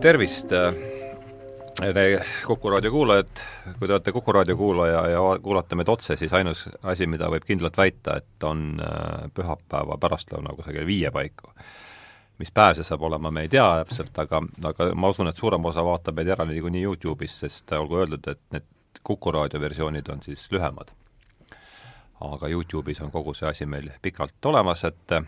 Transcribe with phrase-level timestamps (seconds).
[0.00, 0.74] tervist, äh,
[2.46, 3.28] Kuku raadio kuulajad,
[3.78, 7.44] kui te olete Kuku raadio kuulaja ja kuulate meid otse, siis ainus asi, mida võib
[7.46, 11.50] kindlalt väita, et on äh, pühapäeva pärastlõuna kusagil viie paiku.
[12.38, 14.40] mis päev see saab olema, me ei tea täpselt, aga,
[14.70, 18.40] aga ma usun, et suurem osa vaatab meid järele niikuinii YouTube'is, sest olgu öeldud, et
[18.50, 18.68] need
[19.02, 20.92] Kuku raadio versioonid on siis lühemad.
[22.20, 25.24] aga YouTube'is on kogu see asi meil pikalt olemas, et äh,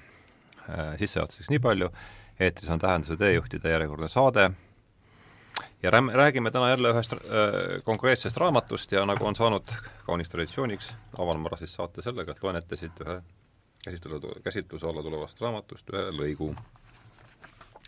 [0.99, 1.91] sissejuhatuseks nii palju,
[2.41, 4.51] eetris on Tähenduse teejuhtide järjekordne saade
[5.83, 7.21] ja räm-, räägime täna jälle ühest äh,
[7.85, 9.69] konkreetsest raamatust ja nagu on saanud
[10.07, 13.21] kaunis traditsiooniks, avan ma siis saate sellega, et loen ette siit ühe
[13.85, 16.55] käsitluse, käsitluse alla tulevast raamatust ühe lõigu.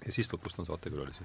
[0.07, 1.25] ja siis tutvustan saatekülalisi.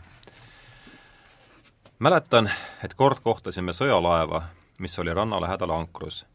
[1.99, 2.51] mäletan,
[2.84, 4.43] et kord kohtasime sõjalaeva,
[4.79, 6.26] mis oli ranna lähedal ankrus.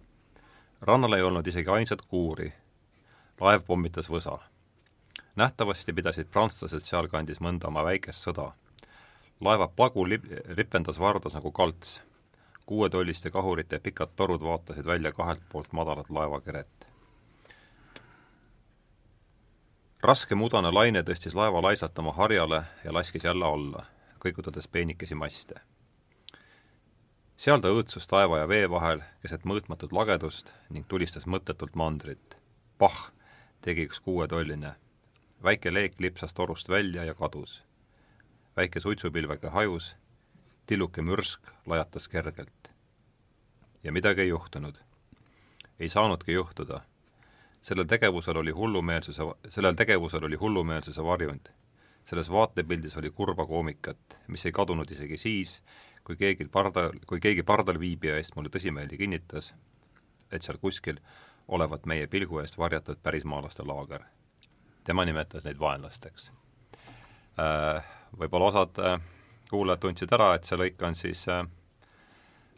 [0.80, 2.52] rannal ei olnud isegi ainsat kuuri.
[3.40, 4.38] laev pommitas võsa
[5.36, 8.52] nähtavasti pidasid prantslased sealkandis mõnda oma väikest sõda.
[9.40, 12.00] laeva pagu lip-, ripendas vardas nagu kalts.
[12.66, 16.86] kuuetolliste kahurite pikad torud vaatasid välja kahelt poolt madalat laevakeret.
[20.02, 23.84] raske mudane laine tõstis laeva laisalt oma harjale ja laskis jälle alla,
[24.18, 25.60] kõigutades peenikesi maste.
[27.36, 32.36] seal ta õõtsus taeva ja vee vahel keset mõõtmatut lagedust ning tulistas mõttetult mandrit.
[32.78, 33.12] Pah,
[33.60, 34.76] tegi üks kuuetolline
[35.46, 37.64] väike leek lipsas torust välja ja kadus.
[38.56, 39.96] väike suitsupilvega hajus,
[40.66, 42.70] tilluke mürsk lajatas kergelt.
[43.84, 44.74] ja midagi ei juhtunud.
[45.80, 46.80] ei saanudki juhtuda.
[47.62, 51.46] sellel tegevusel oli hullumeelsuse, sellel tegevusel oli hullumeelsuse varjund.
[52.04, 55.62] selles vaatepildis oli kurba koomikat, mis ei kadunud isegi siis,
[56.04, 59.54] kui keegi pardal, kui keegi pardal viibija eest mulle tõsimeeli kinnitas,
[60.32, 60.98] et seal kuskil
[61.48, 64.02] olevat meie pilgu eest varjatud pärismaalaste laager
[64.86, 66.30] tema nimetas neid vaenlasteks.
[67.42, 67.86] Äh,
[68.16, 68.98] võib-olla osad äh,
[69.50, 71.42] kuulajad tundsid ära, et see lõik on siis äh,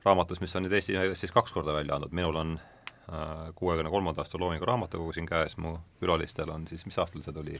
[0.05, 2.59] raamatus, mis on nüüd Eesti siis kaks korda välja andnud, minul on
[3.57, 7.55] kuuekümne kolmanda aasta loomingu raamatukogu siin käes, mu külalistel on siis, mis aastal see tuli?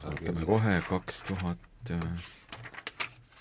[0.00, 1.92] vaatame kohe, kaks tuhat,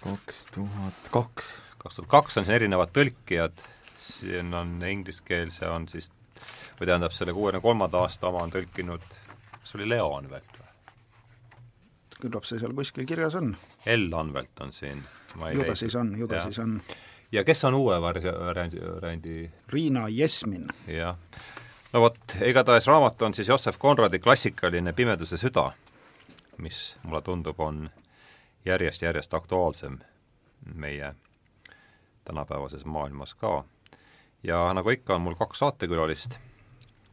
[0.04, 1.48] kaks tuhat kaks.
[1.82, 3.64] kaks tuhat kaks on siin erinevad tõlkijad,
[3.98, 6.12] siin on ingliskeelse on siis,
[6.78, 9.10] või tähendab, selle kuuekümne kolmanda aasta oma on tõlkinud
[9.70, 10.68] kas oli Leo Anvelt või?
[12.20, 13.52] küllap see seal kuskil kirjas on.
[13.86, 15.04] L Anvelt on siin.
[15.54, 16.82] ju ta siis on, ju ta siis on.
[17.32, 19.52] ja kes on uue variandi, variandi?
[19.70, 20.66] Riina Jesmin.
[20.88, 21.18] jah.
[21.94, 25.72] no vot, igatahes raamat on siis Jossef Konradi klassikaline Pimeduse süda,
[26.58, 27.90] mis mulle tundub, on
[28.66, 30.00] järjest-järjest aktuaalsem
[30.74, 31.14] meie
[32.26, 33.64] tänapäevases maailmas ka.
[34.44, 36.40] ja nagu ikka, on mul kaks saatekülalist,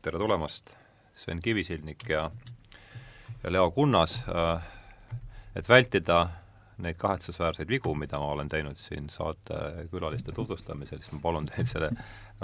[0.02, 0.72] tere tulemast
[1.16, 2.30] Sven Kivisildnik ja,
[3.42, 4.62] ja Leo Kunnas, äh,
[5.56, 6.28] et vältida
[6.78, 11.90] neid kahetsusväärseid vigu, mida ma olen teinud siin saatekülaliste tutvustamisel, siis ma palun teil selle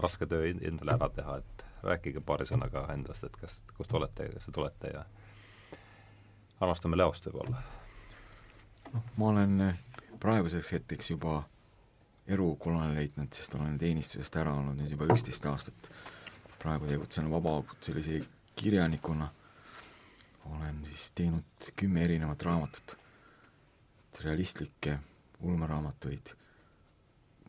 [0.01, 4.49] raske töö endale ära teha, et rääkige paari sõnaga endast, et kas, kust olete, kas
[4.49, 5.05] te tulete ja
[6.65, 7.61] alustame Leost võib-olla.
[8.93, 9.73] noh, ma olen
[10.23, 11.43] praeguseks hetkeks juba
[12.27, 15.91] erukolonelleitnant, sest olen teenistusest ära olnud nüüd juba üksteist aastat.
[16.63, 18.21] praegu tegutsen vabakutselise
[18.63, 19.29] kirjanikuna
[20.45, 22.97] olen siis teinud kümme erinevat raamatut,
[24.25, 24.99] realistlikke
[25.41, 26.35] ulmeraamatuid,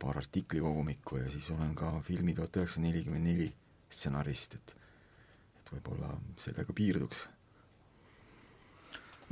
[0.02, 3.50] paar artiklikogumikku ja siis olen ka filmi Tuhat üheksasada nelikümmend neli
[3.90, 4.76] stsenarist, et
[5.60, 6.10] et võib-olla
[6.42, 7.28] sellega piirduks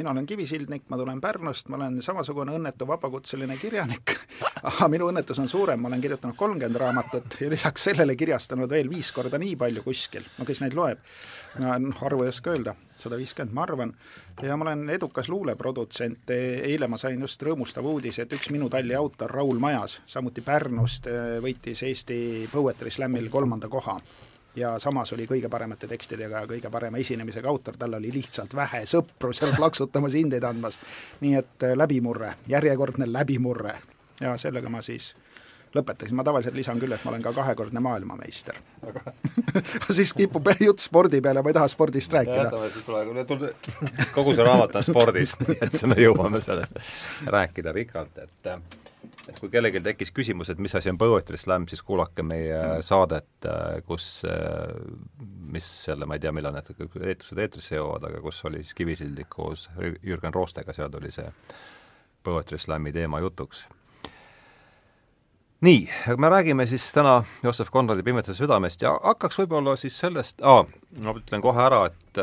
[0.01, 4.15] mina olen Kivisildnik, ma tulen Pärnust, ma olen samasugune õnnetu vabakutseline kirjanik,
[4.69, 8.89] aga minu õnnetus on suurem, ma olen kirjutanud kolmkümmend raamatut ja lisaks sellele kirjastanud veel
[8.89, 11.03] viis korda nii palju kuskil, no kes neid loeb,
[11.61, 13.93] noh, arvu ei oska öelda, sada viiskümmend, ma arvan,
[14.41, 18.97] ja ma olen edukas luuleprodutsent, eile ma sain just rõõmustava uudise, et üks minu talli
[18.97, 21.11] autor, Raul Majas, samuti Pärnust,
[21.45, 23.99] võitis Eesti Poetry Slamil kolmanda koha
[24.55, 28.83] ja samas oli kõige paremate tekstidega ja kõige parema esinemisega autor, tal oli lihtsalt vähe
[28.89, 30.79] sõpru seal plaksutamas, hindeid andmas.
[31.21, 33.77] nii et äh, läbimurre, järjekordne läbimurre
[34.21, 35.13] ja sellega ma siis
[35.75, 38.57] lõpetaksin, ma tavaliselt lisan küll, et ma olen ka kahekordne maailmameister.
[38.87, 39.13] aga
[39.97, 42.51] siis kipub jutt spordi peale, ma ei taha spordist rääkida.
[44.13, 46.79] kogu see raamat on spordist, nii et me jõuame sellest
[47.25, 48.51] rääkida pikalt, et
[49.29, 53.49] et kui kellelgi tekkis küsimus, et mis asi on Poetry Slam, siis kuulake meie saadet,
[53.87, 54.07] kus,
[55.53, 59.29] mis selle, ma ei tea, millal need eetrised eetrisse jõuavad, aga kus oli siis Kivisildik
[59.31, 61.27] koos Jürgen Roostega, seal tuli see
[62.23, 63.67] Poetry Slami teema jutuks.
[65.61, 70.65] nii, me räägime siis täna Joosep Konradi Pimeduse südamest ja hakkaks võib-olla siis sellest ah,,
[71.01, 72.21] ma ütlen kohe ära, et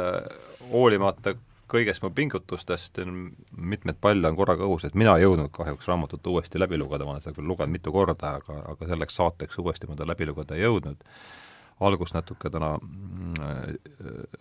[0.73, 1.37] hoolimata
[1.71, 3.01] kõigest mu pingutustest,
[3.57, 7.17] mitmeid palle on korraga õhus, et mina ei jõudnud kahjuks raamatut uuesti läbi lugeda, ma
[7.17, 10.57] olen seda küll lugenud mitu korda, aga, aga selleks saateks uuesti ma ta läbi lugeda
[10.57, 11.05] ei jõudnud.
[11.81, 13.75] algust natuke täna äh,,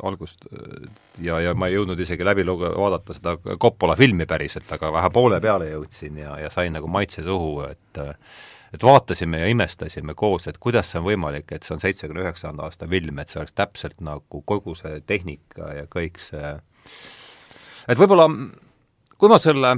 [0.03, 0.87] algust äh,
[1.21, 5.09] ja, ja ma ei jõudnud isegi läbi luge-, vaadata seda Coppola filmi päriselt, aga vähe
[5.13, 8.15] poole peale jõudsin ja, ja sain nagu maitse suhu, et äh,
[8.73, 12.67] et vaatasime ja imestasime koos, et kuidas see on võimalik, et see on seitsmekümne üheksanda
[12.67, 16.51] aasta film, et see oleks täpselt nagu kogu see tehnika ja kõik see
[17.87, 18.27] et võib-olla
[19.17, 19.73] kui ma selle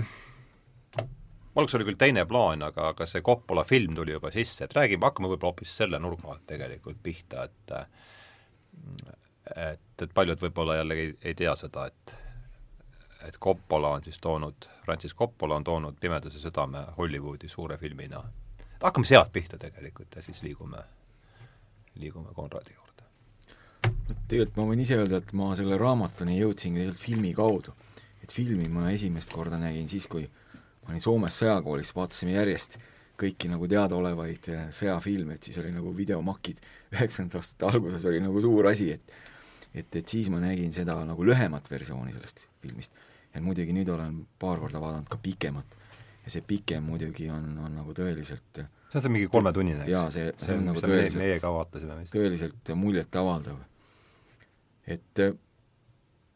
[1.60, 5.06] alguses oli küll teine plaan, aga, aga see Coppola film tuli juba sisse, et räägime,
[5.06, 7.76] hakkame võib-olla hoopis selle nurga alt tegelikult pihta, et
[9.56, 12.18] et, et paljud võib-olla jällegi ei, ei tea seda, et
[13.28, 18.24] et Coppola on siis toonud, Francis Coppola on toonud Pimeduse südame Hollywoodi suure filmina
[18.82, 20.78] hakkame sealt pihta tegelikult ja siis liigume,
[21.96, 23.04] liigume Konradi juurde.
[24.28, 27.76] tegelikult ma võin ise öelda, et ma selle raamatuni jõudsin tegelikult filmi kaudu.
[28.30, 30.28] Et filmi ma esimest korda nägin siis, kui
[30.84, 32.78] ma olin Soomes sõjakoolis, vaatasime järjest
[33.20, 36.62] kõiki nagu teadaolevaid eh, sõjafilme, et siis oli nagu videomakid
[36.94, 39.18] üheksakümnendate aastate alguses oli nagu suur asi, et
[39.70, 42.94] et, et siis ma nägin seda nagu lühemat versiooni sellest filmist.
[43.34, 45.76] ja muidugi nüüd olen paar korda vaadanud ka pikemat
[46.24, 49.92] ja see pikem muidugi on, on nagu tõeliselt see on see mingi kolmetunnine, eks?
[49.92, 52.16] jaa, see, see on nagu tõeliselt meie ka vaatasime vist.
[52.16, 53.62] tõeliselt muljetavaldav.
[54.96, 55.22] et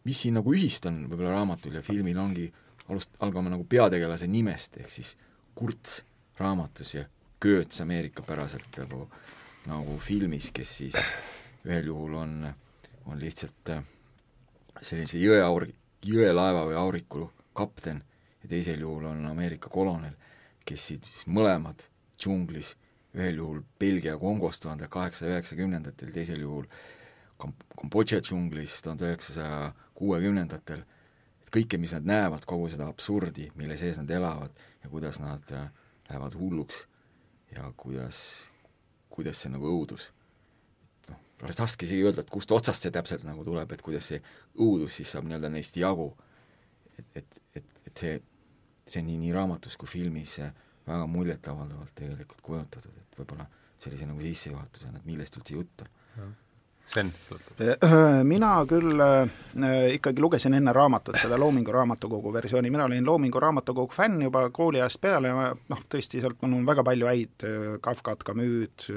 [0.04, 2.48] mis siin nagu ühist on võib-olla raamatul ja filmil, ongi,
[2.90, 5.16] alust-, algame nagu peategelase nimest, ehk siis
[5.56, 6.02] Kurts
[6.40, 7.06] raamatus ja
[7.44, 9.06] Goetz ameerikapäraselt nagu,
[9.70, 10.98] nagu filmis, kes siis
[11.68, 12.38] ühel juhul on,
[13.06, 13.74] on lihtsalt
[14.82, 15.70] sellise jõeaur-,
[16.04, 18.02] jõelaeva või auriku kapten
[18.44, 20.16] ja teisel juhul on Ameerika kolonel,
[20.66, 21.86] kes siis mõlemad
[22.20, 22.74] džunglis,
[23.16, 26.68] ühel juhul Belgia Kongos tuhande kaheksasaja üheksakümnendatel, teisel juhul
[27.44, 30.84] Kambodža džunglis tuhande üheksasaja kuuekümnendatel,
[31.44, 35.54] et kõike, mis nad näevad, kogu seda absurdi, mille sees nad elavad ja kuidas nad
[35.54, 35.70] äh,
[36.10, 36.84] lähevad hulluks
[37.56, 38.20] ja kuidas,
[39.14, 40.12] kuidas see nagu õudus.
[41.10, 44.22] noh, raske isegi öelda, et kust otsast see täpselt nagu tuleb, et kuidas see
[44.56, 46.14] õudus siis saab nii-öelda neist jagu.
[46.98, 48.22] et, et, et, et see
[48.88, 50.38] see nii, nii raamatus kui filmis
[50.88, 53.46] väga muljetavaldavalt tegelikult kujutatud, et võib-olla
[53.84, 55.94] sellise nagu sissejuhatusena, et millest üldse jutt on.
[56.86, 57.10] Sven?
[58.28, 63.96] Mina küll äh, ikkagi lugesin enne raamatut, seda Loomingu raamatukogu versiooni, mina olin Loomingu raamatukogu
[63.96, 67.48] fänn juba kooliajast peale ja noh, tõesti, sealt on väga palju häid
[67.82, 68.90] Kafkat, Camus'd,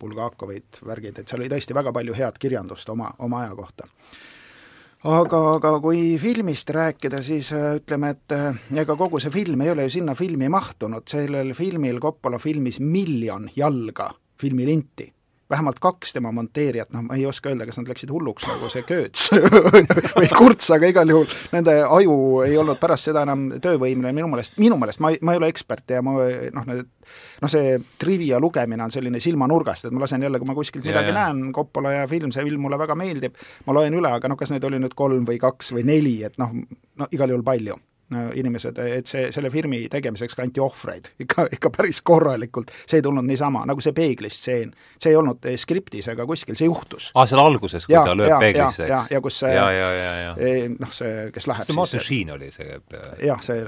[0.00, 3.88] Bulgakovit, värgid, et seal oli tõesti väga palju head kirjandust oma, oma aja kohta.
[5.10, 9.72] Aga, aga kui filmist rääkida, siis äh, ütleme, et äh, ega kogu see film ei
[9.72, 14.10] ole ju sinna filmi mahtunud, sellel filmil Coppola filmis miljon jalga
[14.40, 15.08] filmilinti
[15.50, 18.84] vähemalt kaks tema monteerijat, noh ma ei oska öelda, kas nad läksid hulluks, nagu see
[18.86, 19.30] Kööts
[20.18, 22.16] või Kurts, aga igal juhul nende aju
[22.46, 25.50] ei olnud pärast seda enam töövõimeline, minu meelest, minu meelest, ma ei, ma ei ole
[25.52, 26.86] ekspert ja ma noh, need
[27.42, 30.92] noh, see trivia lugemine on selline silmanurgast, et ma lasen jälle, kui ma kuskilt ja,
[30.92, 31.18] midagi ja.
[31.18, 34.54] näen, Coppola ja film, see film mulle väga meeldib, ma loen üle, aga noh, kas
[34.54, 37.78] neid oli nüüd kolm või kaks või neli, et noh, no igal juhul palju
[38.34, 43.26] inimesed, et see, selle filmi tegemiseks kanti ohvreid ikka, ikka päris korralikult, see ei tulnud
[43.26, 44.72] niisama, nagu see peeglistseen.
[44.98, 47.10] see ei olnud eh, skriptis ega kuskil, see juhtus.
[47.14, 48.90] aa, seal alguses, kui ja, ta lööb peeglisse, eks?
[48.90, 49.54] ja, ja kus see.
[49.54, 52.68] Eh, noh, see, kes läheb see Martin Sheen oli see
[53.26, 53.64] jah, see,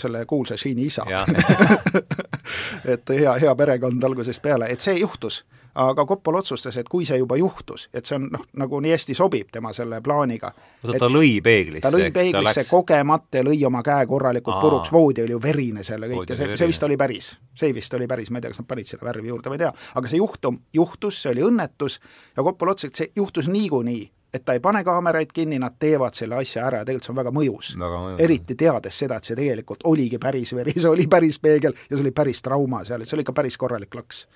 [0.00, 1.06] selle kuulsa Sheeni isa
[2.92, 5.42] et hea, hea perekond algusest peale, et see juhtus
[5.76, 9.16] aga Koppol otsustas, et kui see juba juhtus, et see on noh, nagu nii hästi
[9.16, 10.52] sobib tema selle plaaniga.
[10.84, 11.84] oota, ta lõi peeglisse?
[11.84, 12.70] ta lõi peeglisse läks...
[12.70, 14.64] kogemata ja lõi oma käe korralikult Aa.
[14.64, 17.30] puruks, voodi oli ju verine seal ja kõik ja see, see vist oli päris.
[17.54, 19.64] see vist oli päris, ma ei tea, kas nad panid sinna värvi juurde, ma ei
[19.66, 22.00] tea, aga see juhtum juhtus, see oli õnnetus
[22.36, 24.04] ja Koppol otsustas, et see juhtus niikuinii
[24.36, 27.20] et ta ei pane kaameraid kinni, nad teevad selle asja ära ja tegelikult see on
[27.20, 27.72] väga mõjus.
[28.20, 32.04] eriti teades seda, et see tegelikult oligi päris veri, see oli päris peegel ja see
[32.04, 34.26] oli päris trauma seal, et see oli ikka päris korralik laks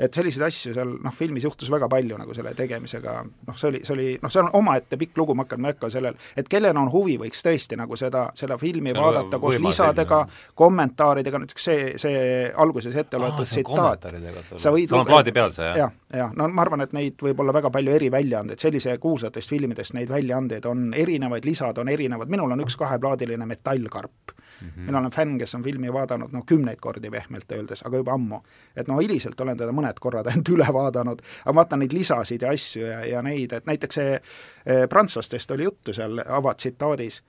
[0.00, 3.16] et selliseid asju seal noh, filmis juhtus väga palju nagu selle tegemisega,
[3.48, 6.18] noh, see oli, see oli, noh, see on omaette pikk lugu, ma hakkan, hakka sellel,
[6.40, 10.22] et kellel on huvi, võiks tõesti nagu seda, seda filmi see vaadata koos lisadega,
[10.58, 12.22] kommentaaridega, näiteks see, see
[12.64, 14.08] alguses ette loetud tsitaat.
[14.56, 15.84] sa võid tal on plaadi peal see, jah?
[15.84, 19.94] jah, jah, no ma arvan, et neid võib olla väga palju eriväljaandeid, sellise kuulsatest filmidest
[19.94, 24.68] neid väljaandeid on erinevaid, lisad on erinevad, minul on üks kaheplaadiline Metallkarp mm.
[24.68, 24.86] -hmm.
[24.86, 28.40] mina olen fänn, kes on filmi vaadanud noh, kümneid kordi pehmelt öeldes, aga juba ammu.
[28.76, 32.50] et no hiliselt olen teda mõned korrad ainult üle vaadanud, aga vaatan neid lisasid ja
[32.50, 37.22] asju ja, ja neid, et näiteks see eh, prantslastest oli juttu seal avatsitaadis,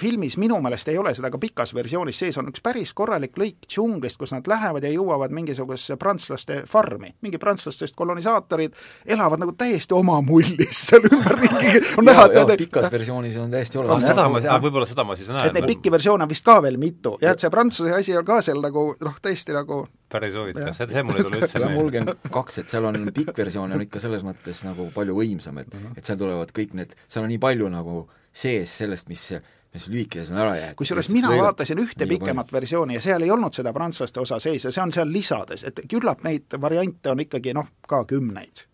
[0.00, 3.66] filmis minu meelest ei ole seda ka pikas versioonis sees, on üks päris korralik lõik
[3.68, 9.94] džunglist, kus nad lähevad ja jõuavad mingisugusesse prantslaste farmi, mingi prantslastest kolonisaatorid elavad nagu täiesti
[9.96, 14.08] oma mullis seal ümberringi, on näha, et need pikas versioonis on täiesti olemas.
[14.08, 15.50] seda ma, võib-olla seda ma siis näen.
[15.50, 18.24] et neid pikki versioone on vist ka veel mitu ja et see prantsuse asi on
[18.24, 22.00] ka seal nagu noh, tõesti nagu päris huvitav, see, see mulle ei tule üldse meelde.
[22.00, 25.70] on kaks, et seal on pikk versioon on ikka selles mõttes nagu palju võimsam, et
[25.74, 25.92] -huh.
[26.00, 29.32] et seal tulevad kõik need, seal on nii palju nagu sees sellest, mis
[29.70, 30.76] mis lühikeses on ära jäetud.
[30.80, 32.56] kusjuures mina lõigat, vaatasin ühte pikemat palju.
[32.56, 35.78] versiooni ja seal ei olnud seda prantslaste osa sees ja see on seal lisades, et
[35.90, 38.64] küllap neid variante on ikkagi noh, ka kümneid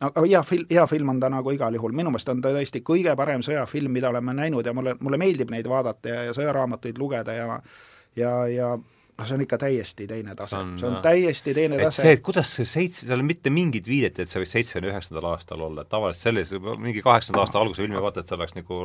[0.00, 2.82] aga hea fil-, hea film on ta nagu igal juhul, minu meelest on ta tõesti
[2.86, 6.98] kõige parem sõjafilm, mida oleme näinud ja mulle, mulle meeldib neid vaadata ja, ja sõjaraamatuid
[6.98, 7.60] lugeda ja
[8.16, 8.76] ja, ja
[9.18, 12.04] noh, see on ikka täiesti teine tase, see on täiesti teine tase.
[12.04, 15.26] see, et kuidas see seitse, seal on mitte mingit viidet, et see võiks seitsmekümne üheksandal
[15.32, 18.80] aastal olla, et tavaliselt selles, mingi kaheksanda aasta alguse filmi vaata, et see oleks nagu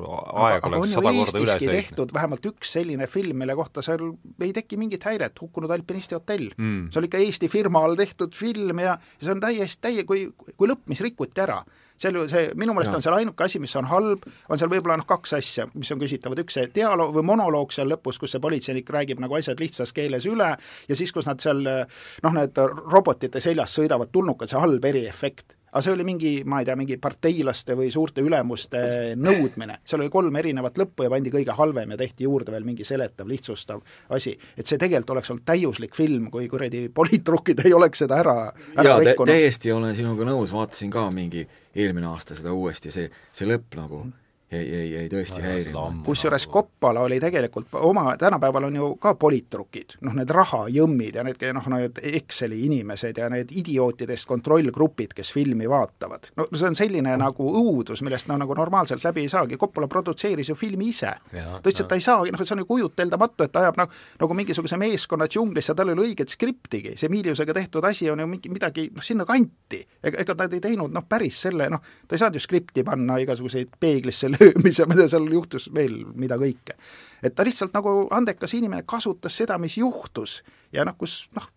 [0.48, 4.08] aeg oleks sada korda üle tehtud vähemalt üks selline film, mille kohta seal
[4.42, 6.50] ei teki mingit häiret, Hukkunud alpinisti hotell.
[6.58, 6.90] Mm..
[6.90, 10.26] see on ikka Eesti firma all tehtud film ja, ja see on täiesti täie, kui,
[10.58, 11.62] kui lõpp, mis rikuti ära
[12.04, 15.00] seal ju see, minu meelest on seal ainuke asi, mis on halb, on seal võib-olla
[15.00, 18.44] noh, kaks asja, mis on küsitavad, üks see dialoog või monoloog seal lõpus, kus see
[18.44, 23.42] politseinik räägib nagu asjad lihtsas keeles üle ja siis, kus nad seal noh, need robotite
[23.44, 27.76] seljas sõidavad tulnukad, see halb eriefekt aga see oli mingi, ma ei tea, mingi parteilaste
[27.78, 28.84] või suurte ülemuste
[29.18, 32.86] nõudmine, seal oli kolm erinevat lõppu ja pandi kõige halvem ja tehti juurde veel mingi
[32.88, 33.82] seletav, lihtsustav
[34.14, 34.36] asi.
[34.58, 38.38] et see tegelikult oleks olnud täiuslik film, kui kuradi poliitrukid ei oleks seda ära,
[38.78, 43.50] ära jaa, täiesti olen sinuga nõus, vaatasin ka mingi eelmine aasta seda uuesti, see, see
[43.50, 44.06] lõpp nagu.
[44.06, 44.23] Mm
[44.54, 45.84] jäi, jäi, jäi tõesti häirima.
[46.06, 51.42] kusjuures Koppala oli tegelikult oma, tänapäeval on ju ka poliitrukid, noh need rahajõmmid ja need
[51.56, 56.32] noh, need Exceli inimesed ja need idiootidest kontrollgrupid, kes filmi vaatavad.
[56.38, 60.50] no see on selline nagu õudus, millest no nagu normaalselt läbi ei saagi, Koppala produtseeris
[60.50, 61.14] ju filmi ise.
[61.32, 64.00] ta ütles, et ta ei saagi, noh, see on ju kujuteldamatu, et ta ajab noh,
[64.20, 68.28] nagu mingisuguse meeskonna džunglisse, tal ei ole õiget skriptigi, see Miliusega tehtud asi on ju
[68.28, 69.84] mingi midagi noh, sinna kanti.
[70.04, 73.18] ega, ega ta ei teinud noh, päris selle noh, ta ei saanud ju skripti panna
[73.24, 76.78] igasuguseid peeglisse löömis ja mida seal juhtus veel, mida kõike.
[77.24, 80.42] et ta lihtsalt nagu andekas inimene kasutas seda, mis juhtus
[80.74, 81.50] ja noh, kus noh,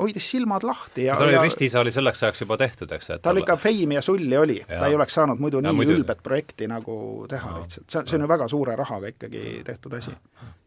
[0.00, 3.22] hoidis silmad lahti ja ta oli vist ise oli selleks ajaks juba tehtud, eks, et
[3.24, 5.98] tal ikka feimi ja sulli oli, ta ei oleks saanud muidu ja, nii muidu...
[6.00, 6.96] ülbet projekti nagu
[7.30, 10.16] teha no, lihtsalt, see on, see on ju väga suure rahaga ikkagi tehtud asi.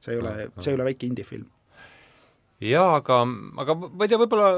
[0.03, 1.45] see ei ole, see ei ole väike indie-film.
[2.69, 3.21] jaa, aga,
[3.65, 4.49] aga ma ei tea, võib-olla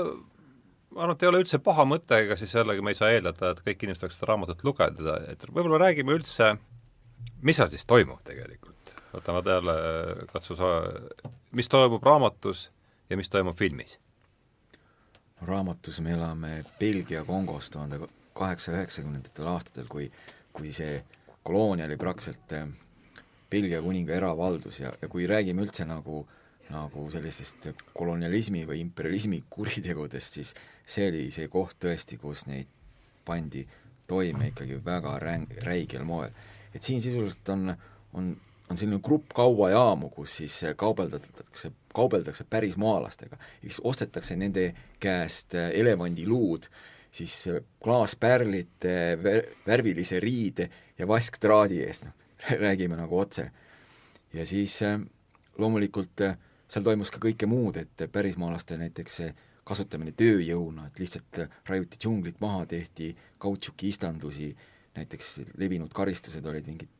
[0.95, 3.51] ma arvan, et ei ole üldse paha mõte, ega siis jällegi me ei saa eeldada,
[3.51, 6.53] et kõik inimesed tahaks seda raamatut lugeda, et võib-olla räägime üldse,
[7.43, 8.73] mis seal siis toimub tegelikult?
[9.15, 9.75] võtame jälle,
[10.27, 10.69] katsu sa,
[11.55, 12.69] mis toimub raamatus
[13.09, 13.99] ja mis toimub filmis?
[15.45, 17.99] raamatus me elame Belgia Kongos tuhande
[18.35, 20.07] kaheksasaja üheksakümnendatel aastatel, kui,
[20.55, 21.01] kui see
[21.43, 22.67] koloonia oli praktiliselt eh,
[23.51, 26.23] Belgia kuninga eravaldus ja, ja kui räägime üldse nagu
[26.69, 30.55] nagu sellistest kolonialismi või imperialismi kuritegudest, siis
[30.87, 32.69] see oli see koht tõesti, kus neid
[33.25, 33.65] pandi
[34.07, 36.31] toime ikkagi väga räng, räigel moel.
[36.73, 37.75] et siin sisuliselt on,
[38.13, 38.37] on,
[38.69, 46.67] on selline grupp kauajaamu, kus siis kaubeldatakse, kaubeldakse päris maalastega, siis ostetakse nende käest elevandiluud,
[47.11, 47.45] siis
[47.83, 48.89] klaaspärlid,
[49.67, 52.13] värvilise riide ja vasktraadi eest, noh,
[52.65, 53.51] räägime nagu otse.
[54.33, 54.79] ja siis
[55.57, 56.21] loomulikult
[56.67, 59.21] seal toimus ka kõike muud, et pärismaalaste näiteks
[59.65, 64.51] kasutamine tööjõuna, et lihtsalt raiuti džunglit maha, tehti kautšukiistandusi,
[64.95, 66.91] näiteks levinud karistused olid mingid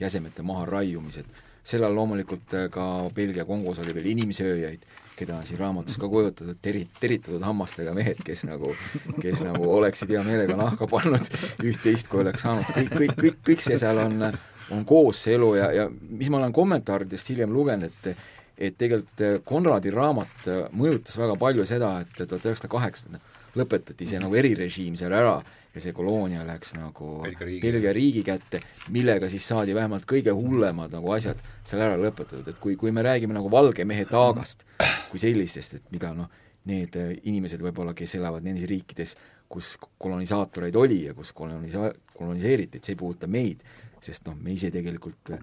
[0.00, 1.26] jäsemete maharaiumised,
[1.64, 4.82] sellal loomulikult ka Belgia Kongos oli veel inimsööjaid,
[5.16, 8.74] keda on siin raamatus ka kujutatud, teri-, teritatud hammastega mehed, kes nagu,
[9.22, 11.30] kes nagu oleksid hea meelega nahka pannud
[11.64, 14.26] üht-teist, kui oleks saanud, kõik, kõik, kõik, kõik see seal on,
[14.74, 19.24] on koos, see elu ja, ja mis ma olen kommentaaridest hiljem lugenud, et et tegelikult
[19.24, 24.34] äh, Konradi raamat äh, mõjutas väga palju seda, et tuhat üheksasada kaheksakümmend lõpetati see nagu
[24.38, 25.36] erirežiim seal ära
[25.74, 28.60] ja see koloonia läks nagu Belgia riigi kätte,
[28.94, 33.02] millega siis saadi vähemalt kõige hullemad nagu asjad seal ära lõpetatud, et kui, kui me
[33.06, 34.64] räägime nagu valge mehe taagast
[35.10, 36.30] kui sellisest, et mida noh,
[36.70, 39.16] need äh, inimesed võib-olla, kes elavad nendes riikides,
[39.50, 43.66] kus kolonisaatoreid oli ja kus kolonisa-, koloniseeriti, et see ei puuduta meid,
[44.04, 45.34] sest noh, me ise tegelikult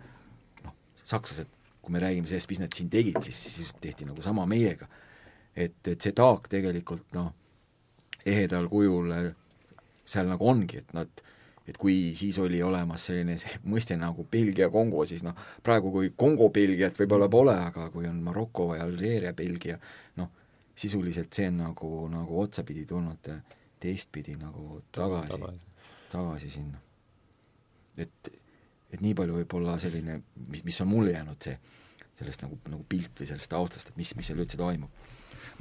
[0.64, 4.46] noh, sakslased kui me räägime sellest, mis nad siin tegid, siis, siis tehti nagu sama
[4.46, 4.88] meiega.
[5.56, 7.34] et, et see taak tegelikult noh,
[8.26, 9.32] ehedal kujul äh,
[10.06, 11.24] seal nagu ongi, et nad,
[11.68, 17.00] et kui siis oli olemas selline see mõiste nagu Belgia-Kongo, siis noh, praegu kui Kongo-Belgiat
[17.02, 19.80] võib-olla pole, aga kui on Maroko või Alžeeria-Belgia,
[20.22, 20.32] noh,
[20.82, 23.34] sisuliselt see on nagu, nagu otsapidi tulnud
[23.82, 25.42] teistpidi nagu tagasi,
[26.12, 26.80] tagasi sinna.
[27.98, 28.30] et
[28.92, 31.58] et nii palju võib-olla selline, mis, mis on mulle jäänud see,
[32.20, 34.92] sellest nagu, nagu pilt või sellest taustast, et mis, mis seal üldse toimub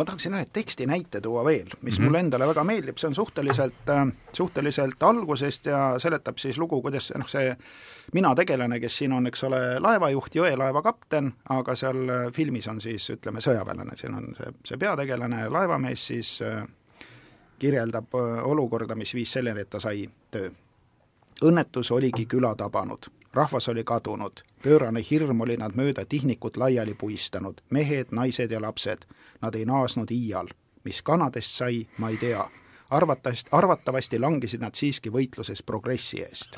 [0.00, 2.06] ma tahaksin ühe teksti näite tuua veel, mis mm -hmm.
[2.06, 7.12] mulle endale väga meeldib, see on suhteliselt äh,, suhteliselt algusest ja seletab siis lugu, kuidas
[7.16, 7.56] noh, see
[8.12, 12.80] mina tegelane, kes siin on, eks ole, laevajuht, jõelaeva kapten, aga seal äh, filmis on
[12.80, 16.64] siis ütleme, sõjaväelane, siin on see, see peategelane, laevamees siis äh,
[17.58, 20.50] kirjeldab olukorda, mis viis selleni, et ta sai töö.
[21.44, 24.32] õnnetus oligi küla tabanud rahvas oli kadunud,
[24.62, 29.06] pöörane hirm oli nad mööda tihnikut laiali puistanud, mehed, naised ja lapsed.
[29.40, 30.48] Nad ei naasnud iial.
[30.84, 32.50] mis kanadest sai, ma ei tea.
[32.90, 36.56] arvatavasti, arvatavasti langesid nad siiski võitluses progressi eest.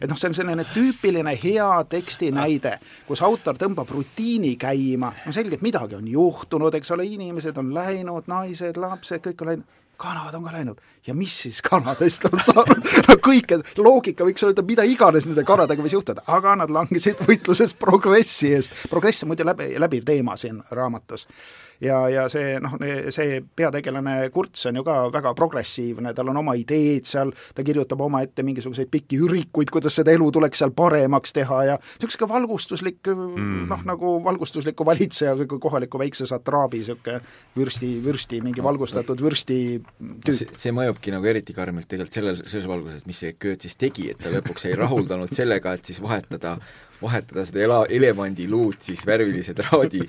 [0.00, 5.32] et noh, see on selline tüüpiline hea teksti näide, kus autor tõmbab rutiini käima, no
[5.32, 9.64] selgelt midagi on juhtunud, eks ole, inimesed on läinud, naised, lapsed, kõik on läinud
[9.96, 10.80] kanad on ka läinud.
[11.06, 12.82] Ja mis siis kanadest on saanud?
[13.08, 17.76] No kõike, loogika võiks öelda, mida iganes nende kanadega võis juhtuda, aga nad langesid võitluses
[17.78, 18.86] progressi eest.
[18.90, 21.28] progress on muide läbi, läbiv teema siin raamatus
[21.80, 22.76] ja, ja see noh,
[23.14, 28.00] see peategelane Kurts on ju ka väga progressiivne, tal on oma ideed seal, ta kirjutab
[28.06, 33.66] omaette mingisuguseid pikki ürikuid, kuidas seda elu tuleks seal paremaks teha ja niisugune valgustuslik mm.
[33.70, 37.20] noh, nagu valgustusliku valitseja, kohaliku väikse satraabi niisugune
[37.56, 40.32] vürsti, vürsti, mingi valgustatud vürsti tüüp.
[40.32, 44.10] see, see mõjubki nagu eriti karmilt tegelikult sellel, selles valguses, mis see Goethe siis tegi,
[44.12, 46.56] et ta lõpuks ei rahuldanud sellega, et siis vahetada
[47.02, 50.02] vahetada seda ela-, elevandiluud siis värvilise traadi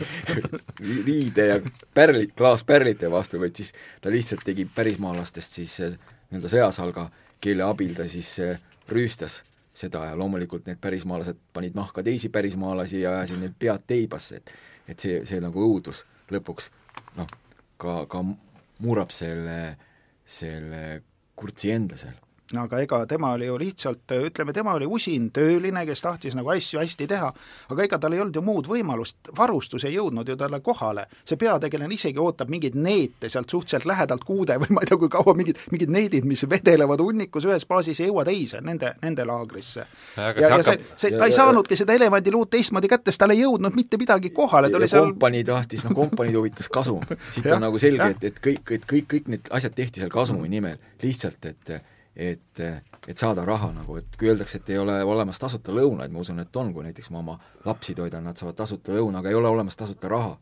[1.06, 1.60] riide ja
[1.94, 5.98] pärlid, klaaspärlite vastu, vaid siis ta lihtsalt tegi pärismaalastest siis eh,
[6.32, 7.08] nii-öelda sõjasalga,
[7.42, 8.60] kelle abil ta siis eh,
[8.92, 9.42] rüüstas
[9.78, 14.56] seda ja loomulikult need pärismaalased panid nahka teisi pärismaalasi ja ajasid neil pead teibasse, et
[14.88, 16.70] et see, see nagu õudus lõpuks
[17.18, 17.28] noh,
[17.78, 19.76] ka, ka murrab selle,
[20.24, 21.02] selle
[21.36, 22.16] kurtsi enda seal
[22.56, 26.80] aga ega tema oli ju lihtsalt, ütleme, tema oli usin tööline, kes tahtis nagu asju
[26.80, 27.32] hästi teha,
[27.74, 31.08] aga ega tal ei olnud ju muud võimalust, varustus ei jõudnud ju talle kohale.
[31.26, 35.10] see peategelane isegi ootab mingeid neete sealt suhteliselt lähedalt kuude või ma ei tea, kui
[35.10, 39.86] kaua mingid, mingid needid, mis vedelevad hunnikus ühes baasis, ei jõua teise, nende, nende laagrisse.
[40.18, 43.44] ja, ja, ja see, see, ta ei saanudki seda elevandiluud teistmoodi kätte, sest tal ei
[43.44, 47.04] jõudnud mitte midagi kohale, ta oli seal kompanii tahtis, noh, kompaniid huvitas kasum.
[47.34, 50.48] siit on nagu selge, et, et kõik, et kõik, kõik need asjad tehti seal kasumi
[50.52, 51.78] nimel, lihtsalt et
[52.18, 52.60] et,
[53.08, 56.42] et saada raha nagu, et kui öeldakse, et ei ole olemas tasuta lõunaid, ma usun,
[56.42, 59.52] et on, kui näiteks ma oma lapsi toidan, nad saavad tasuta lõuna, aga ei ole
[59.54, 60.38] olemas tasuta raha.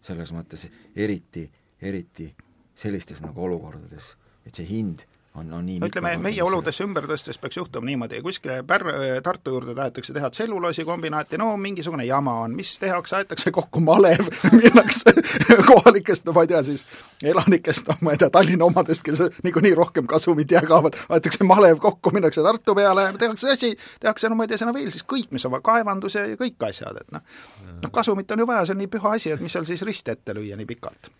[0.00, 0.62] selles mõttes
[0.96, 1.42] eriti,
[1.80, 2.30] eriti
[2.74, 4.14] sellistes nagu olukordades,
[4.48, 8.18] et see hind on, on nii no ütleme, meie oludesse ümber tõstes peaks juhtuma niimoodi,
[8.24, 8.86] kuskile Pär-,
[9.22, 14.26] Tartu juurde tahetakse teha tselluloosikombinaati, no mingisugune jama on, mis tehakse, aetakse kokku malev,
[14.58, 15.14] minnakse
[15.68, 16.84] kohalikest, no ma ei tea siis,
[17.22, 22.14] elanikest, noh ma ei tea, Tallinna omadest, kes niikuinii rohkem kasumit jagavad, aetakse malev kokku,
[22.16, 25.46] minnakse Tartu peale, tehakse asi, tehakse no ma ei tea, sinna veel siis kõik, mis
[25.46, 27.24] on kaevandus ja, ja kõik asjad, et noh,
[27.84, 30.16] noh kasumit on ju vaja, see on nii püha asi, et mis seal siis risti
[30.16, 31.12] ette lüüa nii pikalt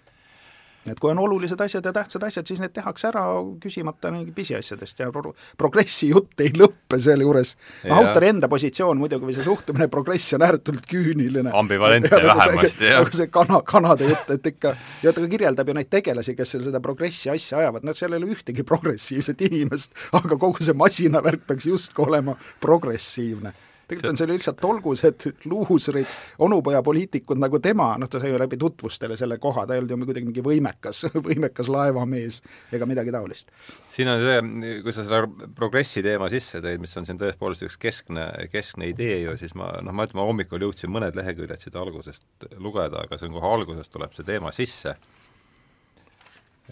[0.89, 3.25] et kui on olulised asjad ja tähtsad asjad, siis need tehakse ära
[3.61, 7.55] küsimata mingi pisiasjadest ja pro-, progressi jutt ei lõppe sealjuures.
[7.91, 11.53] autori enda positsioon muidugi või see suhtumine progressi on ääretult küüniline.
[11.53, 13.05] ambivalentne vähemasti, jah.
[13.05, 16.69] aga see kana, kanade jutt, et ikka, ja ta kirjeldab ju neid tegelasi, kes seal
[16.69, 21.45] seda progressi asja ajavad, nad seal ei ole ühtegi progressiivset inimest, aga kogu see masinavärk
[21.51, 23.53] peaks justkui olema progressiivne
[23.91, 26.09] tegelikult on see lihtsalt olgused luusrid,
[26.47, 30.09] onupojapoliitikud nagu tema, noh, ta sai ju läbi tutvustele selle koha, ta ei olnud ju
[30.09, 32.41] kuidagi mingi võimekas, võimekas laevamees
[32.77, 33.53] ega midagi taolist.
[33.91, 37.79] siin on see, kui sa selle progressi teema sisse tõid, mis on siin tõepoolest üks
[37.81, 41.79] keskne, keskne idee ju, siis ma noh, ma ütlen, ma hommikul jõudsin mõned leheküljed siit
[41.79, 44.97] algusest lugeda, aga see on kohe alguses tuleb see teema sisse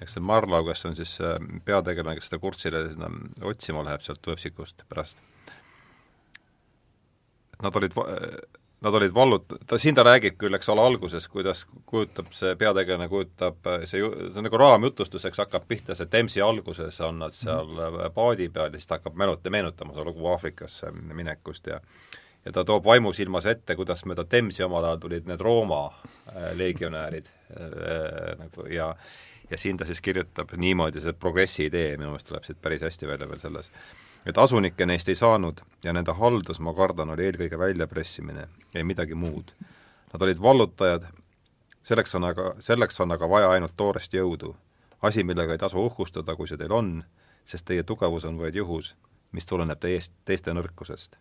[0.02, 1.34] eks see Marlau, kes on siis äh,
[1.66, 3.10] peategelane, kes seda kurtsile sinna
[3.50, 5.18] otsima läheb sealt Võpsikust pärast
[7.62, 7.94] nad olid,
[8.80, 13.08] nad olid vallut-, ta, siin ta räägib küll, eks ole, alguses, kuidas kujutab see peategelane,
[13.10, 17.74] kujutab see ju, see on nagu raamjutustuseks hakkab pihta, see Temsi alguses on nad seal
[17.74, 18.14] mm.
[18.14, 21.80] paadi peal ja siis ta hakkab menuta, meenutama seda lugu Aafrikasse minekust ja
[22.44, 27.26] ja ta toob vaimusilmas ette, kuidas mööda Temsi omal ajal tulid need Rooma äh, legionäärid
[27.28, 28.94] äh, nagu ja
[29.50, 33.08] ja siin ta siis kirjutab niimoodi, see progressi idee minu meelest tuleb siit päris hästi
[33.08, 33.70] välja veel selles
[34.26, 39.14] et asunikke neist ei saanud ja nende haldus, ma kardan, oli eelkõige väljapressimine, ei midagi
[39.14, 39.52] muud.
[40.12, 41.06] Nad olid vallutajad,
[41.82, 44.56] selleks on aga, selleks on aga vaja ainult toorest jõudu.
[45.02, 47.04] asi, millega ei tasu uhkustada, kui see teil on,
[47.44, 48.96] sest teie tugevus on vaid juhus,
[49.32, 51.16] mis tuleneb teist, teiste nõrkusest.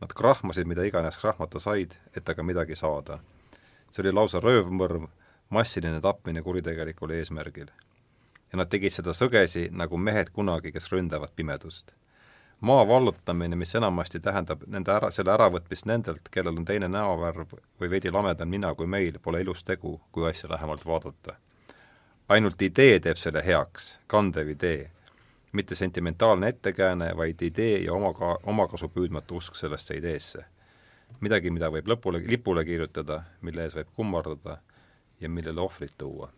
[0.00, 3.20] Nad krahmasid, mida iganes krahmata said, et aga midagi saada.
[3.90, 5.06] see oli lausa röövmõrv,
[5.50, 7.70] massiline tapmine kuritegelikul eesmärgil.
[8.52, 11.94] ja nad tegid seda sõgesi, nagu mehed kunagi, kes ründavad pimedust
[12.62, 17.90] maa vallutamine, mis enamasti tähendab nende ära, selle äravõtmist nendelt, kellel on teine näovärv või
[17.90, 21.34] veidi lamedam nina kui meil, pole ilus tegu, kui asja lähemalt vaadata.
[22.28, 24.90] ainult idee teeb selle heaks, kandev idee.
[25.52, 30.44] mitte sentimentaalne ettekääne, vaid idee ja omaka-, omakasu püüdmatu usk sellesse ideesse.
[31.20, 34.58] midagi, mida võib lõpule, lipule kirjutada, mille ees võib kummardada
[35.20, 36.30] ja millele ohvrit tuua.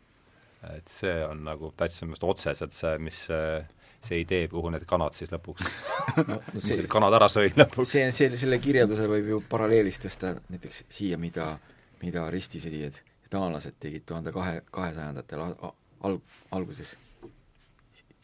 [0.76, 3.68] et see on nagu täitsa minu arust otseselt see, mis äh,
[4.04, 5.68] see idee, kuhu need kanad siis lõpuks
[6.28, 7.94] no, no see, mis need kanad ära sõid lõpuks.
[7.96, 11.54] see, see, selle kirjelduse võib ju paralleelis tõsta näiteks siia, mida,
[12.02, 16.20] mida ristisõdijad ja taanlased tegid tuhande kahe, kahesajandatel al-,
[16.54, 16.96] alguses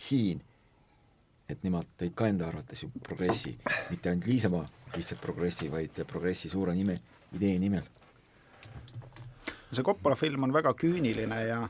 [0.01, 0.41] siin,
[1.51, 3.57] et nemad tõid ka enda arvates ju progressi,
[3.91, 4.63] mitte ainult niisama
[4.95, 6.99] lihtsalt progressi, vaid progressi suure nime,
[7.37, 7.87] idee nimel.
[9.71, 11.61] see Coppola film on väga küüniline ja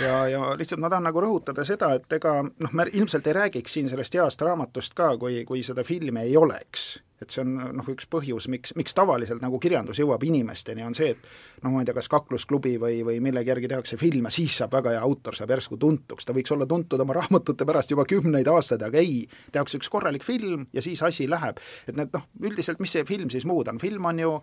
[0.00, 3.76] ja, ja lihtsalt ma tahan nagu rõhutada seda, et ega noh, me ilmselt ei räägiks
[3.76, 7.02] siin sellest heast raamatust ka, kui, kui seda filmi ei oleks.
[7.16, 11.14] et see on noh, üks põhjus, miks, miks tavaliselt nagu kirjandus jõuab inimesteni, on see,
[11.14, 14.76] et noh, ma ei tea, kas kaklusklubi või, või millegi järgi tehakse filme, siis saab
[14.76, 18.50] väga hea autor, saab järsku tuntuks, ta võiks olla tuntud oma raamatute pärast juba kümneid
[18.52, 21.56] aastaid, aga ei, tehakse üks korralik film ja siis asi läheb.
[21.88, 24.36] et need noh, üldiselt mis see film siis muud on, film on ju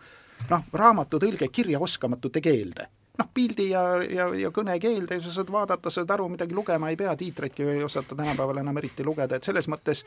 [0.50, 5.92] noh, raamatu tõlge kirjaoskamatute keelde noh, pildi ja, ja, ja kõnekeelde ja sa saad vaadata,
[5.94, 9.68] saad aru, midagi lugema ei pea, tiitreidki ei osata tänapäeval enam eriti lugeda, et selles
[9.70, 10.02] mõttes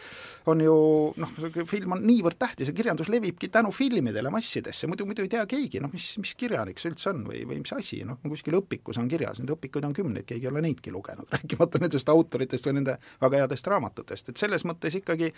[0.51, 0.75] on ju
[1.23, 1.35] noh,
[1.71, 5.83] film on niivõrd tähtis ja kirjandus levibki tänu filmidele massidesse, muidu, muidu ei tea keegi,
[5.85, 9.11] noh, mis, mis kirjanik see üldse on või, või mis asi, noh, kuskil õpikus on
[9.13, 12.99] kirjas, neid õpikuid on kümneid, keegi ei ole neidki lugenud, rääkimata nendest autoritest või nende
[13.23, 15.31] väga headest raamatutest, et selles mõttes ikkagi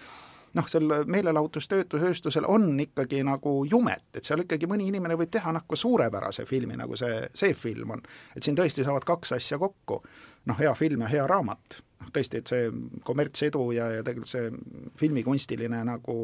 [0.57, 5.77] noh, sel meelelahutustöötusel on ikkagi nagu jumet, et seal ikkagi mõni inimene võib teha nagu
[5.77, 8.03] suurepärase filmi, nagu see, see film on.
[8.37, 10.03] et siin tõesti saavad kaks asja kokku,
[10.47, 12.69] noh, hea film ja hea raamat noh, tõesti, et see
[13.05, 14.51] kommertsedu ja, ja tegelikult see
[15.01, 16.17] filmikunstiline nagu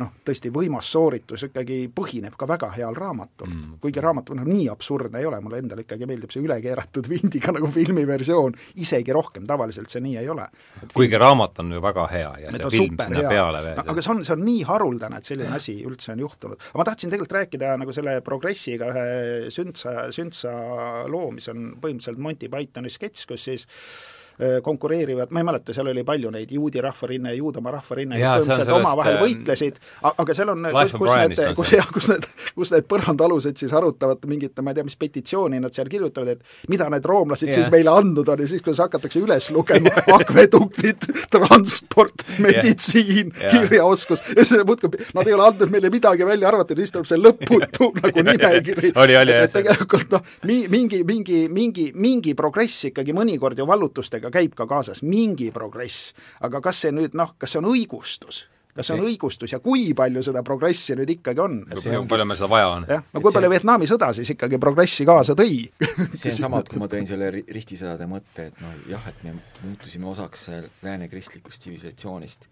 [0.00, 3.76] noh, tõesti võimas sooritus ikkagi põhineb ka väga heal raamatul mm..
[3.82, 7.70] kuigi raamat noh, nii absurdne ei ole, mulle endale ikkagi meeldib see ülekeeratud vindiga nagu
[7.74, 10.48] filmiversioon isegi rohkem, tavaliselt see nii ei ole.
[10.94, 13.30] kuigi raamat on ju väga hea ja see film sinna hea.
[13.36, 13.86] peale veel no,.
[13.94, 16.58] aga see on, see on nii haruldane, et selline asi üldse on juhtunud.
[16.72, 19.06] aga ma tahtsin tegelikult rääkida nagu selle progressiga ühe
[19.54, 20.52] sündsa, sündsa
[21.10, 23.66] loo, mis on põhimõtteliselt Monty Pythoni sketš, kus siis
[24.62, 28.72] konkureerivad, ma ei mäleta, seal oli palju neid, juudi rahvarinne ja juudamaa rahvarinne, kes põhimõtteliselt
[28.74, 29.76] omavahel äh, võitlesid,
[30.10, 34.24] aga seal on, kus, kus need, kus jah, kus need, kus need põrandaalused siis arutavad
[34.30, 37.60] mingit, ma ei tea, mis petitsiooni nad seal kirjutavad, et mida need roomlased yeah.
[37.60, 44.24] siis meile andnud on ja siis, kui hakatakse üles lugema akveduktid, transport, meditsiin yeah., kirjaoskus,
[44.34, 47.92] ja siis muudkui, nad ei ole andnud meile midagi välja arvatud, siis tuleb see lõputu
[48.02, 48.92] nagu nimekiri.
[49.46, 54.66] et tegelikult noh, mingi, mingi, mingi, mingi progress ikkagi mõnikord ju vallutustega sellega käib ka
[54.66, 58.46] kaasas mingi progress, aga kas see nüüd noh, kas see on õigustus?
[58.74, 61.60] kas see on õigustus ja kui palju seda progressi nüüd ikkagi on?
[61.70, 62.86] kui palju meil seda vaja on?
[62.88, 63.54] jah, no kui palju see...
[63.54, 65.60] Vietnami sõda siis ikkagi progressi kaasa tõi
[66.20, 69.36] see on sama, et kui ma tõin selle ristisõdade mõtte, et noh jah, et me
[69.62, 70.48] muutusime osaks
[70.82, 72.48] lääne kristlikust tsivilisatsioonist,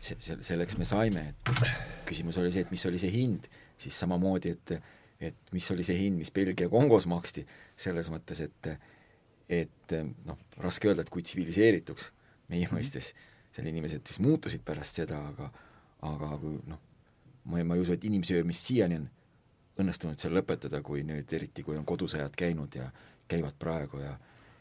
[0.00, 1.64] see, see, selleks me saime, et
[2.10, 3.48] küsimus oli see, et mis oli see hind,
[3.80, 4.76] siis samamoodi, et
[5.16, 7.40] et mis oli see hind, mis Belgia Kongos maksti,
[7.80, 8.68] selles mõttes, et
[9.48, 9.94] et
[10.26, 12.10] noh, raske öelda, et kui tsiviliseerituks
[12.50, 12.78] meie mhm.
[12.78, 13.12] mõistes
[13.54, 15.50] seal inimesed siis muutusid pärast seda, aga
[16.06, 16.80] aga kui noh,
[17.48, 19.06] ma ei, ma ei usu, et inimsöömist siiani on
[19.80, 22.90] õnnestunud seal lõpetada, kui nüüd eriti, kui on kodusõjad käinud ja
[23.28, 24.14] käivad praegu ja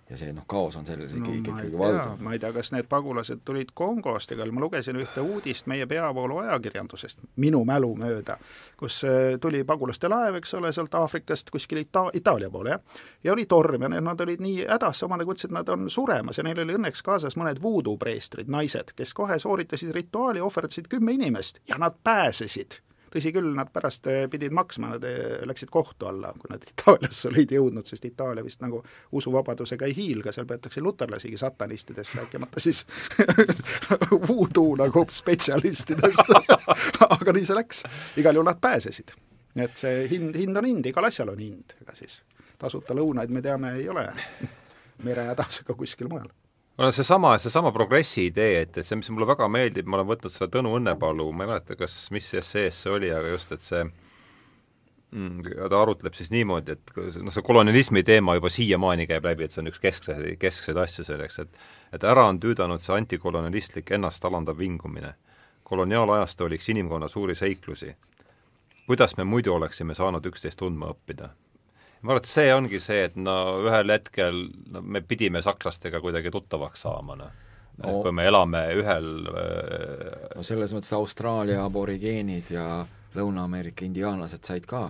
[0.09, 2.19] ja see noh, kaos on selles no, ikka ikkagi valdav.
[2.21, 6.37] ma ei tea, kas need pagulased tulid Kongost, ega ma lugesin ühte uudist meie peavoolu
[6.43, 8.37] ajakirjandusest, minu mälu mööda,
[8.77, 13.33] kus äh, tuli pagulaste laev, eks ole, sealt Aafrikast kuskil Ita-, Itaalia poole, jah, ja
[13.33, 16.61] oli torm ja nad olid nii hädas, omadega ütlesid, et nad on suremas ja neil
[16.61, 21.97] oli õnneks kaasas mõned voodoo-preestrid, naised, kes kohe sooritasid rituaali, ohverdasid kümme inimest ja nad
[22.03, 22.81] pääsesid
[23.15, 27.29] tõsi küll, nad pärast eh, pidid maksma, nad eh, läksid kohtu alla, kui nad Itaaliasse
[27.31, 28.81] olid jõudnud, sest Itaalia vist nagu
[29.15, 32.85] usuvabadusega ei hiilga, seal peetakse luterlasigi satanistidest, rääkimata siis
[34.29, 36.33] voodoo nagu spetsialistidest
[37.09, 37.83] aga nii see läks,
[38.21, 39.15] igal juhul nad pääsesid.
[39.61, 42.21] et see hind, hind on hind, igal asjal on hind, ega siis
[42.59, 44.09] tasuta lõunaid me teame, ei ole
[45.03, 46.31] merehädas ega kuskil mujal
[46.77, 50.33] no seesama, seesama progressi idee, et, et see, mis mulle väga meeldib, ma olen võtnud
[50.33, 53.83] selle Tõnu Õnnepalu, ma ei mäleta, kas, mis essees see oli, aga just, et see
[55.15, 59.55] mm, ta arutleb siis niimoodi, et noh, see kolonialismi teema juba siiamaani käib läbi, et
[59.55, 61.63] see on üks keskse, keskseid asju selleks, et
[61.95, 65.13] et ära on tüüdanud see antikolonialistlik ennast alandav vingumine.
[65.63, 67.95] koloniaalajastu oli üks inimkonna suuri seiklusi.
[68.87, 71.29] kuidas me muidu oleksime saanud üksteist tundma õppida?
[72.05, 76.31] Ma arvan, et see ongi see, et no ühel hetkel no me pidime sakslastega kuidagi
[76.33, 77.31] tuttavaks saama, noh.
[77.81, 77.95] no.
[78.03, 82.67] kui me elame ühel no selles mõttes Austraalia aborigeenid ja
[83.15, 84.89] Lõuna-Ameerika indiaanlased said ka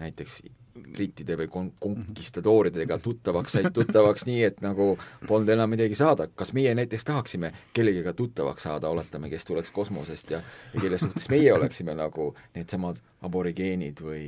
[0.00, 0.40] näiteks
[0.80, 4.92] brittide või kon-, konkistadooridega tuttavaks, said tuttavaks nii, et nagu
[5.28, 10.36] polnud enam midagi saada, kas meie näiteks tahaksime kellegiga tuttavaks saada, oletame, kes tuleks kosmosest
[10.36, 10.42] ja
[10.74, 14.24] ja kelle suhtes meie oleksime nagu needsamad aborigeenid või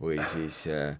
[0.00, 0.96] või siis äh,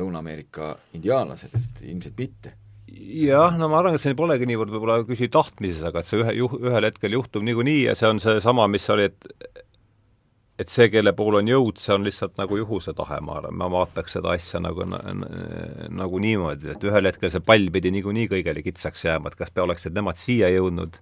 [0.00, 2.56] Lõuna-Ameerika indiaanlased, et ilmselt mitte.
[2.90, 6.34] Jah, no ma arvan, et see polegi niivõrd võib-olla küsi tahtmises, aga et see ühe,
[6.58, 9.60] ühel hetkel juhtub niikuinii ja see on seesama, mis oli, et
[10.60, 13.70] et see, kelle pool on jõud, see on lihtsalt nagu juhuse tahe, ma arvan, ma
[13.72, 19.06] vaataks seda asja nagu nagu niimoodi, et ühel hetkel see pall pidi niikuinii kõigele kitsaks
[19.06, 20.98] jääma, et kas te oleksid nemad siia jõudnud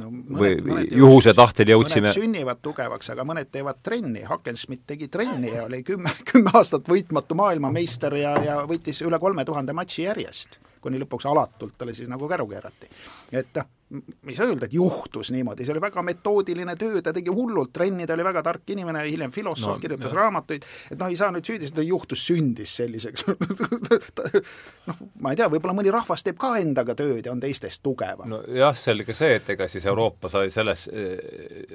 [0.00, 5.08] no, mõned, või mõned juhuse tahtel jõudsime sünnivad tugevaks, aga mõned teevad trenni, Hackenschmidt tegi
[5.12, 10.08] trenni ja oli kümme, kümme aastat võitmatu maailmameister ja, ja võitis üle kolme tuhande matši
[10.08, 12.90] järjest, kuni lõpuks alatult talle siis nagu käru keerati.
[13.32, 17.12] et noh, ma ei saa öelda, et juhtus niimoodi, see oli väga metoodiline töö, ta
[17.12, 20.18] tegi hullult trenni, ta oli väga tark inimene, hiljem filosoof no,, kirjutas no.
[20.20, 23.26] raamatuid, et noh, ei saa nüüd süüdistada, juhtus, sündis selliseks
[24.88, 28.32] noh, ma ei tea, võib-olla mõni rahvas teeb ka endaga tööd ja on teistest tugevam.
[28.32, 30.88] nojah, selge see, et ega siis Euroopa sai selles,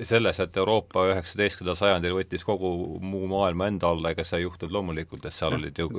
[0.01, 4.73] selles, et Euroopa üheksateistkümnendal sajandil võttis kogu muu maailma enda alla, ega see ei juhtunud
[4.79, 5.91] loomulikult, et seal olid ju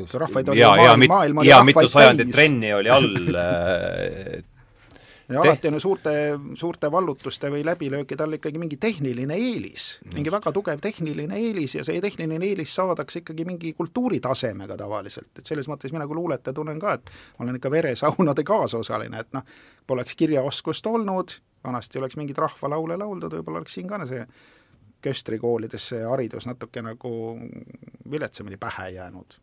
[0.59, 3.15] ja, ja, ja, ja mitu sajandit trenni oli all
[5.29, 6.11] ja alati on ju suurte,
[6.55, 11.85] suurte vallutuste või läbilöökide all ikkagi mingi tehniline eelis, mingi väga tugev tehniline eelis ja
[11.85, 16.81] see tehniline eelis saadakse ikkagi mingi kultuuritasemega tavaliselt, et selles mõttes mina kui luuletaja tunnen
[16.81, 22.39] ka, et ma olen ikka veresaunade kaasosaline, et noh, poleks kirjaoskust olnud, vanasti oleks mingeid
[22.39, 24.25] rahvalaule lauldud, võib-olla oleks siin ka see
[25.05, 27.13] köstrikoolides see haridus natuke nagu
[28.11, 29.37] viletsamini pähe jäänud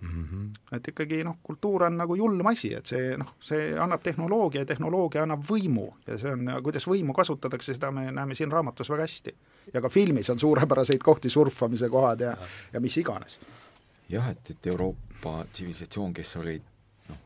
[0.00, 0.24] mm.
[0.24, 0.76] -hmm.
[0.76, 4.66] et ikkagi noh, kultuur on nagu julm asi, et see noh, see annab tehnoloogia ja
[4.66, 9.02] tehnoloogia annab võimu ja see on, kuidas võimu kasutatakse, seda me näeme siin raamatus väga
[9.02, 9.34] hästi.
[9.74, 12.36] ja ka filmis on suurepäraseid kohti, surfamise kohad ja,
[12.72, 13.40] ja mis iganes.
[14.08, 16.62] jah, et, et Euroopa tsivilisatsioon, kes olid
[17.08, 17.18] noh,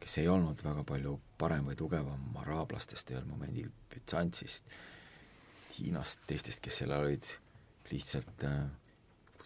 [0.00, 4.64] kes ei olnud väga palju parem või tugevam araablastest ühel momendil, Bütsantsist,
[5.78, 7.26] Hiinast, teistest, kes seal olid
[7.90, 8.64] lihtsalt äh,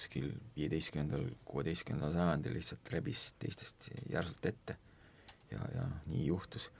[0.00, 4.76] kuskil viieteistkümnendal, kuueteistkümnendal sajandil lihtsalt rebis teistest järsult ette.
[5.50, 6.70] ja, ja noh, nii juhtus.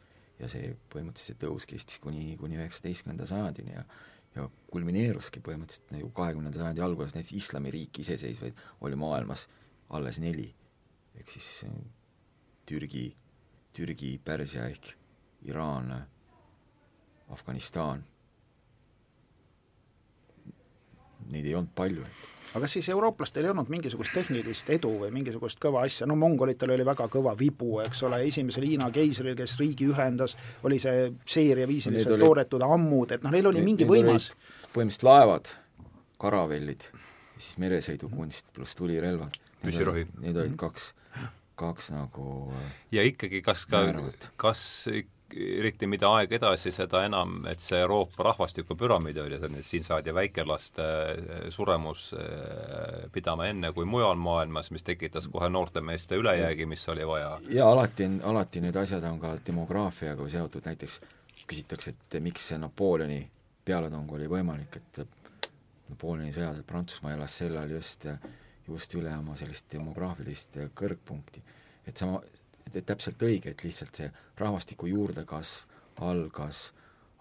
[0.40, 3.85] ja see põhimõtteliselt tõus kestis kuni, kuni üheksateistkümnenda sajandini ja
[4.37, 9.48] ja kulmineeruski põhimõtteliselt nagu kahekümnenda sajandi alguses, näiteks islamiriik iseseisvaid oli maailmas
[9.90, 10.54] alles neli.
[11.18, 11.74] ehk siis äh,
[12.66, 13.16] Türgi,
[13.74, 14.94] Türgi, Pärsia ehk
[15.42, 15.92] Iraan,
[17.28, 18.04] Afganistan.
[21.30, 25.60] Neid ei olnud palju, et aga siis eurooplastel ei olnud mingisugust tehnilist edu või mingisugust
[25.62, 29.88] kõva asja, no mongolitel oli väga kõva vibu, eks ole, esimesel Hiina keisril, kes riigi
[29.90, 30.36] ühendas,
[30.66, 34.30] oli see seeriaviisiliselt no, toodetud ammud, et noh, neil oli mingi võimas
[34.74, 35.52] põhimõtteliselt laevad,
[36.20, 36.88] karavellid,
[37.38, 39.38] siis meresõidukunst pluss tulirelvad.
[39.60, 40.06] püssirohi.
[40.24, 40.92] Need olid kaks,
[41.60, 42.52] kaks nagu
[42.94, 43.84] ja ikkagi, kas ka,
[44.40, 44.62] kas
[45.36, 50.86] eriti mida aeg edasi, seda enam, et see Euroopa rahvastikupüramiid oli selline, siin saadi väikelaste
[50.86, 56.88] eh, suremus eh, pidama enne kui mujal maailmas, mis tekitas kohe noorte meeste ülejäägi, mis
[56.88, 57.38] oli vaja.
[57.48, 61.00] ja alati on, alati need asjad on ka demograafiaga seotud, näiteks
[61.46, 63.22] küsitakse, et miks see Napoleoni
[63.64, 65.02] pealetung oli võimalik, et
[65.90, 68.06] Napoleoni sõjad, et Prantsusmaa elas sel ajal just,
[68.68, 71.42] just üle oma sellist demograafilist kõrgpunkti.
[71.86, 72.20] et sama,
[72.70, 76.70] et, et täpselt õige, et lihtsalt see rahvastiku juurdekasv algas,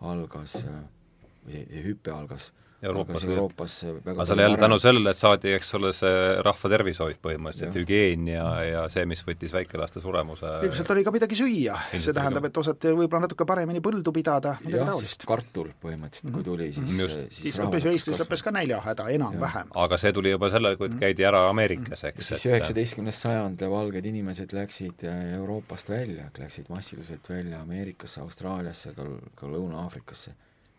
[0.05, 5.19] algas või see, see hüpe algas Euroopas, Euroopas aga see oli jälle tänu sellele, et
[5.19, 10.51] saadi, eks ole, see rahva tervishoid põhimõtteliselt, hügieen ja, ja see, mis võttis väikelaste suremuse
[10.63, 14.87] ilmselt oli ka midagi süüa, see tähendab, et osati võib-olla natuke paremini põldu pidada, midagi
[14.93, 15.25] taolist.
[15.27, 17.25] kartul põhimõtteliselt, kui tuli, siis mm -hmm.
[17.27, 19.73] siis, siis lõppes ju Eestis lõppes ka näljahäda enam-vähem.
[19.83, 20.99] aga see tuli juba sellele, kui mhm.
[21.03, 22.31] käidi ära Ameerikas, eks.
[22.33, 29.03] siis üheksateistkümnes sajand valged inimesed läksid äh, Euroopast välja, läksid massiliselt välja Ameerikasse, Austraaliasse, ka,
[29.35, 30.31] ka Lõuna-Aafrikasse,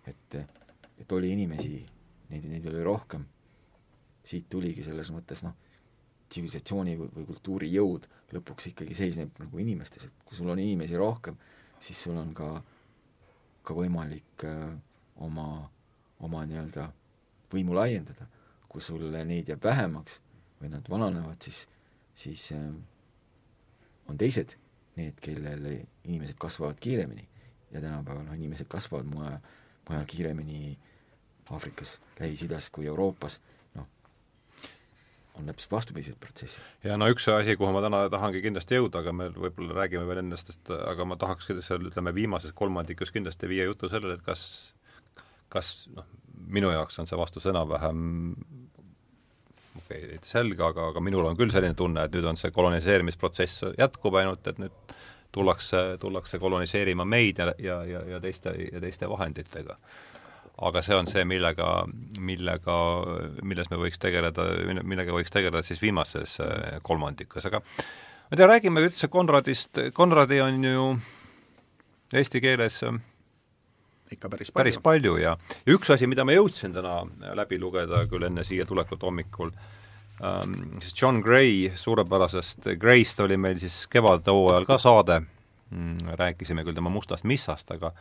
[0.09, 0.41] et
[1.01, 1.81] et oli inimesi,
[2.31, 3.25] neid, neid oli rohkem,
[4.27, 5.57] siit tuligi selles mõttes noh,
[6.31, 10.99] tsivilisatsiooni või, või kultuuri jõud lõpuks ikkagi seisneb nagu inimestes, et kui sul on inimesi
[11.01, 11.39] rohkem,
[11.83, 12.53] siis sul on ka,
[13.67, 14.77] ka võimalik öö, äh,
[15.27, 15.49] oma,
[16.23, 16.91] oma nii-öelda
[17.51, 18.29] võimu laiendada.
[18.71, 20.21] kui sul neid jääb vähemaks
[20.61, 21.65] või nad vananevad, siis,
[22.15, 22.77] siis öö, äh,
[24.07, 24.55] on teised
[24.95, 25.67] need, kellel
[26.05, 27.27] inimesed kasvavad kiiremini
[27.73, 29.41] ja tänapäeval noh, inimesed kasvavad mujal,
[29.89, 30.90] mujal kiiremini äh,
[31.51, 33.41] Aafrikas, Lähis-Idas kui Euroopas,
[33.75, 33.87] noh,
[35.39, 36.63] on täpselt vastupidised protsessid.
[36.85, 40.23] ja no üks asi, kuhu ma täna tahangi kindlasti jõuda, aga me võib-olla räägime veel
[40.23, 44.43] ennast, aga ma tahaks seal ütleme, viimases kolmandikus kindlasti viia jutu sellele, et kas,
[45.53, 46.07] kas noh,
[46.47, 48.05] minu jaoks on see vastus enam-vähem
[49.77, 53.65] okei okay,, selge, aga, aga minul on küll selline tunne, et nüüd on see koloniseerimisprotsess
[53.79, 54.95] jätkub ainult, et nüüd
[55.35, 59.77] tullakse, tullakse koloniseerima meid ja, ja, ja, ja teiste, ja teiste vahenditega
[60.61, 61.69] aga see on see, millega,
[62.21, 62.77] millega,
[63.47, 64.47] milles me võiks tegeleda,
[64.83, 70.41] millega võiks tegeleda siis viimases äh, kolmandikus, aga ma ei tea, räägime üldse Konradist, Konradi
[70.45, 70.85] on ju
[72.21, 73.01] eesti keeles äh,
[74.13, 74.61] ikka päris palju.
[74.61, 77.01] päris palju ja, ja üks asi, mida ma jõudsin täna
[77.39, 79.53] läbi lugeda küll enne siia tulekut hommikul,
[80.25, 86.77] ähm, siis John Gray suurepärasest, Grayst oli meil siis kevadhooajal ka saade mm,, rääkisime küll
[86.77, 87.95] tema Mustast missast, aga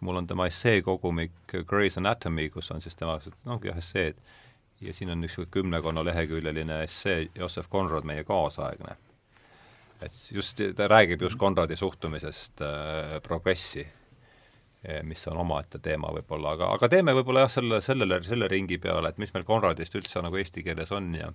[0.00, 4.18] mul on tema esseekogumik Grey's Anatomy, kus on siis tema noh, jah, esseed,
[4.80, 8.96] ja siin on niisugune kümnekonna leheküljeline essee Joseph Conrad, meie kaasaegne.
[10.02, 13.86] et just, ta räägib just Conradi suhtumisest äh, progressi,
[14.84, 18.78] eh, mis on omaette teema võib-olla, aga, aga teeme võib-olla jah, selle, sellele, selle ringi
[18.78, 21.30] peale, et mis meil Conradist üldse nagu eesti keeles on ja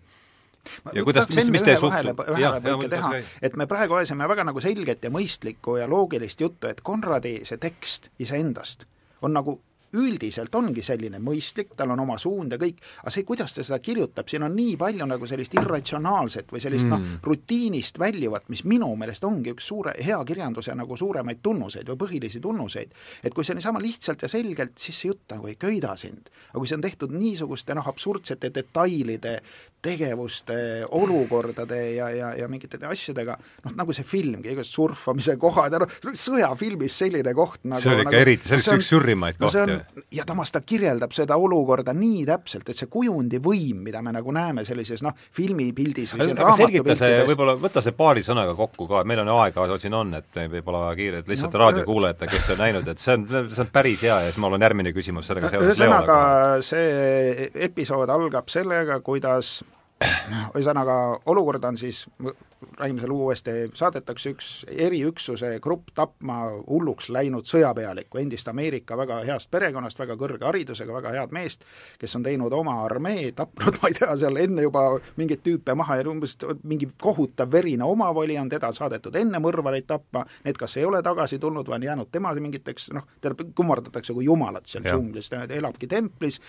[0.94, 4.62] ja kuidas, mis, mis teie vahele, vahele põike teha, et me praegu ajasime väga nagu
[4.64, 8.88] selget ja mõistlikku ja loogilist juttu, et Konradi see tekst iseendast
[9.22, 9.60] on nagu
[9.97, 13.80] üldiselt ongi selline mõistlik, tal on oma suund ja kõik, aga see, kuidas ta seda
[13.84, 17.19] kirjutab, siin on nii palju nagu sellist irratsionaalset või sellist noh, mm.
[17.19, 22.02] noh, rutiinist väljuvat, mis minu meelest ongi üks suure, hea kirjanduse nagu suuremaid tunnuseid või
[22.06, 22.93] põhilisi tunnuseid.
[23.23, 26.30] et kui see on niisama lihtsalt ja selgelt, siis see jutt nagu ei köida sind.
[26.52, 29.39] aga kui see on tehtud niisuguste noh, absurdsete detailide,
[29.82, 35.99] tegevuste, olukordade ja, ja, ja mingite asjadega, noh nagu see filmgi, igasugused surfamise kohad noh,
[36.13, 39.79] sõjafilmis selline koht nagu see oli ikka nagu, eriti, see oli üks sürrimaid kohti no
[40.12, 44.65] ja samas ta kirjeldab seda olukorda nii täpselt, et see kujundivõim, mida me nagu näeme
[44.68, 49.34] sellises noh, filmipildis või selgita see, võib-olla võta see paari sõnaga kokku ka, meil on
[49.38, 53.18] aega siin on, et võib-olla väga kiirelt lihtsalt no, raadiokuulajate, kes on näinud, et see
[53.18, 56.20] on, see on päris hea ja siis mul on järgmine küsimus sellega seoses ühesõnaga,
[56.65, 59.60] see episood algab sellega, kuidas
[60.56, 62.06] ühesõnaga, olukord on siis
[62.80, 70.00] selle uuesti, saadetakse üks eriüksuse grupp tapma hulluks läinud sõjapealikku, endist Ameerika väga heast perekonnast,
[70.00, 71.63] väga kõrge haridusega, väga head meest,
[72.00, 74.86] kes on teinud oma armee, tapnud, ma ei tea, seal enne juba
[75.19, 80.26] mingeid tüüpe maha ja umbes mingi kohutav verine omavoli on teda saadetud enne mõrvareid tapma,
[80.45, 84.28] need kas ei ole tagasi tulnud või on jäänud tema mingiteks noh, teda kummardatakse kui
[84.28, 86.39] jumalat seal džunglis, ta elabki templis,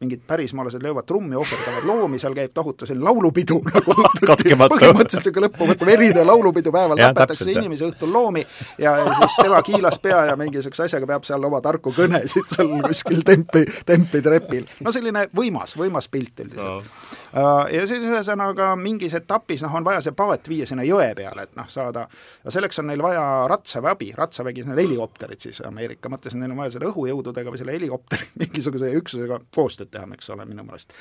[0.00, 5.59] mingid pärismaalased löövad trummi, ohverdavad loomi, seal käib tohutu selline laulupidu nagu põhimõtteliselt niisugune lõpp
[5.60, 8.44] lõppkokkuvõte verine laulupidu päeval tapetakse inimesi, õhtul loomi
[8.80, 12.72] ja siis tema kiilas pea ja mingi niisuguse asjaga peab seal oma tarku kõnesid seal
[12.86, 14.68] kuskil tempi, tempi trepil.
[14.84, 16.64] no selline võimas, võimas pilt üldiselt.
[16.64, 21.46] No ja siis ühesõnaga mingis etapis noh, on vaja see paat viia sinna jõe peale,
[21.46, 22.06] et noh, saada,
[22.44, 26.62] ja selleks on neil vaja ratsaväe abi, ratsavägi, need helikopterid siis Ameerika mõttes, neil on
[26.62, 30.94] vaja selle õhujõududega või selle helikopteri mingisuguse üksusega koostööd teha, eks ole, minu meelest.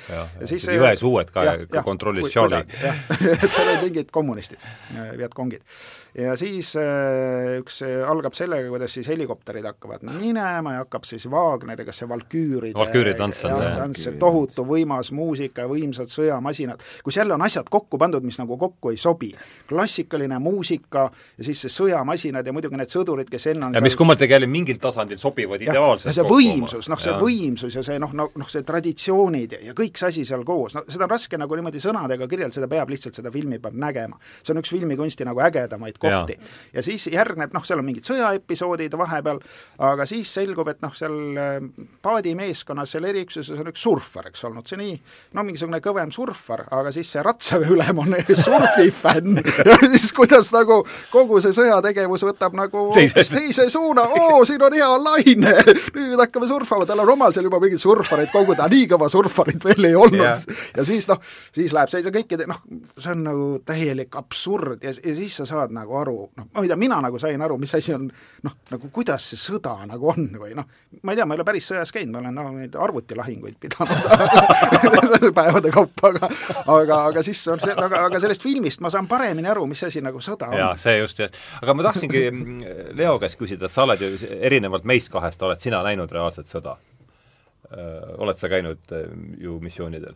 [0.75, 2.61] jões uued ka, ka kontrollis Charlie.
[3.33, 4.65] et seal olid mingid kommunistid,
[5.17, 5.65] Vietkongid.
[6.17, 11.93] ja siis äh, üks algab sellega, kuidas siis helikopterid hakkavad minema ja hakkab siis Wagneriga
[11.95, 17.45] see Valküüride Valküüri tants on see tohutu võimas muusika ja võimsad sõjamasinad, kus jälle on
[17.47, 19.31] asjad kokku pandud, mis nagu kokku ei sobi.
[19.69, 23.93] klassikaline muusika ja siis see sõjamasinad ja muidugi need sõdurid, kes enne on ja mis
[23.93, 24.03] seal...
[24.03, 27.19] kummaltki jälle mingil tasandil sobivad ideaalselt see võimsus, noh see ja.
[27.21, 30.75] võimsus ja see noh, noh, noh see traditsioonid ja, ja kõik see asi seal koos,
[30.75, 34.19] no seda on raske nagu niimoodi sõnadega kirjeldada, peab lihtsalt, seda filmi peab nägema.
[34.41, 36.37] see on üks filmikunsti nagu ägedamaid kohti.
[36.73, 39.41] ja siis järgneb, noh, seal on mingid sõjaepisoodid vahepeal,
[39.89, 41.57] aga siis selgub, et noh, seal äh,
[42.05, 44.95] paadimeeskonnas, seal eriüksuses on üks surfar, eks olnud, see nii,
[45.37, 50.51] no mingisugune kõvem enam surfar, aga siis see ratsaväe ülem on surfifänn ja siis kuidas
[50.55, 55.53] nagu kogu see sõjategevus võtab nagu teise, teise suuna, oo, siin on hea laine,
[55.95, 59.89] nüüd hakkame surfama, tal on omal seal juba mingeid surfareid koguda, nii kõva surfarit veel
[59.91, 60.19] ei olnud.
[60.19, 60.41] Yeah.
[60.77, 61.21] ja siis noh,
[61.55, 62.61] siis läheb see kõikide noh,
[62.97, 64.83] see on nagu täielik absurd.
[64.83, 67.59] Ja, ja siis sa saad nagu aru, noh, ma ei tea, mina nagu sain aru,
[67.61, 70.67] mis asi on noh, nagu kuidas see sõda nagu on või noh,
[71.03, 75.29] ma ei tea, ma ei ole päris sõjas käinud, ma olen noh, neid arvutilahinguid pidanud
[75.39, 76.29] päevade kaupa aga,
[76.75, 80.03] aga, aga siis on see, aga, aga sellest filmist ma saan paremini aru, mis asi
[80.05, 80.59] nagu sõda on.
[80.61, 81.41] jaa, see just, jah.
[81.61, 82.63] aga ma tahtsingi mm,
[82.99, 86.77] Leo käest küsida, et sa oled ju erinevalt meist kahest, oled sina näinud reaalset sõda?
[87.69, 88.81] oled sa käinud
[89.37, 90.15] ju missioonidel?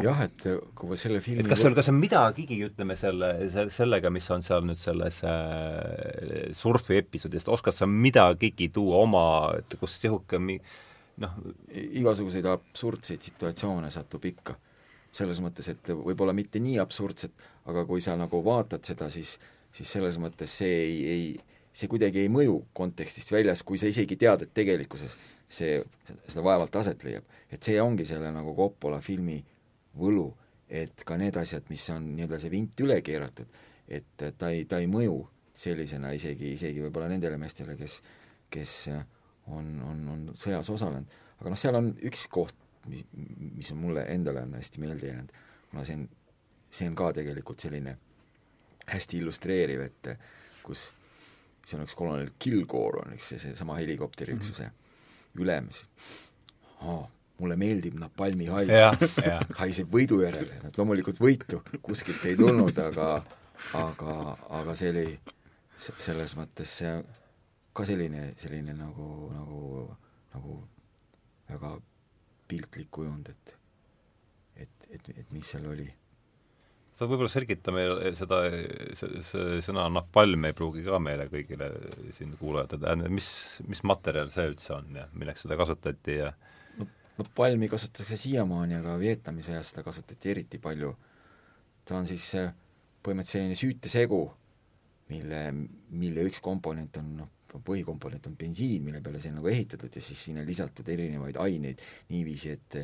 [0.00, 3.28] jah, et kui ma selle filmi et kas sul, kas on midagigi, ütleme selle,
[3.72, 9.24] sellega, mis on seal nüüd selles äh, surfi episoodist, oskad sa midagigi tuua oma,
[9.60, 10.60] et kus niisugune mi-,
[11.22, 11.36] noh
[12.00, 14.56] igasuguseid absurdseid situatsioone satub ikka.
[15.12, 17.34] Selles mõttes, et võib-olla mitte nii absurdsed,
[17.68, 19.36] aga kui sa nagu vaatad seda, siis
[19.72, 21.26] siis selles mõttes see ei, ei,
[21.72, 25.16] see kuidagi ei mõju kontekstist väljas, kui sa isegi tead, et tegelikkuses
[25.52, 25.80] see,
[26.26, 27.24] seda vaevalt aset leiab.
[27.50, 29.40] et see ongi selle nagu Coppola filmi
[29.98, 30.30] võlu,
[30.68, 33.48] et ka need asjad, mis on nii-öelda see vint üle keeratud,
[33.88, 35.18] et ta ei, ta ei mõju
[35.62, 38.00] sellisena isegi, isegi võib-olla nendele meestele, kes,
[38.52, 38.76] kes
[39.52, 41.20] on, on, on sõjas osalenud.
[41.40, 42.56] aga noh, seal on üks koht,
[42.86, 43.04] mis,
[43.58, 45.32] mis on mulle endale on hästi meelde jäänud,
[45.70, 46.08] kuna see on,
[46.70, 47.96] see on ka tegelikult selline
[48.90, 50.12] hästi illustreeriv, et
[50.62, 50.90] kus
[51.66, 55.42] see on üks kolonel Kilgore on üks see, seesama helikopteriüksuse mm -hmm.
[55.44, 55.68] ülem,
[56.80, 57.08] oh,
[57.38, 58.70] mulle meeldib napalmi hais,
[59.62, 61.62] haiseb võidu järele, nad loomulikult võitu.
[61.82, 63.22] Kuskilt ei tulnud, aga
[63.74, 65.06] aga, aga see oli
[65.78, 66.92] selles mõttes see
[67.72, 69.62] ka selline, selline nagu, nagu,
[70.34, 70.58] nagu
[71.48, 71.72] väga
[72.48, 73.58] piltlik kujund, et
[74.62, 75.88] et, et, et mis seal oli
[77.02, 78.40] sa võib-olla selgita meile seda,
[78.96, 81.70] see, see sõna napalm ei pruugi ka meile kõigile
[82.16, 83.28] siin kuulajatele, mis,
[83.66, 86.30] mis materjal see üldse on ja milleks seda kasutati ja
[86.78, 86.86] no,
[87.18, 90.94] napalmi kasutatakse siiamaani, aga Vietnami sõjas seda kasutati eriti palju.
[91.88, 92.28] ta on siis
[93.02, 94.22] põhimõtteliselt selline süütesegu,
[95.10, 95.42] mille,
[95.90, 100.02] mille üks komponent on noh, põhikomponent on bensiin, mille peale see on nagu ehitatud ja
[100.02, 102.82] siis sinna lisatud erinevaid aineid niiviisi, et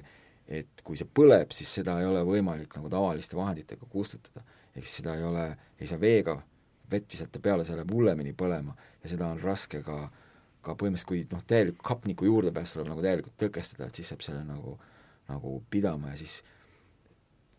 [0.49, 4.41] et kui see põleb, siis seda ei ole võimalik nagu tavaliste vahenditega kustutada.
[4.75, 5.45] ehk siis seda ei ole,
[5.81, 6.39] ei saa veega
[6.91, 9.99] vett visata peale, see läheb hullemini põlema ja seda on raske ka,
[10.65, 14.45] ka põhimõtteliselt, kui noh, täielik hapniku juurdepääs tuleb nagu täielikult tõkestada, et siis saab selle
[14.49, 14.79] nagu,
[15.29, 16.41] nagu pidama ja siis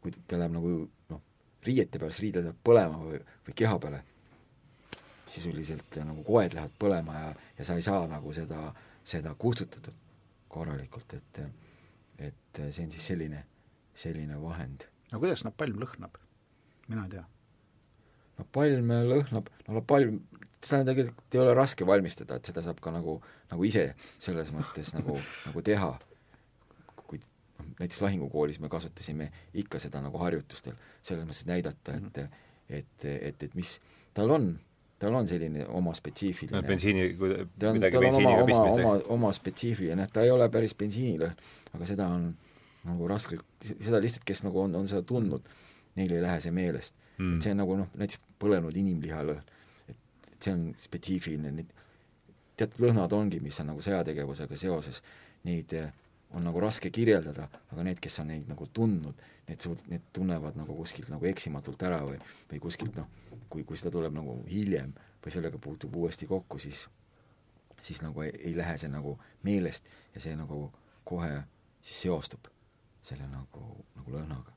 [0.02, 0.74] kui ta läheb nagu
[1.14, 1.22] noh,
[1.68, 4.02] riiete peal, siis riided lähevad põlema või, või keha peale,
[5.30, 8.70] sisuliselt nagu koed lähevad põlema ja, ja sa ei saa nagu seda,
[9.06, 9.94] seda kustutada
[10.50, 11.44] korralikult, et
[12.20, 13.44] et see on siis selline,
[13.96, 14.88] selline vahend.
[15.12, 16.18] no kuidas napalm lõhnab?
[16.90, 17.24] mina ei tea.
[18.42, 20.20] napalm lõhnab, no napalm,
[20.60, 23.20] seda tegelikult ei ole raske valmistada, et seda saab ka nagu,
[23.52, 25.16] nagu ise selles mõttes nagu,
[25.48, 25.92] nagu teha.
[27.06, 29.32] kui noh, näiteks lahingukoolis me kasutasime
[29.64, 32.24] ikka seda nagu harjutustel, selles mõttes näidata, et
[32.70, 33.80] et, et, et mis
[34.14, 34.52] tal on,
[35.00, 40.32] tal on selline oma spetsiifiline bensiini, midagi bensiiniga pistmist oma, oma, oma spetsiifiline, ta ei
[40.34, 41.36] ole päris bensiinilõhn,
[41.78, 42.30] aga seda on
[42.88, 43.40] nagu raske,
[43.70, 45.48] seda lihtsalt, kes nagu on, on seda tundnud,
[46.00, 46.96] neil ei lähe see meelest.
[47.20, 47.36] Mm..
[47.36, 49.56] et see on nagu noh, näiteks põlenud inimlihalõhn,
[49.92, 49.98] et,
[50.32, 51.74] et see on spetsiifiline, need
[52.60, 55.02] teatud lõhnad ongi, mis on nagu sõjategevusega seoses,
[55.48, 55.92] neid eh,
[56.36, 60.58] on nagu raske kirjeldada, aga need, kes on neid nagu tundnud, need suud-, need tunnevad
[60.60, 62.20] nagu kuskilt nagu eksimatult ära või,
[62.52, 63.10] või kuskilt noh,
[63.50, 64.94] kui, kui seda tuleb nagu hiljem
[65.24, 66.86] või sellega puutub uuesti kokku, siis
[67.82, 70.70] siis nagu ei, ei lähe see nagu meelest ja see nagu
[71.08, 71.32] kohe
[71.82, 72.50] siis seostub
[73.04, 74.54] selle nagu, nagu lõhnaga.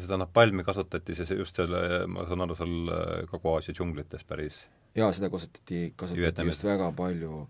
[0.00, 4.62] seda napalmi kasutati siis just selle, ma saan aru, seal äh, Kagu-Aasia džunglites päris?
[4.96, 6.56] jaa, seda kasutati, kasutati Vietnamis.
[6.56, 7.44] just väga palju,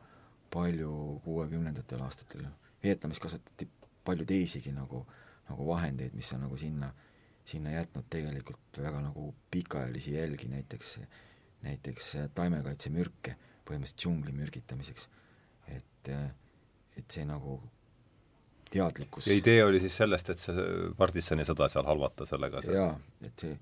[0.53, 2.49] palju kuuekümnendatel aastatel.
[2.83, 3.69] Vietnamis kasutati
[4.05, 5.05] palju teisigi nagu,
[5.51, 6.91] nagu vahendeid, mis on nagu sinna,
[7.47, 10.99] sinna jätnud tegelikult väga nagu pikaajalisi jälgi, näiteks,
[11.67, 13.37] näiteks taimekaitsemürke
[13.69, 15.09] põhimõtteliselt džungli mürgitamiseks.
[15.71, 16.09] et,
[16.97, 17.61] et see nagu
[18.71, 19.27] teadlikkus.
[19.27, 20.67] ja idee oli siis sellest, et see
[20.99, 22.63] partisanisõda seal halvata sellega?
[22.75, 22.93] jaa,
[23.27, 23.57] et see,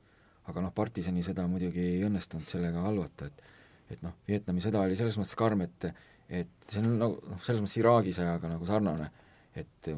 [0.50, 3.46] aga noh, partisanisõda muidugi ei õnnestunud sellega halvata, et
[3.88, 5.88] et noh, Vietnami sõda oli selles mõttes karm, et
[6.28, 9.08] et see on nagu noh, selles mõttes Iraagi sõjaga nagu sarnane,
[9.56, 9.88] et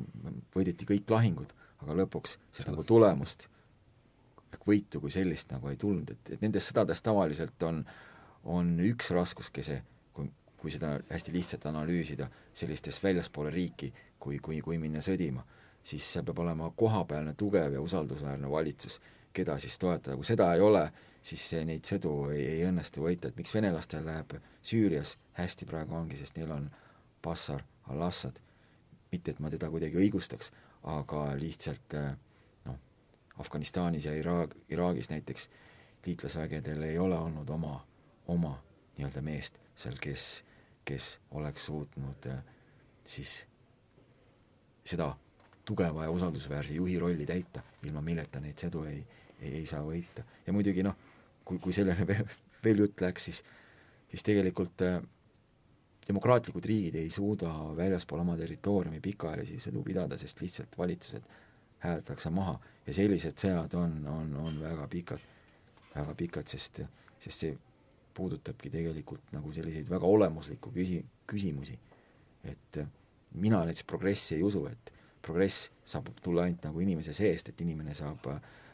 [0.54, 1.50] võideti kõik lahingud,
[1.80, 3.48] aga lõpuks seda nagu tulemust
[4.50, 7.84] ehk võitu kui sellist nagu ei tulnud, et, et nendes sõdades tavaliselt on,
[8.50, 9.80] on üks raskuskese,
[10.16, 15.44] kui, kui seda hästi lihtsalt analüüsida, sellistes väljaspoole riiki kui, kui, kui minna sõdima,
[15.86, 19.00] siis seal peab olema kohapealne tugev ja usaldusväärne valitsus,
[19.32, 20.84] keda siis toetada, kui seda ei ole,
[21.22, 25.16] siis neid sõdu ei, ei õnnestu võita, et miks venelastel läheb Süürias?
[25.38, 26.66] Hästi praegu ongi, sest neil on
[27.22, 28.40] Bashar al-Assad,
[29.12, 30.50] mitte et ma teda kuidagi õigustaks,
[30.82, 32.10] aga lihtsalt eh,
[32.64, 32.78] noh,
[33.38, 35.48] Afganistanis ja Iraag, Iraagis näiteks
[36.06, 37.74] liitlasvägedel ei ole olnud oma,
[38.28, 38.54] oma
[38.96, 40.44] nii-öelda meest seal, kes,
[40.84, 42.42] kes oleks suutnud eh,
[43.04, 43.44] siis
[44.84, 45.12] seda
[45.64, 49.04] tugeva ja usaldusväärse juhi rolli täita, ilma milleta neid sõdu ei,
[49.40, 50.24] ei, ei saa võita.
[50.46, 50.96] ja muidugi noh,
[51.44, 53.44] kui, kui sellele veel, veel jutt läks, siis
[54.10, 54.98] siis tegelikult äh,
[56.10, 61.26] demokraatlikud riigid ei suuda väljaspool oma territooriumi pikaajalisi sõdu pidada, sest lihtsalt valitsused
[61.80, 65.26] hääletatakse maha ja sellised sõjad on, on, on väga pikad,
[65.94, 66.82] väga pikad, sest,
[67.22, 67.58] sest see
[68.16, 71.78] puudutabki tegelikult nagu selliseid väga olemuslikku küsi-, küsimusi.
[72.44, 72.80] et
[73.34, 74.92] mina näiteks progressi ei usu, et
[75.22, 78.26] progress saab tulla ainult nagu inimese seest, et inimene saab,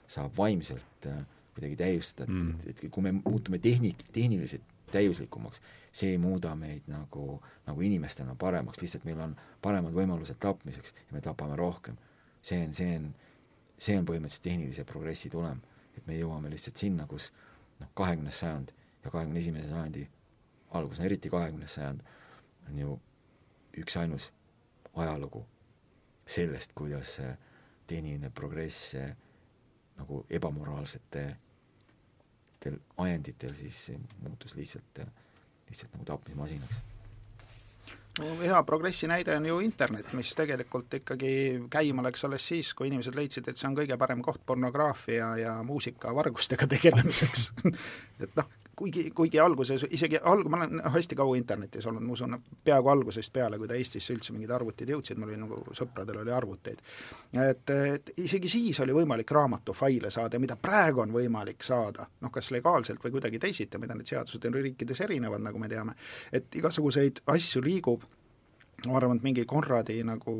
[0.06, 1.08] saab vaimselt
[1.56, 5.60] kuidagi täiustada mm., et, et, et kui me muutume tehni-, tehniliselt täiuslikumaks,
[5.92, 11.16] see ei muuda meid nagu, nagu inimestena paremaks, lihtsalt meil on paremad võimalused tapmiseks ja
[11.16, 11.96] me tapame rohkem.
[12.42, 13.08] see on, see on,
[13.78, 15.60] see on põhimõtteliselt tehnilise progressi tulem,
[15.96, 17.32] et me jõuame lihtsalt sinna, kus
[17.80, 18.72] noh, kahekümnes sajand
[19.04, 20.06] ja kahekümne esimese sajandi
[20.78, 22.04] algus, no eriti kahekümnes sajand,
[22.68, 23.00] on ju
[23.82, 24.30] üksainus
[24.94, 25.44] ajalugu
[26.26, 27.18] sellest, kuidas
[27.86, 28.94] tehniline progress
[29.96, 31.26] nagu ebamoraalsete
[33.04, 33.90] ajenditel siis
[34.22, 35.00] muutus lihtsalt,
[35.68, 36.82] lihtsalt nagu tapmismasinaks.
[38.16, 41.32] No hea progressi näide on ju internet, mis tegelikult ikkagi
[41.70, 45.56] käima läks alles siis, kui inimesed leidsid, et see on kõige parem koht pornograafia ja
[45.66, 47.50] muusikavargustega tegelemiseks.
[48.24, 52.38] Et noh, kuigi, kuigi alguses isegi alg-, ma olen hästi kaua internetis olnud, ma usun,
[52.64, 56.34] peaaegu algusest peale, kui ta Eestisse üldse mingid arvutid jõudsid, mul oli nagu sõpradel oli
[56.34, 56.82] arvuteid.
[57.44, 62.50] et, et isegi siis oli võimalik raamatufaile saada mida praegu on võimalik saada, noh kas
[62.54, 65.96] legaalselt või kuidagi teisiti, mida need seadused on riikides erinevad, nagu me teame,
[66.32, 68.04] et igasuguseid asju liigub,
[68.86, 70.36] ma arvan, et mingi Konradi nagu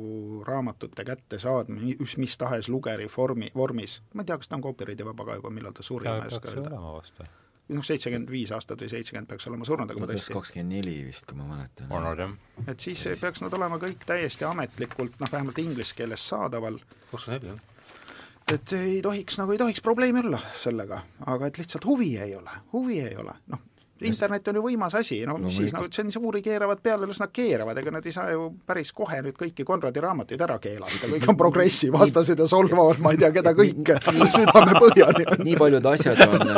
[0.47, 5.09] raamatute kättesaadmine, just mis tahes lugeri vormi, vormis, ma ei tea, kas ta on copyrighti
[5.09, 8.91] vaba ka juba, millal ta suri, ma ei oska öelda noh, seitsekümmend viis aastat või
[8.93, 11.93] seitsekümmend peaks olema surnud, aga ma tõesti kakskümmend neli vist, kui ma mäletan.
[11.93, 12.35] on nad jah.
[12.67, 16.79] et siis peaks nad olema kõik täiesti ametlikult, noh vähemalt inglise keeles saadaval.
[17.11, 17.73] kakskümmend neli, jah
[18.47, 22.53] et ei tohiks, nagu ei tohiks probleemi olla sellega, aga et lihtsalt huvi ei ole,
[22.73, 23.65] huvi ei ole, noh
[24.05, 27.79] internet on ju võimas asi, no mis siis, no tsensuuri keeravad peale, las nad keeravad,
[27.81, 31.39] ega nad ei saa ju päris kohe nüüd kõiki Konradi raamatuid ära keelata, kõik on
[31.45, 33.99] progressi vastased ja solvavad ma ei tea keda kõike
[34.37, 35.29] südamepõhjani.
[35.45, 36.53] nii paljud asjad on,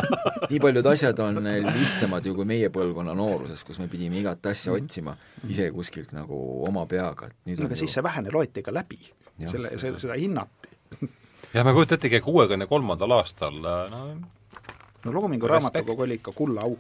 [0.49, 4.73] nii paljud asjad on lihtsamad ju kui meie põlvkonna nooruses, kus me pidime igat asja
[4.73, 4.89] mhm.
[4.89, 5.17] otsima
[5.49, 8.99] ise kuskilt nagu oma peaga, et nüüd aga siis see vähene loeti ka läbi,
[9.47, 10.75] selle, seda hinnati
[11.55, 14.03] jah, ma ei kujuta ettegi, kuuekümne kolmandal aastal no
[15.05, 16.79] no Loomingu raamatukogu oli ikka kullaauk,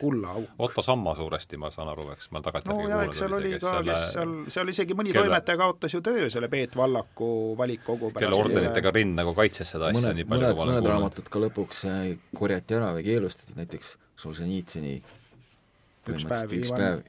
[0.00, 0.50] kullaauk.
[0.58, 3.72] Otto Samma suuresti, ma saan aru, eks, ma tagantjärgi no jaa, eks seal oli ka,
[3.86, 5.30] kes seal, seal isegi mõni kelle...
[5.30, 8.26] toimetaja kaotas ju töö selle Peet Vallaku valikkogu pärast.
[8.26, 10.76] kelle ordenitega rind nagu kaitses seda asja mõned, nii palju, kui ma olen kuulnud.
[10.76, 12.04] mõned raamatud ka lõpuks äh,
[12.36, 14.94] korjati ära või keelustati, näiteks Solženitsini
[16.12, 17.00] üks päev, üks päev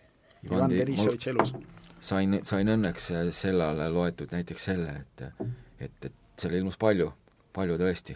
[0.46, 1.54] Ivan, Ivan Denissovitš elus.
[2.00, 5.28] sain, sain õnneks äh, sellele loetud näiteks selle, et
[5.84, 7.12] et, et seal ilmus palju,
[7.56, 8.16] palju tõesti,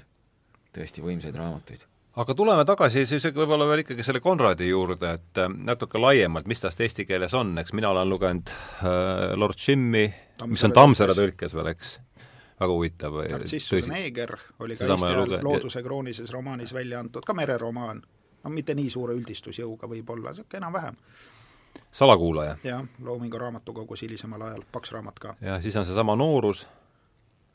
[0.75, 1.88] tõesti võimsaid raamatuid
[2.19, 6.61] aga tuleme tagasi siis võib-olla veel ikkagi selle Konradi juurde, et äh, natuke laiemalt, mis
[6.63, 10.05] tast eesti keeles on, eks mina olen lugenud äh, Lord Jimmy,
[10.49, 11.95] mis on Tammsaare tõlkes veel, eks,
[12.59, 13.19] väga huvitav.
[13.31, 18.01] Narcissus Neeger oli ka Eesti ajal Looduse kroonilises romaanis välja antud, ka mereromaan.
[18.43, 20.99] no mitte nii suure üldistusjõuga võib-olla, niisugune enam-vähem.
[21.91, 22.57] salakuulaja?
[22.63, 25.35] jah, Loomingu Raamatukogus hilisemal ajal, paks raamat ka.
[25.41, 26.67] ja siis on seesama Noorus.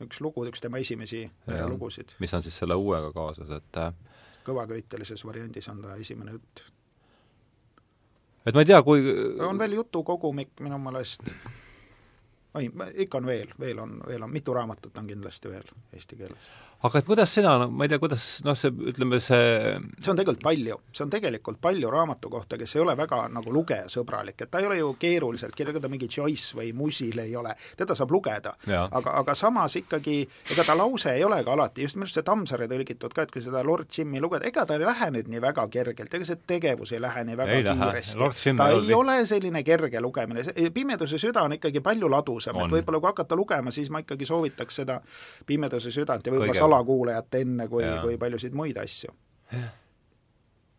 [0.01, 1.29] üks lugu, üks tema esimesi
[1.67, 2.17] lugusid.
[2.19, 3.93] mis on siis selle uuega kaasas, et äh,
[4.45, 6.63] kõvaköitelises variandis on ta esimene jutt.
[8.45, 9.03] et ma ei tea, kui
[9.41, 11.33] on veel jutukogumik minu meelest,
[12.53, 12.69] oi,
[13.05, 16.51] ikka on veel, veel on, veel on, mitu raamatut on kindlasti veel eesti keeles
[16.83, 20.19] aga et kuidas sina, no ma ei tea, kuidas noh, see, ütleme see see on
[20.19, 24.51] tegelikult palju, see on tegelikult palju raamatu kohta, kes ei ole väga nagu lugejasõbralik, et
[24.51, 28.11] ta ei ole ju keeruliselt, kellelgi ta mingi Joyce või Musil ei ole, teda saab
[28.13, 28.55] lugeda.
[28.67, 30.17] aga, aga samas ikkagi,
[30.51, 33.33] ega ta lause ei ole ka alati, just minu arust see Tammsaare tõlgitud ka, et
[33.33, 36.41] kui seda Lord Jimmy lugeda, ega ta ei lähe nüüd nii väga kergelt, ega see
[36.47, 38.55] tegevus ei lähe nii väga ei kiiresti.
[38.59, 40.45] ta ei ole selline kerge lugemine,
[40.75, 44.81] Pimeduse süda on ikkagi palju ladusam, et võib-olla kui hakata lugema, siis ma ikkagi soovitaks
[44.81, 44.99] seda
[45.45, 49.13] Pimeduse südant ja võib-olla salakuulajat enne kui, kui paljusid muid asju.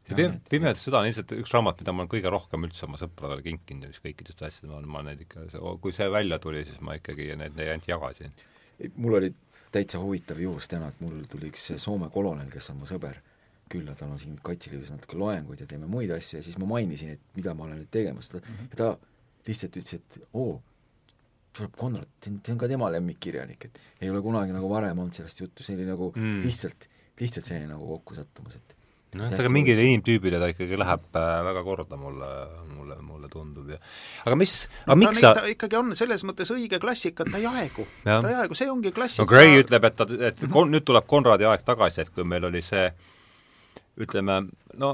[0.06, 3.88] Pimedus süda on ilmselt üks raamat, mida ma olen kõige rohkem üldse oma sõpradele kinkinud
[3.88, 5.48] ja mis kõikidest asjadest ma olen, ma neid ikka,
[5.82, 8.36] kui see välja tuli, siis ma ikkagi need, neid ainult jagasin.
[8.94, 9.32] mul oli
[9.74, 13.18] täitsa huvitav juhus täna, et mul tuli üks Soome kolonel, kes on mu sõber,
[13.72, 17.16] külla, tal on siin Kaitseliidus natuke loenguid ja teeme muid asju ja siis ma mainisin,
[17.16, 18.70] et mida ma olen nüüd tegemas, ta mm, -hmm.
[18.70, 20.60] ja ta lihtsalt ütles, et oo,
[21.56, 25.42] tuleb Konrad, see on ka tema lemmikkirjanik, et ei ole kunagi nagu varem olnud sellest
[25.42, 26.40] juttu, see oli nagu mm.
[26.44, 26.88] lihtsalt,
[27.20, 28.76] lihtsalt selline nagu kokkusattumus, et
[29.16, 32.30] noh, et aga mingile inimtüübile ta ikkagi läheb äh, väga korda, mulle,
[32.74, 33.80] mulle, mulle tundub ja
[34.26, 34.54] aga mis,
[34.84, 38.20] aga miks sa ta ikkagi on selles mõttes õige klassika, et ta ei aegu, ta
[38.22, 39.24] ei aegu, see ongi klassika.
[39.24, 40.72] no Gray ütleb, et ta, et -hmm.
[40.74, 42.90] nüüd tuleb Konradi aeg tagasi, et kui meil oli see
[43.96, 44.42] ütleme,
[44.76, 44.90] no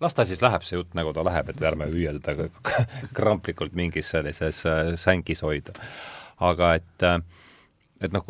[0.00, 2.48] las ta siis läheb, see jutt, nagu ta läheb, et ärme püüa teda
[3.18, 5.74] kramplikult mingis sellises äh, sängis hoida.
[6.38, 7.18] aga et äh,
[8.00, 8.22] et noh,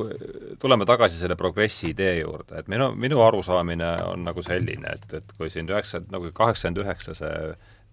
[0.61, 5.35] tuleme tagasi selle progressi idee juurde, et minu, minu arusaamine on nagu selline, et, et
[5.37, 7.35] kui siin üheksa, nagu kaheksakümmend üheksa see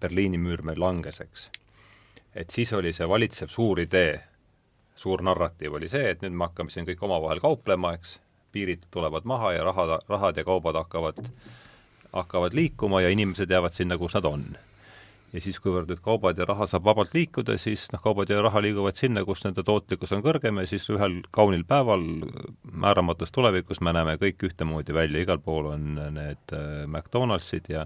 [0.00, 1.50] Berliini müür meil langes, eks,
[2.36, 4.16] et siis oli see valitsev suur idee
[4.96, 8.16] suur narratiiv oli see, et nüüd me hakkame siin kõik omavahel kauplema, eks,
[8.56, 11.20] piirid tulevad maha ja raha, rahad ja kaubad hakkavad,
[12.12, 14.46] hakkavad liikuma ja inimesed jäävad sinna, kus nad on.
[15.34, 18.62] Ja siis, kuivõrd nüüd kaubad ja raha saab vabalt liikuda, siis noh, kaubad ja raha
[18.62, 22.04] liiguvad sinna, kus nende tootlikkus on kõrgem ja siis ühel kaunil päeval
[22.72, 27.84] määramatus tulevikus me näeme kõik ühtemoodi välja, igal pool on need äh, McDonaldsid ja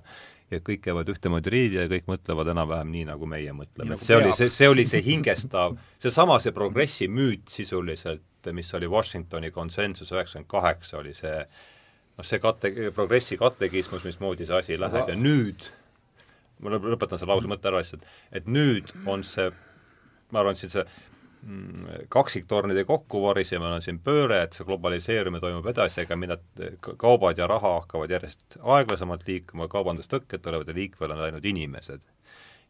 [0.50, 4.16] ja kõik käivad ühtemoodi riidi ja kõik mõtlevad enam-vähem nii, nagu meie mõtleme, et see
[4.16, 4.24] peab.
[4.24, 10.10] oli see, see oli see hingestav, seesama see progressi müüt sisuliselt, mis oli Washingtoni konsensus
[10.10, 11.36] üheksakümmend kaheksa, oli see
[12.20, 15.16] noh, see kate-, progressi katekismus, mismoodi see asi läheb Aga...
[15.16, 15.64] ja nüüd
[16.60, 18.04] ma lõpetan selle lause mõtte ära lihtsalt,
[18.36, 19.48] et nüüd on see,
[20.32, 26.04] ma arvan, siin see mm, kaksiktornide kokkuvarisemine on siin pööre, et see globaliseerumine toimub edasi,
[26.04, 26.38] aga mida
[27.00, 32.04] kaubad ja raha hakkavad järjest aeglasemalt liikuma, kaubandustõkked tulevad ja liikvel on ainult inimesed.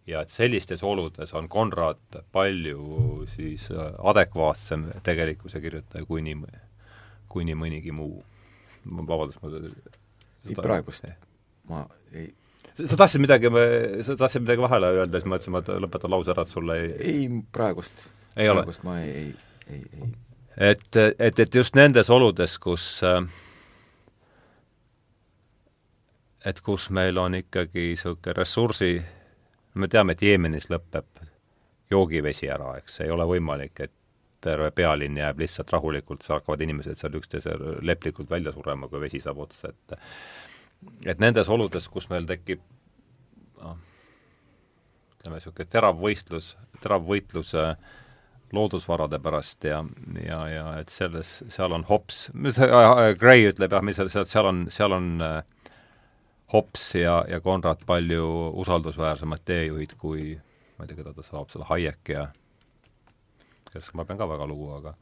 [0.07, 6.39] ja et sellistes oludes on Konrad palju siis äh, adekvaatsem tegelikkuse kirjutaja kui nii,
[7.29, 8.23] kui nii mõnigi muu.
[8.85, 9.51] Vabandust, ma
[10.49, 11.07] ei praegust
[11.69, 12.31] ma ei
[12.87, 13.51] sa tahtsid midagi,
[14.07, 16.91] sa tahtsid midagi vahele öelda, siis ma mõtlesin, ma lõpetan lause ära, et sulle ei
[17.13, 19.31] ei, praegust, praegust ma ei, ei,
[19.69, 20.11] ei, ei.
[20.71, 22.87] et, et, et just nendes oludes, kus
[26.45, 28.95] et kus meil on ikkagi niisugune ressursi,
[29.75, 31.25] me teame, et Jeemenis lõpeb
[31.91, 33.95] joogivesi ära, eks, ei ole võimalik, et
[34.41, 39.21] terve pealinn jääb lihtsalt rahulikult, seal hakkavad inimesed seal üksteise leplikult välja surema, kui vesi
[39.23, 39.99] saab otsa, et
[41.13, 42.63] et nendes oludes, kus meil tekib
[43.61, 43.77] noh,
[45.19, 47.75] ütleme niisugune terav võistlus, terav võitlus äh,
[48.57, 49.83] loodusvarade pärast ja,
[50.25, 52.29] ja, ja et selles, seal on hops,
[53.21, 55.75] Gray ütleb jah, mis seal, seal, seal on, seal on äh,
[56.55, 58.25] hops ja, ja Konrad palju
[58.65, 60.33] usaldusväärsemad teejuhid kui
[60.79, 62.27] ma ei tea, keda ta saab, selle Hayek ja
[63.73, 64.97] kellest ma pean ka väga lugu, aga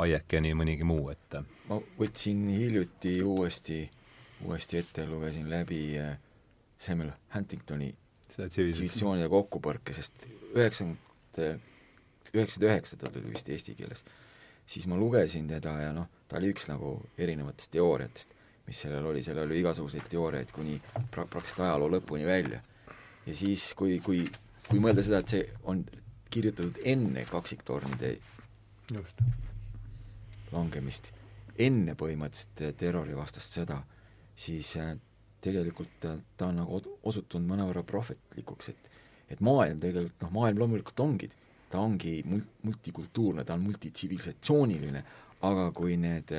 [0.00, 1.34] Hayek ja nii mõnigi muu, et
[1.68, 3.82] ma võtsin hiljuti uuesti
[4.44, 6.18] uuesti ette, lugesin läbi äh,
[6.78, 7.94] Samuel Huntingtoni
[8.30, 11.40] tsivilisatsioonide kokkupõrke, sest üheksakümmend,
[12.32, 14.04] üheksakümmend üheksa ta oli vist eesti keeles,
[14.70, 18.36] siis ma lugesin teda ja noh, ta oli üks nagu erinevatest teooriatest,
[18.68, 20.78] mis sellel oli, sellel oli igasuguseid teooriaid kuni
[21.10, 22.62] pra-, praktiliselt ajaloo lõpuni välja.
[23.26, 24.24] ja siis, kui, kui,
[24.68, 25.82] kui mõelda seda, et see on
[26.30, 28.16] kirjutatud enne kaksiktornide
[28.90, 29.22] Just.
[30.52, 31.12] langemist,
[31.58, 33.80] enne põhimõtteliselt terrorivastast sõda
[34.40, 34.94] siis äh,
[35.40, 38.88] tegelikult äh, ta on nagu osutunud mõnevõrra prohvetlikuks, et
[39.30, 41.28] et maailm tegelikult, noh, maailm loomulikult ongi,
[41.70, 45.04] ta ongi mul-, multikultuurne, ta on multitsivilisatsiooniline,
[45.46, 46.32] aga kui need,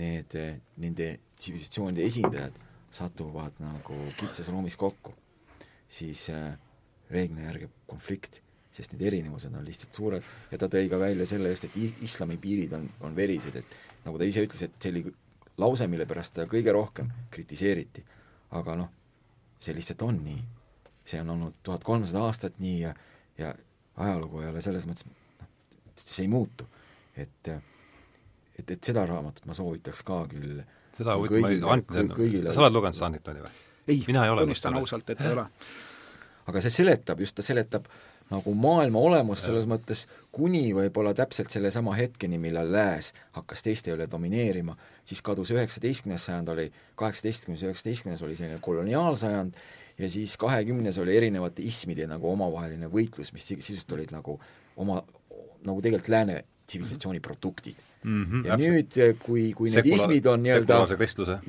[0.00, 0.34] need,
[0.82, 1.06] nende
[1.38, 2.56] tsivilisatsioonide esindajad
[2.98, 5.14] satuvad nagu kitsas ruumis kokku,
[5.86, 6.56] siis äh,
[7.14, 8.42] reeglina järgib konflikt,
[8.78, 12.38] sest need erinevused on lihtsalt suured ja ta tõi ka välja selle just, et islami
[12.40, 15.04] piirid on, on verised, et nagu ta ise ütles, et see oli
[15.58, 18.04] lause, mille pärast teda kõige rohkem kritiseeriti.
[18.58, 18.90] aga noh,
[19.60, 20.40] see lihtsalt on nii.
[21.08, 22.94] see on olnud tuhat kolmsada aastat nii ja,
[23.38, 23.54] ja
[23.96, 25.08] ajalugu ei ole selles mõttes,
[25.40, 25.48] noh,
[25.96, 26.68] see ei muutu.
[27.16, 30.62] et, et, et seda raamatut ma soovitaks ka küll
[30.98, 31.80] seda kõigile,
[32.14, 33.54] kõigile sa oled lugenud seda Antoni või?
[33.88, 35.46] ei, tunnistan ausalt, et ei ole.
[36.48, 37.88] aga see seletab, just ta seletab
[38.30, 40.04] nagu maailma olemust selles mõttes
[40.34, 44.76] kuni võib-olla täpselt sellesama hetkeni, millal Lääs hakkas teiste üle domineerima,
[45.08, 46.68] siis kadus üheksateistkümnes sajand oli,
[47.00, 49.56] kaheksateistkümnes, üheksateistkümnes oli selline koloniaalsajand
[49.98, 54.38] ja siis kahekümnes oli erinevate ismide nagu omavaheline võitlus, mis sisust olid nagu
[54.76, 55.02] oma,
[55.64, 58.24] nagu tegelikult lääne tsivilisatsiooni produktid mm.
[58.24, 58.72] -hmm, ja täpselt.
[58.72, 60.80] nüüd, kui, kui need Sekula, ismid on nii-öelda,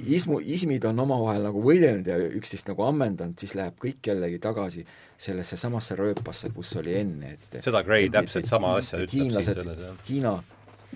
[0.07, 4.85] ismu, ismid on omavahel nagu võidelnud ja üksteist nagu ammendanud, siis läheb kõik jällegi tagasi
[5.17, 9.43] sellesse samasse rööpasse, kus oli enne, et seda Gray täpselt et, sama asja ütleb siin
[9.51, 10.39] selles, Hiina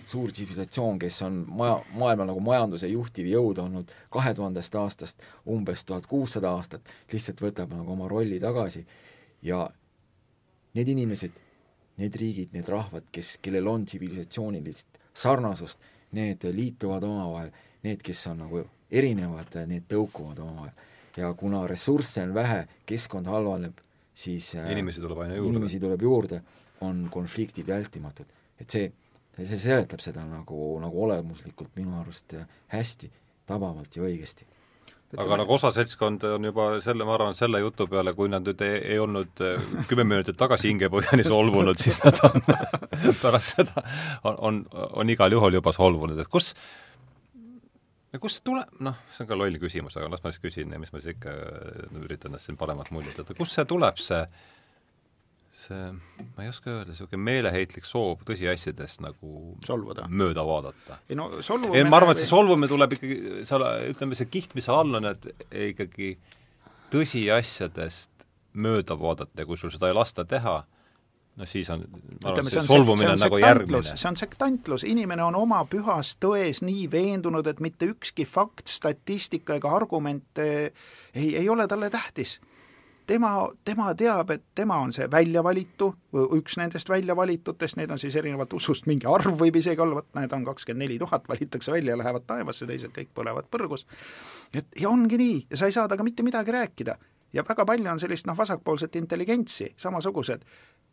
[0.07, 5.85] suur tsivilisatsioon, kes on maja, maailma nagu majanduse juhtiv jõud olnud kahe tuhandest aastast umbes
[5.85, 8.85] tuhat kuussada aastat, lihtsalt võtab nagu oma rolli tagasi
[9.45, 9.67] ja
[10.73, 11.35] need inimesed,
[12.01, 15.79] need riigid, need rahvad, kes, kellel on tsivilisatsioonilist sarnasust,
[16.17, 17.51] need liituvad omavahel,
[17.85, 18.63] need, kes on nagu
[18.93, 20.91] erinevad, need tõukuvad omavahel.
[21.17, 23.77] ja kuna ressursse on vähe, keskkond halvaneb,
[24.17, 25.51] siis äh, inimesi tuleb aina juurde.
[25.51, 26.41] inimesi tuleb juurde,
[26.81, 28.25] on konfliktid vältimatud.
[28.59, 28.91] et see,
[29.37, 33.11] see seletab seda nagu, nagu olemuslikult minu arust äh, hästi,
[33.45, 34.45] tabavalt ja õigesti.
[35.21, 38.63] Aga nagu osa seltskond on juba selle, ma arvan, selle jutu peale, kui nad nüüd
[38.65, 42.41] ei, ei olnud äh, kümme minutit tagasi hingepõhjani solvunud, siis nad on
[43.23, 43.83] pärast seda,
[44.23, 44.63] on, on,
[45.03, 46.53] on igal juhul juba solvunud, et kus
[48.13, 50.81] ja kust tuleb, noh, see on ka loll küsimus, aga las ma siis küsin ja
[50.81, 51.33] mis ma siis ikka
[52.03, 54.21] üritan ennast siin paremat muljet jätta, kust see tuleb, see
[55.53, 55.91] see,
[56.35, 60.07] ma ei oska öelda, niisugune meeleheitlik soov tõsiasjadest nagu solvuda.
[60.09, 60.97] mööda vaadata.
[61.09, 64.55] ei no solvumine ei, ma arvan, et see solvumine tuleb ikkagi, seal ütleme, see kiht,
[64.57, 65.27] mis seal all on, et
[65.69, 66.15] ikkagi
[66.93, 70.55] tõsiasjadest mööda vaadata ja kui sul seda ei lasta teha,
[71.37, 71.85] no siis on,
[72.23, 73.93] ma arvan, see solvumine on, on nagu järgmine.
[73.93, 79.61] see on sektantlus, inimene on oma pühas tões nii veendunud, et mitte ükski fakt, statistika
[79.61, 82.39] ega argument ei, ei ole talle tähtis
[83.07, 85.89] tema, tema teab, et tema on see väljavalitu,
[86.37, 90.35] üks nendest väljavalitutest, neid on siis erinevalt usust mingi arv võib isegi olla, vot need
[90.35, 93.85] on kakskümmend neli tuhat, valitakse välja ja lähevad taevasse, teised kõik põlevad põrgus.
[94.53, 96.97] et ja ongi nii ja sa ei saa temaga mitte midagi rääkida.
[97.33, 100.43] ja väga palju on sellist noh, vasakpoolset intelligentsi, samasugused,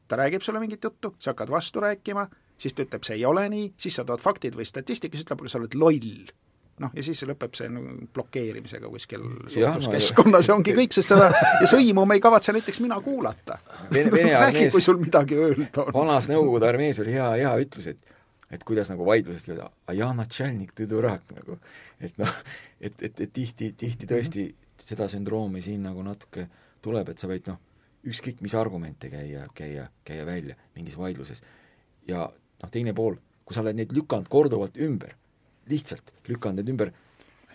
[0.08, 2.26] ta räägib sulle mingit juttu, sa hakkad vastu rääkima,
[2.58, 5.44] siis ta ütleb, see ei ole nii, siis sa tood faktid või statistika, siis ütleb,
[5.44, 6.32] aga sa oled loll
[6.80, 7.82] noh, ja siis lõpeb see no,
[8.14, 13.00] blokeerimisega kuskil suhtluskeskkonnas ja ongi kõik, sest seda ja sõimu me ei kavatse näiteks mina
[13.04, 13.58] kuulata.
[13.92, 15.92] räägi, kui sul midagi öelda on.
[15.94, 18.16] vanas Nõukogude armees oli hea, hea ütlus, et
[18.50, 21.58] et kuidas nagu vaidlusest öelda, a ja natšalnik tõdurak nagu,
[22.02, 22.32] et noh,
[22.80, 24.86] et, et, et tihti, tihti tõesti mm -hmm.
[24.90, 26.48] seda sündroomi siin nagu natuke
[26.82, 27.60] tuleb, et sa võid noh,
[28.06, 31.42] ükskõik mis argumente käia, käia, käia välja mingis vaidluses.
[32.08, 35.14] ja noh, teine pool, kui sa oled neid lükanud korduvalt ümber,
[35.68, 36.92] lihtsalt lükanud need ümber.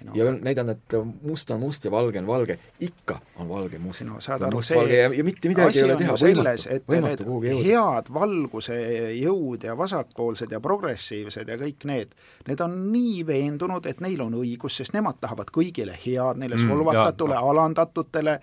[0.03, 0.93] No, ja näidanud, et
[1.23, 4.03] must on must ja valge on valge, ikka on valge must.
[4.05, 7.63] No saad aru, see ja, ja mitte midagi ei ole teha, võimatu, võimatu kuhugi jõuda.
[7.69, 8.77] head valguse
[9.15, 12.13] jõud ja vasakpoolsed ja progressiivsed ja kõik need,
[12.49, 16.67] need on nii veendunud, et neil on õigus, sest nemad tahavad kõigile head, neile mm,
[16.67, 18.39] solvatatule, alandatutele,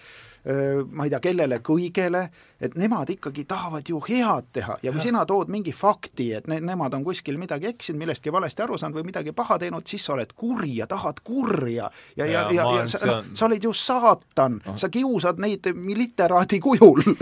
[0.90, 2.22] ma ei tea, kellele kõigele,
[2.62, 5.04] et nemad ikkagi tahavad ju head teha ja kui ja.
[5.04, 8.98] sina tood mingi fakti, et ne-, nemad on kuskil midagi eksinud, millestki valesti aru saanud
[8.98, 11.90] või midagi paha teinud, siis sa oled kuri ja tahad kurja.
[12.16, 15.70] ja, ja, ja, ja, ja sa, no, sa oled ju saatan no., sa kiusad neid
[16.02, 17.04] literaadi kujul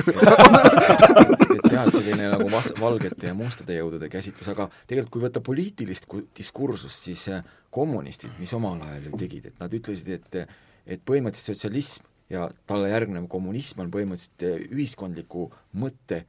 [1.59, 6.09] et jah, selline nagu vas-, valgete ja mustade jõudude käsitlus, aga tegelikult kui võtta poliitilist
[6.37, 10.45] diskursust, siis äh, kommunistid, mis omal ajal ju tegid, et nad ütlesid, et
[10.91, 15.49] et põhimõtteliselt sotsialism ja talle järgnev kommunism on põhimõtteliselt ühiskondliku
[15.83, 16.25] mõtte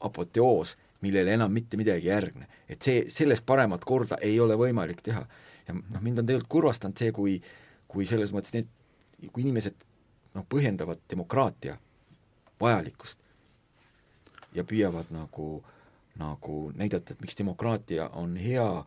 [0.00, 2.46] apoteoos, millele enam mitte midagi ei järgne.
[2.68, 5.26] et see, sellest paremat korda ei ole võimalik teha.
[5.68, 7.42] ja noh, mind on tegelikult kurvastanud see, kui,
[7.88, 8.68] kui selles mõttes need,
[9.32, 9.74] kui inimesed
[10.34, 11.78] noh, põhjendavad demokraatia
[12.60, 13.18] vajalikkust
[14.54, 15.62] ja püüavad nagu,
[16.16, 18.84] nagu näidata, et miks demokraatia on hea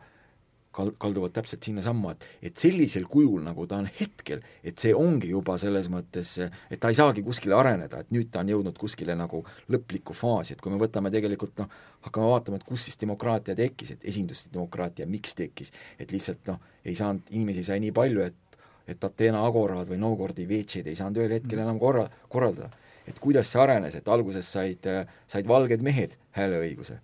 [0.72, 5.30] kal-, kalduvad täpselt sinnasamma, et et sellisel kujul, nagu ta on hetkel, et see ongi
[5.32, 6.36] juba selles mõttes,
[6.70, 9.42] et ta ei saagi kuskile areneda, et nüüd ta on jõudnud kuskile nagu
[9.72, 11.70] lõplikku faasi, et kui me võtame tegelikult noh,
[12.06, 16.96] hakkame vaatama, et kus siis demokraatia tekkis, et esindusdemokraatia miks tekkis, et lihtsalt noh, ei
[16.98, 18.46] saanud, inimesi sai nii palju, et
[18.90, 22.72] et Ateena agorad või Novgorodi veetšeid ei saanud ühel hetkel enam korra, korraldada.
[23.06, 24.88] et kuidas see arenes, et alguses said,
[25.30, 26.96] said valged mehed hääleõiguse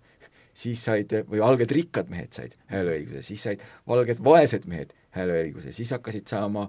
[0.57, 5.91] siis said, või valged rikkad mehed said hääleõiguse, siis said valged vaesed mehed hääleõiguse, siis
[5.93, 6.65] hakkasid saama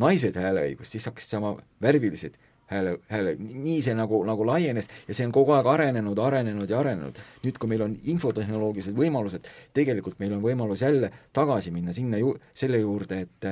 [0.00, 1.52] naised hääleõigust, siis hakkasid saama
[1.84, 2.38] värvilised
[2.72, 6.80] hääle, hääle, nii see nagu, nagu laienes ja see on kogu aeg arenenud, arenenud ja
[6.80, 7.20] arenenud.
[7.44, 12.36] nüüd, kui meil on infotehnoloogilised võimalused, tegelikult meil on võimalus jälle tagasi minna sinna ju-,
[12.54, 13.50] selle juurde, et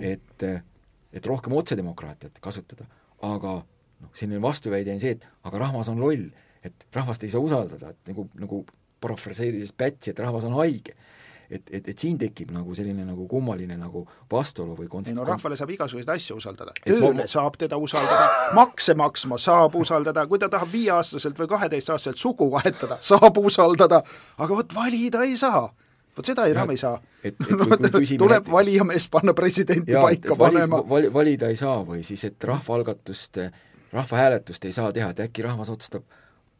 [0.00, 0.44] et,
[1.12, 2.86] et rohkem otsedemokraatiat kasutada,
[3.28, 6.30] aga noh, selline vastuväide on see, et aga rahvas on loll,
[6.64, 8.62] et rahvast ei saa usaldada, et nagu, nagu
[9.02, 10.94] parafraseerides Pätsi, et rahvas on haige.
[11.52, 15.10] et, et, et siin tekib nagu selline nagu kummaline nagu vastuolu või konst-.
[15.12, 17.26] ei no rahvale saab igasuguseid asju usaldada, tööle ma...
[17.28, 22.96] saab teda usaldada, makse maksma saab usaldada, kui ta tahab viieaastaselt või kaheteistaastaselt sugu vahetada,
[23.04, 24.00] saab usaldada,
[24.38, 25.66] aga vot valida ei saa
[26.16, 27.00] vot seda enam ei saa.
[28.22, 31.12] tuleb valijamees panna presidenti ja, paika vali, panema vali,.
[31.12, 33.38] valida ei saa või siis, et rahvaalgatust,
[33.92, 36.04] rahvahääletust ei saa teha, et äkki rahvas otsustab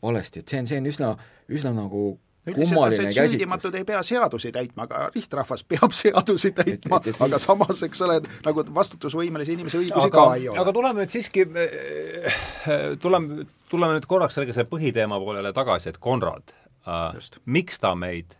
[0.02, 1.10] valesti, et see on, see on üsna,
[1.52, 2.04] üsna nagu
[2.44, 3.30] kummaline käsitlus.
[3.30, 8.66] sündimatud ei pea seadusi täitma, aga lihtrahvas peab seadusi täitma, aga samas, eks ole, nagu
[8.74, 10.58] vastutusvõimelise inimese õigusi aga, ka ei ole.
[10.64, 12.42] aga tuleme nüüd siiski, äh,
[13.02, 16.54] tuleme, tuleme nüüd korraks selle põhiteema poolele tagasi, et Konrad,
[16.86, 18.34] äh, miks ta meid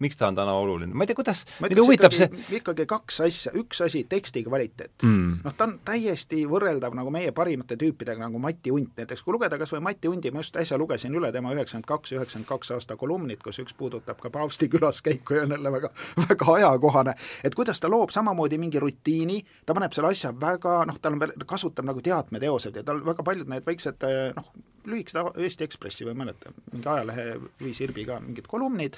[0.00, 3.52] miks ta on täna oluline, ma ei tea, kuidas, mind huvitab see ikkagi kaks asja,
[3.60, 5.04] üks asi, teksti kvaliteet.
[5.04, 5.40] Mm..
[5.44, 9.58] noh, ta on täiesti võrreldav nagu meie parimate tüüpidega, nagu Mati Unt näiteks, kui lugeda
[9.60, 12.96] kas või Mati Undi, ma just äsja lugesin üle tema üheksakümmend kaks, üheksakümmend kaks aasta
[13.00, 15.92] kolumnid, kus üks puudutab ka paavsti külaskäiku ja on jälle väga,
[16.28, 21.00] väga ajakohane, et kuidas ta loob samamoodi mingi rutiini, ta paneb selle asja väga noh,
[21.02, 24.52] tal on veel, kasutab nagu teatmeteosed ja tal väga paljud need väiksed noh,
[24.88, 27.26] lühikesed Eesti Ekspressi või mäleta, mingi ajalehe
[27.60, 28.96] või Sirbi ka mingid kolumnid,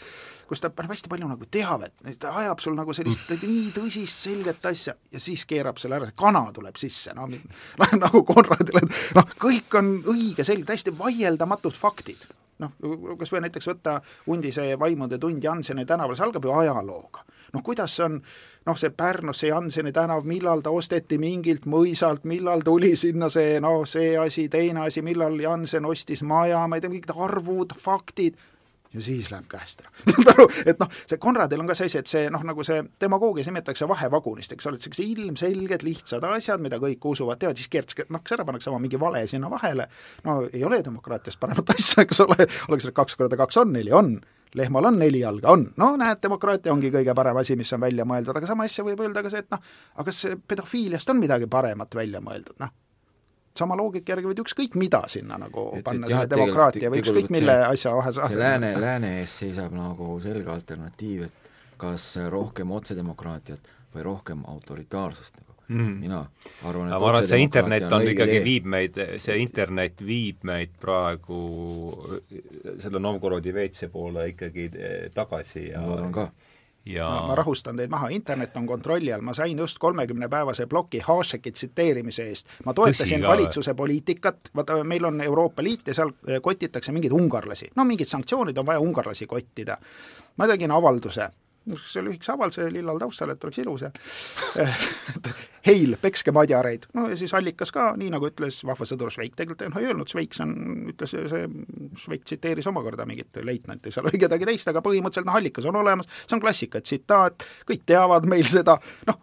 [0.48, 3.48] kus ta paneb hästi palju nagu teavet, ta ajab sul nagu sellist mm.
[3.48, 7.28] nii tõsist selget asja ja siis keerab selle ära, see kana tuleb sisse, no
[8.04, 12.28] nagu Konradile, et noh, kõik on õige, selge, täiesti vaieldamatud faktid
[12.62, 12.72] noh,
[13.18, 13.98] kas või näiteks võtta
[14.30, 17.24] Undise Vaimude tund Janseni tänaval, see algab ju ajalooga.
[17.52, 18.20] noh, kuidas on
[18.66, 23.58] noh, see Pärnus, see Janseni tänav, millal ta osteti mingilt mõisalt, millal tuli sinna see
[23.62, 28.38] noh, see asi, teine asi, millal Jansen ostis maja, ma ei tea, mingid arvud, faktid,
[28.92, 29.92] ja siis läheb käest ära.
[30.12, 32.82] saad aru, et noh, see Konradil on ka see asi, et see noh, nagu see
[33.00, 37.72] demagoogias nimetatakse vahevagunist, eks ole, et sellised ilmselged lihtsad asjad, mida kõik usuvad, teavad, siis
[37.72, 39.88] keertakse, noh, kas ära pannakse oma mingi vale sinna vahele,
[40.28, 44.14] no ei ole demokraatiast paremat asja, eks ole, oleks kaks korda kaks on neli, on
[44.58, 48.06] lehmal on neli jalga, on, no näed, demokraatia ongi kõige parem asi, mis on välja
[48.08, 49.60] mõeldud, aga sama asja võib öelda ka see, et noh,
[49.96, 52.72] aga kas pedofiiliast on midagi paremat välja mõeldud, noh.
[53.58, 57.52] Sama loogika järgi võid ükskõik mida sinna nagu et, panna, selle demokraatia või ükskõik mille
[57.58, 61.50] see, asja vahe see lääne, lääne ees seisab nagu selge alternatiiv, et
[61.82, 65.98] kas rohkem otsedemokraatiat või rohkem autoritaarsust nagu mm..
[66.00, 66.20] mina
[66.64, 70.76] arvan, et ma arvan, et see internet on, ikkagi, viib meid, see internet viib meid
[70.80, 71.42] praegu
[72.82, 74.70] selle Novgorodi WC poole ikkagi
[75.14, 76.28] tagasi ja ma loodan ka.
[76.86, 81.02] ja ma, ma rahustan teid maha, internet on kontrolli all, ma sain just kolmekümnepäevase ploki
[81.04, 82.56] Hašeki tsiteerimise eest.
[82.66, 87.70] ma toetasin valitsuse poliitikat, vaata meil on Euroopa Liit ja seal eh, kotitakse mingeid ungarlasi.
[87.76, 89.78] no mingid sanktsioonid on vaja ungarlasi kottida.
[90.36, 91.30] ma tegin avalduse
[91.66, 93.90] niisuguse lühikese avalduse lillal taustal, et oleks ilus ja
[95.68, 96.88] heil, pekske madjareid.
[96.96, 100.10] no ja siis allikas ka, nii nagu ütles vahva sõdur Šveik, tegelikult noh, ei öelnud,
[100.10, 100.54] Šveiks on,
[100.92, 101.44] ütles see,
[102.04, 106.10] Šveik tsiteeris omakorda mingit leitnanti seal või kedagi teist, aga põhimõtteliselt noh, allikas on olemas,
[106.24, 109.20] see on klassika tsitaat, kõik teavad meil seda, noh,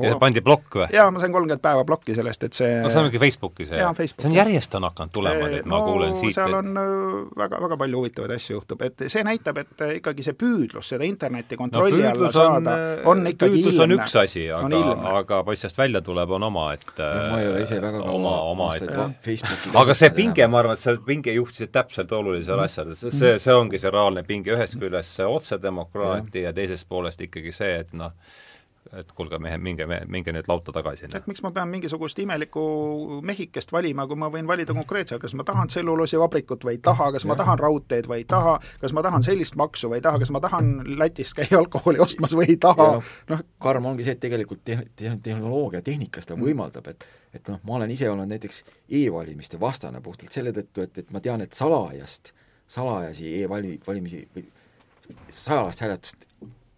[0.00, 0.86] ja pandi plokk või?
[0.94, 3.80] jaa, ma sain kolmkümmend päeva plokki sellest, et see no see on mingi Facebooki see?
[4.08, 6.86] see on järjest on hakanud tulema, et ma no, kuulen siit seal on äh,
[7.42, 11.04] väga, väga palju huvitavaid asju juhtub, et see näitab, et äh, ikkagi see püüdlus seda
[11.08, 13.84] internetti kontrolli no, alla saada on, on ikkagi püüdlus ilmne.
[13.84, 17.64] on üks asi, aga, aga sealt välja tuleb, on oma, et no, ma ei ole
[17.66, 18.94] ise väga kaua oma, oma, et
[19.26, 23.58] Facebookis aga see pinge, ma arvan, et sa pinge juhtisid täpselt olulisele asjale, see, see
[23.58, 28.16] ongi see reaalne pinge, ühest küljest see otsedemokraatia ja teisest poolest ikkagi see, et noh,
[28.92, 31.08] et kuulge, mehe, minge, minge nüüd lauta tagasi.
[31.08, 32.62] et miks ma pean mingisugust imelikku
[33.24, 37.26] mehikest valima, kui ma võin valida konkreetse, kas ma tahan tselluloosivabrikut või ei taha, kas
[37.28, 40.32] ma tahan raudteed või ei taha, kas ma tahan sellist maksu või ei taha, kas
[40.34, 42.88] ma tahan Lätist käia alkoholi ostmas või ei taha,
[43.32, 43.44] noh.
[43.62, 47.78] karm ongi see, et tegelikult te-, te-, tehnoloogia, tehnika seda võimaldab, et et noh, ma
[47.78, 48.58] olen ise olnud näiteks
[48.92, 52.34] e-valimiste vastane puhtalt selle tõttu, et, et ma tean, et salajast,
[52.68, 54.44] salajasi e-vali-, valimisi või
[55.32, 56.26] salajast hääletust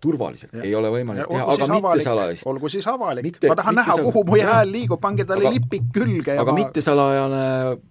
[0.04, 2.46] turvaliselt, ei ole võimalik teha, aga mitte salajast.
[2.50, 6.52] olgu siis avalik, ma tahan näha, kuhu mu hääl liigub, pange talle lipik külge aga
[6.52, 6.58] ma...
[6.60, 7.44] mittesalajane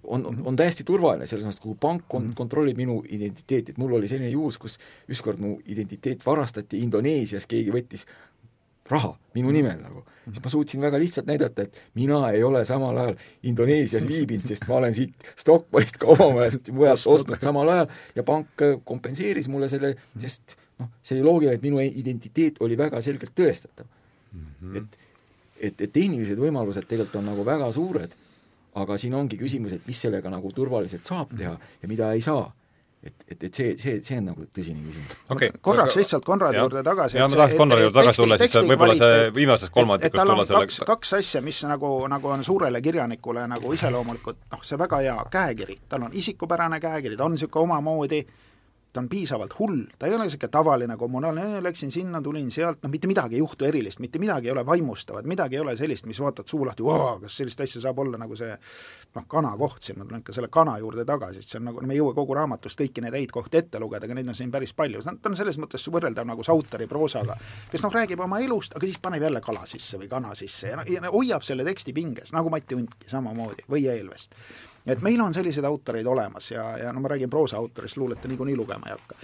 [0.04, 2.38] on, on, on täiesti turvaline, selles mõttes, kuhu pank on, mhm.
[2.38, 4.78] kontrollib minu identiteeti, et mul oli selline juhus, kus
[5.12, 8.08] ükskord mu identiteet varastati Indoneesias, keegi võttis
[8.90, 12.98] raha minu nimel nagu, siis ma suutsin väga lihtsalt näidata, et mina ei ole samal
[13.00, 13.16] ajal
[13.50, 17.88] Indoneesias viibinud, sest ma olen siit Stockholmist kaubamajast mujalt ostnud samal ajal
[18.18, 23.02] ja pank kompenseeris mulle selle, sest noh, see oli loogiline, et minu identiteet oli väga
[23.02, 24.42] selgelt tõestatav mm.
[24.42, 24.78] -hmm.
[24.78, 24.98] et,
[25.70, 28.18] et, et tehnilised võimalused tegelikult on nagu väga suured,
[28.82, 32.52] aga siin ongi küsimus, et mis sellega nagu turvaliselt saab teha ja mida ei saa
[33.04, 35.52] et, et, et see, see, see on nagu tõsine küsimus okay..
[35.62, 37.18] korraks lihtsalt Konradi juurde tagasi.
[37.18, 40.80] jaa, ma tahaks Konradi juurde tagasi tulla, siis võib-olla see viimases kolmandikus tulla selle kaks,
[40.88, 45.78] kaks asja, mis nagu, nagu on suurele kirjanikule nagu iseloomulikud, noh, see väga hea käekiri,
[45.92, 48.40] tal on isikupärane käekiri, ta on niisugune omamoodi äh,
[48.94, 52.92] ta on piisavalt hull, ta ei ole niisugune tavaline kommunaalne, läksin sinna, tulin sealt, noh
[52.94, 56.20] mitte midagi ei juhtu erilist, mitte midagi ei ole vaimustavat, midagi ei ole sellist, mis
[56.22, 56.86] vaatad suu lahti,
[57.22, 60.50] kas sellist asja saab olla nagu see noh, kana koht siin, ma tulen ikka selle
[60.54, 63.34] kana juurde tagasi, sest see on nagu, me ei jõua kogu raamatust kõiki neid häid
[63.34, 66.46] kohti ette lugeda, aga neid on siin päris palju, ta on selles mõttes võrreldav nagu
[66.46, 67.38] Sauteri proosaga,
[67.72, 70.86] kes noh, räägib oma elust, aga siis paneb jälle kala sisse või kana sisse ja,
[70.86, 74.38] ja hoiab selle teksti pinges, nagu Mati Untki samamoodi või Eelvest
[74.86, 78.56] et meil on selliseid autoreid olemas ja, ja no ma räägin proosa autorist, luulete niikuinii
[78.56, 79.16] lugema ei hakka.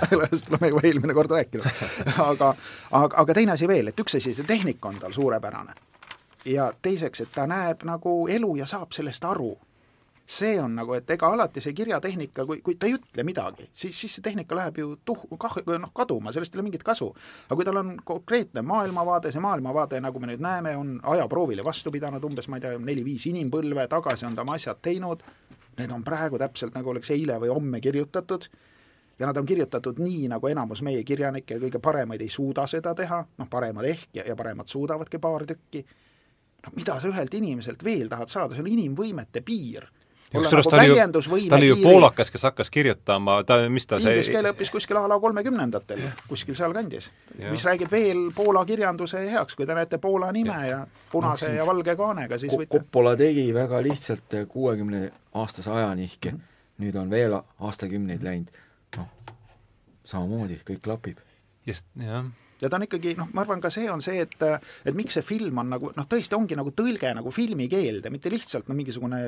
[0.10, 1.66] sellest oleme juba eelmine kord rääkinud.
[2.18, 2.54] aga,
[2.90, 5.74] aga, aga teine asi veel, et üks asi, see tehnika on tal suurepärane.
[6.44, 9.54] ja teiseks, et ta näeb nagu elu ja saab sellest aru
[10.30, 13.96] see on nagu, et ega alati see kirjatehnika, kui, kui ta ei ütle midagi, siis,
[13.98, 17.10] siis see tehnika läheb ju tuh-, kah-, noh, kaduma, sellest ei ole mingit kasu.
[17.48, 21.90] aga kui tal on konkreetne maailmavaade, see maailmavaade, nagu me nüüd näeme, on ajaproovile vastu
[21.90, 25.24] pidanud umbes, ma ei tea, neli-viis inimpõlve, tagasi on ta oma asjad teinud,
[25.80, 28.46] need on praegu täpselt nagu oleks eile või homme kirjutatud,
[29.18, 32.94] ja nad on kirjutatud nii, nagu enamus meie kirjanikke ja kõige paremaid ei suuda seda
[32.94, 35.82] teha, noh, paremad ehk ja, ja paremad suudavadki paar tükki,
[36.64, 39.90] no mida sa ühelt inimeselt veel tahad saada, see on inimvõimete piir
[40.32, 44.14] kusjuures ta oli ju, ta oli ju poolakas, kes hakkas kirjutama, ta, mis ta see
[44.14, 47.10] inglise keele õppis kuskil a la kolmekümnendatel, kuskil sealkandis.
[47.50, 51.56] mis räägib veel Poola kirjanduse heaks, kui te näete Poola nime ja, ja punase no,
[51.58, 56.84] ja valge kaanega, siis võite Coppola tegi väga lihtsalt kuuekümne aastase ajanihke mm, -hmm.
[56.84, 58.62] nüüd on veel aastakümneid läinud,
[58.96, 59.08] noh,
[60.04, 61.18] samamoodi, kõik klapib.
[61.66, 62.24] just, jah
[62.60, 65.26] ja ta on ikkagi noh, ma arvan, ka see on see, et et miks see
[65.26, 69.22] film on nagu noh, tõesti ongi nagu tõlge nagu filmikeelde, mitte lihtsalt no mingisugune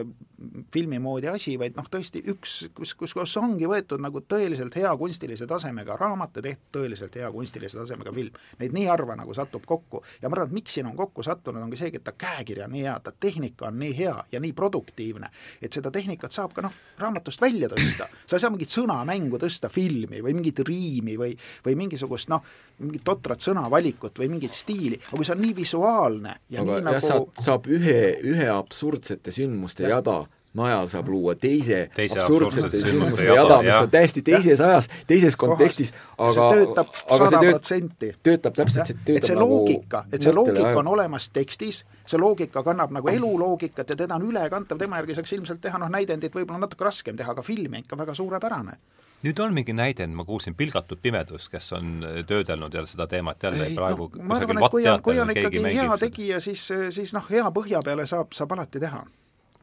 [0.72, 4.93] filmi moodi asi, vaid noh, tõesti üks, kus, kus, kus ongi võetud nagu tõeliselt hea
[4.99, 8.37] kunstilise tasemega raamat ja tehtud tõeliselt hea kunstilise tasemega film.
[8.61, 11.62] Neid nii harva nagu satub kokku ja ma arvan, et miks siin on kokku sattunud,
[11.62, 14.53] ongi seegi, et ta käekiri on nii hea, ta tehnika on nii hea ja nii
[14.57, 15.30] produktiivne,
[15.62, 18.09] et seda tehnikat saab ka noh, raamatust välja tõsta.
[18.26, 22.45] sa ei saa mingit sõnamängu tõsta filmi või mingit riimi või, või mingisugust noh,
[22.83, 26.87] mingit totrat sõnavalikut või mingit stiili, aga kui see on nii visuaalne ja aga nii
[26.91, 29.99] nagu saab, saab ühe, ühe absurdsete sündmuste ja.
[29.99, 30.25] jada
[30.59, 34.66] najal saab luua teise, teise absurdsete sündmuste jada, mis on täiesti teises ja.
[34.68, 38.11] ajas, teises kontekstis, aga see töötab sada protsenti.
[38.27, 42.20] töötab täpselt, see töötab et see nagu loogika, et see loogika on olemas tekstis, see
[42.20, 46.37] loogika kannab nagu eluloogikat ja teda on ülekantav, tema järgi saaks ilmselt teha noh, näidendit
[46.37, 48.77] võib-olla natuke raskem teha, aga film ikka väga suurepärane
[49.23, 53.68] nüüd on mingi näide, ma kuulsin Pilgatud pimedus, kes on töödelnud jälle seda teemat jälle
[53.70, 56.64] ei, praegu no, ma arvan, et kui on, kui on ikkagi hea tegija, siis,
[56.95, 59.05] siis noh, hea põhja peale saab, saab alati teha.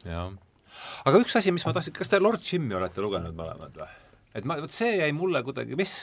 [0.05, 0.29] jah.
[1.05, 3.91] aga üks asi, mis ma tahtsin, kas te Lord Jimmy olete lugenud mõlemad või?
[4.39, 5.93] Et ma, vot see jäi mulle kuidagi, mis,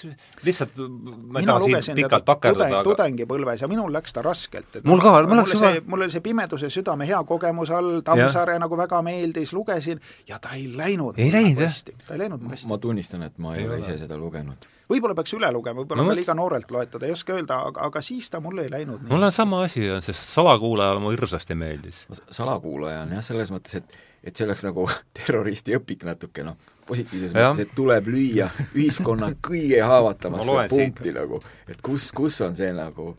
[0.47, 4.81] lihtsalt ma ei taha siin pikalt takerduda, aga tudengipõlves ja minul läks ta raskelt.
[4.87, 8.79] mul ka, mul läks juba mul oli see Pimeduse südame hea kogemus all, Tammsaare nagu
[8.79, 11.83] väga meeldis, lugesin ja ta ei läinud ei läinud, jah?
[12.07, 12.71] ta ei läinud mul hästi.
[12.71, 14.69] ma tunnistan, et ma ei, ei ole ise seda lugenud.
[14.91, 18.03] võib-olla peaks üle lugema, võib-olla no, ka liiga noorelt loetud, ei oska öelda, aga, aga
[18.05, 22.05] siis ta mul ei läinud mul on sama asi, sest Salakuulajale mulle hirmsasti meeldis.
[22.31, 26.59] salakuulaja on jah, selles mõttes, et et see oleks nagu terroristi õpik natuke, noh
[26.89, 31.19] positiivses mõttes, et tuleb lüüa ühiskonna kõige haavatavasse punkti siit.
[31.19, 33.11] nagu, et kus, kus on see nagu,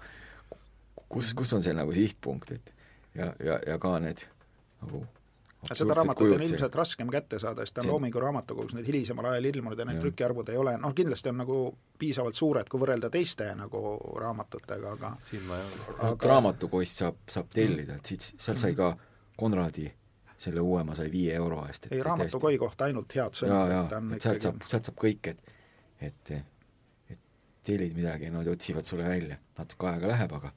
[1.08, 2.74] kus, kus on see nagu sihtpunkt, et
[3.18, 4.26] ja, ja, ja ka need
[4.82, 5.04] nagu
[5.74, 9.50] seda raamatut on ilmselt raskem kätte saada, sest ta on Loomingu raamatukogus nüüd hilisemal ajal
[9.50, 11.58] ilmunud ja need trükiarvud ei ole, noh kindlasti on nagu
[12.00, 13.82] piisavalt suured, kui võrrelda teiste nagu
[14.22, 15.98] raamatutega, aga siin ma ei ole.
[16.12, 16.32] Aga...
[16.34, 18.94] raamatupoist saab, saab tellida, et siit, sealt sai ka
[19.38, 19.90] Konradi
[20.38, 21.90] selle uue ma sain viie euro eest.
[21.92, 23.74] ei, raamatukoi kohta ainult head sõnad.
[23.74, 25.54] jaa, jaa, et sealt saab, sealt saab kõik, et
[26.02, 26.32] et,
[27.10, 27.20] et
[27.66, 30.54] tellid midagi, nad otsivad sulle välja, natuke aega läheb, aga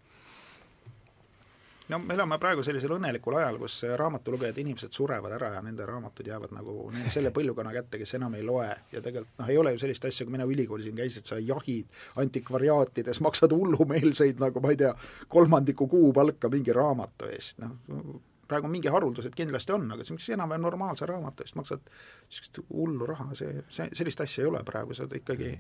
[1.91, 6.29] no me elame praegu sellisel õnnelikul ajal, kus raamatulugejad inimesed surevad ära ja nende raamatud
[6.29, 6.75] jäävad nagu
[7.11, 10.27] selle põlvkonna kätte, kes enam ei loe ja tegelikult noh, ei ole ju sellist asja,
[10.27, 14.93] kui mina ülikoolis siin käisin, et sa jahid antikvariaatides, maksad hullumeelseid nagu ma ei tea,
[15.33, 18.21] kolmandiku kuupalka mingi raamatu eest, noh
[18.51, 22.63] praegu mingi haruldused kindlasti on, aga see on üks enam-vähem normaalse raamatu eest maksad niisugust
[22.69, 25.55] hullu raha, see, see, sellist asja ei ole praegu, saad ikkagi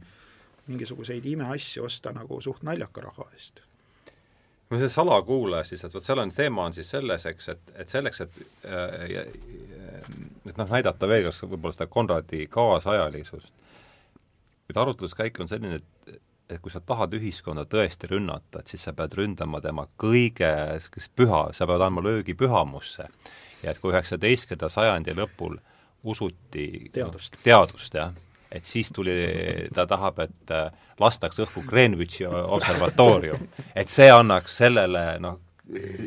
[0.68, 3.62] mingisuguseid imeasju osta nagu suht naljaka raha eest.
[4.70, 7.90] No see salakuulaja siis, et vot seal on, teema on siis selles, eks, et, et
[7.90, 9.24] selleks, et äh,
[10.46, 13.64] et noh, näidata veel kas võib-olla seda Konradi kaasajalisust,
[14.66, 15.99] kuid arutluskäik on selline, et
[16.50, 20.50] et kui sa tahad ühiskonda tõesti rünnata, et siis sa pead ründama tema kõige
[21.16, 23.08] püha, sa pead andma löögi pühamusse.
[23.62, 25.58] ja et kui üheksateistkümnenda sajandi lõpul
[26.04, 28.14] usuti teadust, teadust, jah,
[28.50, 29.12] et siis tuli,
[29.74, 33.48] ta tahab, et äh, lastaks õhku Greenwichi observatoorium.
[33.74, 35.38] et see annaks sellele noh,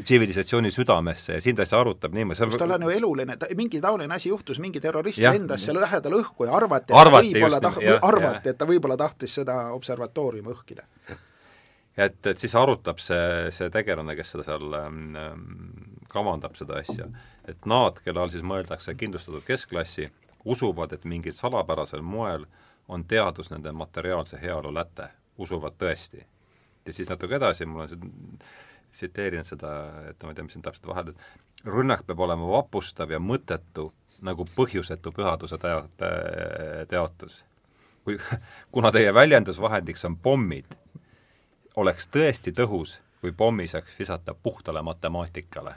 [0.03, 4.15] tsivilisatsiooni südamesse ja siin ta siis arutab niimoodi kus tal on ju eluline, mingi taoline
[4.15, 7.99] asi juhtus, mingi terrorist lendas seal lähedal õhku ja arvati, et arvati, võib-olla taht-, või
[8.09, 10.83] arvati, et ta võib-olla tahtis seda observatooriumi õhkida.
[11.97, 15.15] et, et siis arutab see, see tegelane, kes seda seal ähm,
[16.11, 17.07] kavandab, seda asja,
[17.47, 20.09] et nad, kelle all siis mõeldakse kindlustatud keskklassi,
[20.43, 22.45] usuvad, et mingil salapärasel moel
[22.91, 25.07] on teadus nende materiaalse heaolu läte,
[25.39, 26.25] usuvad tõesti.
[26.85, 28.11] ja siis natuke edasi, mul on see
[28.93, 29.73] tsiteerin seda,
[30.09, 33.89] et ma ei tea, mis siin täpselt vahel, et rünnak peab olema vapustav ja mõttetu
[34.23, 35.87] nagu põhjusetu pühaduse teo-,
[36.89, 37.43] teotus.
[38.03, 38.19] kui,
[38.73, 40.77] kuna teie väljendusvahendiks on pommid,
[41.75, 45.75] oleks tõesti tõhus, kui pommi saaks visata puhtale matemaatikale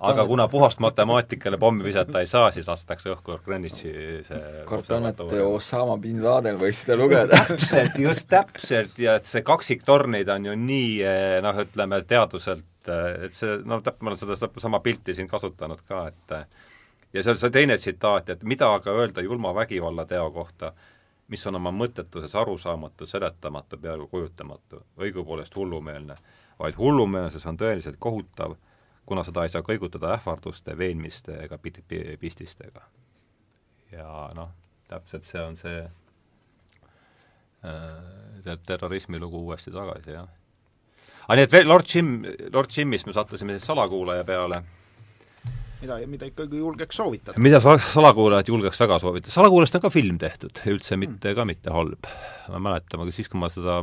[0.00, 3.92] aga kuna puhast matemaatikale pommi visata ei saa, siis lastakse õhku Greenwichi
[4.26, 7.42] see kardan, et Osama bin Laden võis seda lugeda.
[7.48, 13.26] Täpselt, just täpselt, ja et see kaksiktornid on ju nii eh, noh, ütleme teaduselt, eh,
[13.28, 16.46] et see, no täp-, ma olen seda sama pilti siin kasutanud ka, et eh,
[17.12, 20.72] ja seal see teine tsitaat, et mida aga öelda julma vägivallateo kohta,
[21.28, 26.16] mis on oma mõttetuses arusaamatu, seletamatu, peaaegu kujutamatu, õigupoolest hullumeelne,
[26.58, 28.56] vaid hullumeelsus on tõeliselt kohutav
[29.08, 31.58] kuna seda ei saa kõigutada ähvarduste, veenmiste ega
[32.20, 32.84] pististega.
[33.92, 34.50] ja noh,
[34.88, 35.78] täpselt see on see
[37.64, 40.28] äh, terrorismilugu uuesti tagasi, jah.
[41.26, 42.18] aga nii, et veel Lord Jim,
[42.52, 44.62] Lord Jimist me sattusime siis salakuulaja peale
[45.82, 47.40] mida, mida ikkagi julgeks soovitada.
[47.40, 51.04] mida sa-, salakuulajad julgeks väga soovitada, salakuulajast on ka film tehtud, üldse hmm.
[51.04, 52.10] mitte mm., ka mitte halb.
[52.52, 53.80] ma mäletan, aga siis, kui ma seda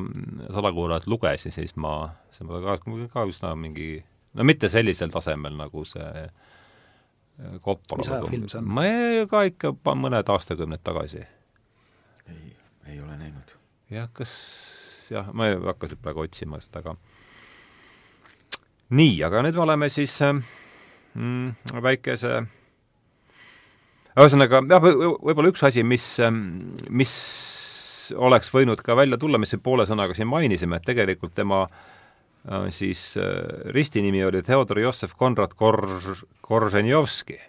[0.53, 1.95] salakuulajat lugesin, siis ma,
[2.36, 2.78] see oli ka,
[3.13, 3.89] ka üsna mingi
[4.36, 6.29] no mitte sellisel tasemel, nagu see äh,
[7.63, 8.69] Coppola mis ajafilm see on?
[8.77, 11.23] ma ei, ka ikka mõned aastakümned tagasi.
[12.31, 12.55] ei,
[12.91, 13.55] ei ole näinud.
[13.91, 14.33] jah, kas
[15.11, 16.95] jah, ma ei hakka siit praegu otsima seda, aga
[18.95, 20.36] nii, aga nüüd me oleme siis äh,
[21.15, 22.38] mm, väikese
[24.15, 26.07] ühesõnaga jah, võib-olla üks asi, mis,
[26.89, 27.17] mis
[28.15, 31.94] oleks võinud ka välja tulla, mis poole sõnaga siin mainisime, et tegelikult tema äh,
[32.69, 33.25] siis äh,
[33.73, 37.39] ristinimi oli Theodor Jossef Konrad Korž-, Korženjovski.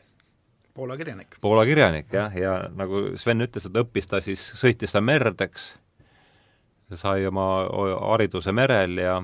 [0.74, 1.38] Poola kirjanik.
[1.40, 5.70] Poola kirjanik, jah, ja nagu Sven ütles, et õppis ta siis, sõitis ta merd, eks,
[7.00, 7.46] sai oma
[8.12, 9.16] hariduse merel ja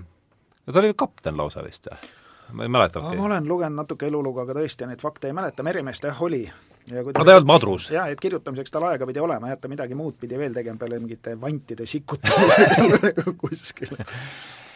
[0.67, 2.11] ja ta oli kapten lausa vist, jah
[2.53, 3.17] ma ei mäletagi.
[3.17, 6.43] ma olen lugenud natuke elulugu, aga tõesti neid fakte ei mäleta, meremees ta jah oli.
[6.91, 7.89] ja kui ta, ei olnud madrus?
[7.91, 11.01] jaa, et kirjutamiseks tal aega pidi olema, jah, ta midagi muud pidi veel tegema peale
[11.01, 13.97] mingite vantide sikutamisega kuskil.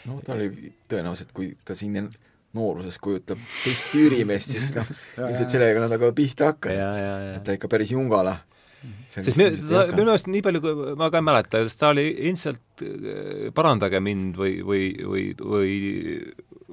[0.06, 2.08] No ta oli tõenäoliselt, kui ta siin
[2.56, 4.88] nooruses kujutab teist tüürimeest, siis noh,
[5.28, 6.16] ilmselt sellega nad hakkavad.
[6.16, 6.92] Pihta hakkama,
[7.36, 8.38] et ta ikka päris jungala.
[9.10, 12.84] Sest me, minu meelest nii palju, kui ma ka ei mäleta, ta oli ilmselt,
[13.56, 15.72] parandage mind või, või, või, või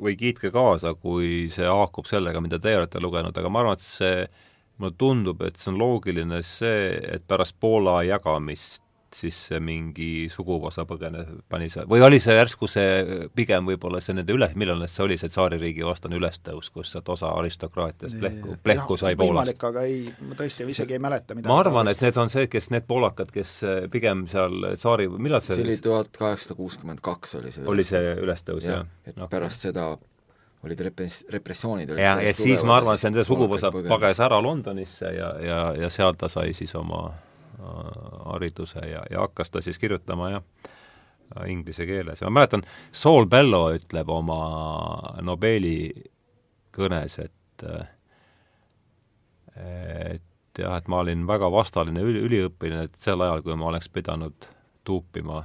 [0.04, 3.86] või kiitke kaasa, kui see haakub sellega, mida teie olete lugenud, aga ma arvan, et
[3.86, 4.26] see,
[4.82, 8.83] mulle tundub, et see on loogiline see, et pärast Poola jagamist
[9.18, 14.36] siis mingi suguvõsa põgenes, pani see, või oli see järsku see pigem võib-olla see nende
[14.36, 19.18] üle, millal see oli, see tsaaririigi vastane ülestõus, kus sealt osa aristokraatiast plehku, plehku sai
[19.20, 19.34] Poolast?
[19.34, 22.48] võimalik, aga ei, ma tõesti isegi ei mäleta, mida ma arvan, et need on see,
[22.52, 27.04] kes, need poolakad, kes eh, pigem seal tsaari, millal see see oli tuhat kaheksasada kuuskümmend
[27.04, 28.88] kaks oli see oli see ülestõus, jah?
[29.08, 29.30] et no.
[29.32, 29.92] pärast seda
[30.64, 35.12] olid repres-, repressioonid olid ja, ja siis ma arvan, see nende suguvõsa pages ära Londonisse
[35.16, 37.10] ja, ja, ja seal ta sai siis oma
[38.26, 40.44] hariduse ja, ja hakkas ta siis kirjutama jah,
[41.48, 42.22] inglise keeles.
[42.22, 44.42] Ja ma mäletan, Saul Bello ütleb oma
[45.22, 45.90] Nobeli
[46.76, 47.66] kõnes, et
[49.54, 53.90] et jah, et ma olin väga vastaline üli, üliõpilane, et sel ajal, kui ma oleks
[53.94, 54.48] pidanud
[54.84, 55.44] tuupima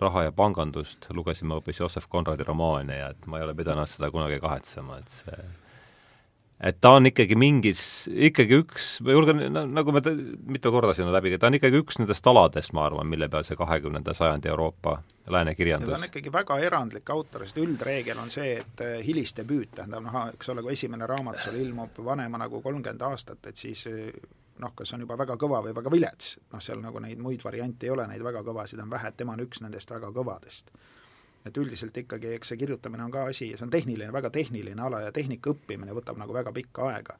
[0.00, 3.90] raha ja pangandust, lugesin ma hoopis Joosef Konradi romaane ja et ma ei ole pidanud
[3.90, 5.40] seda kunagi kahetsema, et see
[6.60, 7.80] et ta on ikkagi mingis,
[8.10, 10.02] ikkagi üks, ma julgen, nagu me
[10.50, 13.58] mitu korda siin läbi, ta on ikkagi üks nendest aladest, ma arvan, mille peal see
[13.58, 14.96] kahekümnenda sajandi Euroopa
[15.30, 19.76] lääne kirjandus ta on ikkagi väga erandlik autor, sest üldreegel on see, et eh, hilisdebüüt,
[19.78, 23.86] tähendab noh, eks ole, kui esimene raamat sul ilmub vanema nagu kolmkümmend aastat, et siis
[23.92, 24.10] eh,
[24.58, 27.86] noh, kas on juba väga kõva või väga vilets, noh seal nagu neid muid variante
[27.86, 30.74] ei ole, neid väga kõvasid on vähe, et tema on üks nendest väga kõvadest
[31.48, 35.02] et üldiselt ikkagi eks see kirjutamine on ka asi, see on tehniline, väga tehniline ala
[35.06, 37.18] ja tehnika õppimine võtab nagu väga pikka aega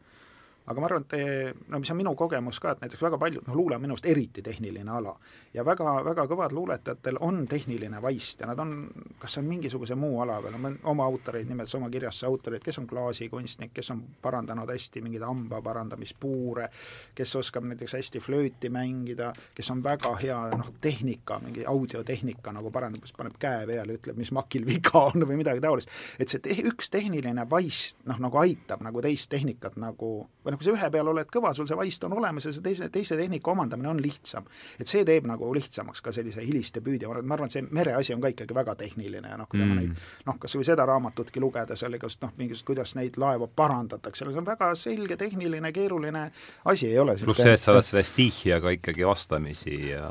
[0.69, 3.57] aga ma arvan, et no mis on minu kogemus ka, et näiteks väga paljud, noh
[3.57, 5.15] luule on minu arust eriti tehniline ala
[5.55, 8.75] ja väga, väga kõvad luuletajatel on tehniline vaist ja nad on,
[9.21, 12.89] kas on mingisuguse muu ala peal, ma oma autoreid nimetas oma kirjastuse autoreid, kes on
[12.91, 16.69] klaasikunstnik, kes on parandanud hästi mingeid hamba parandamispuure,
[17.17, 22.73] kes oskab näiteks hästi flööti mängida, kes on väga hea noh, tehnika, mingi audiotehnika nagu
[22.75, 25.93] parandab, paneb käe peale, ütleb, mis makil viga on või midagi taolist.
[26.19, 30.13] et see te üks tehniline vaist noh, nagu aitab nagu teist tehnikat nagu
[30.45, 32.65] või noh, kui sa ühe peal oled kõva, sul see vaist on olemas ja see
[32.65, 34.47] teise, teise tehnika omandamine on lihtsam.
[34.81, 38.33] et see teeb nagu lihtsamaks ka sellise hilistebüüdi, ma arvan, et see mereasi on ka
[38.35, 39.69] ikkagi väga tehniline ja noh, kui mm.
[39.73, 43.51] ma neid noh, kas või seda raamatutki lugeda, seal igast noh, mingisugust, kuidas neid laevu
[43.57, 46.29] parandatakse, see on väga selge, tehniline, keeruline
[46.65, 47.17] asi ei ole.
[47.23, 50.09] pluss see, et sa oled selle stiihiaga ikkagi vastamisi ja,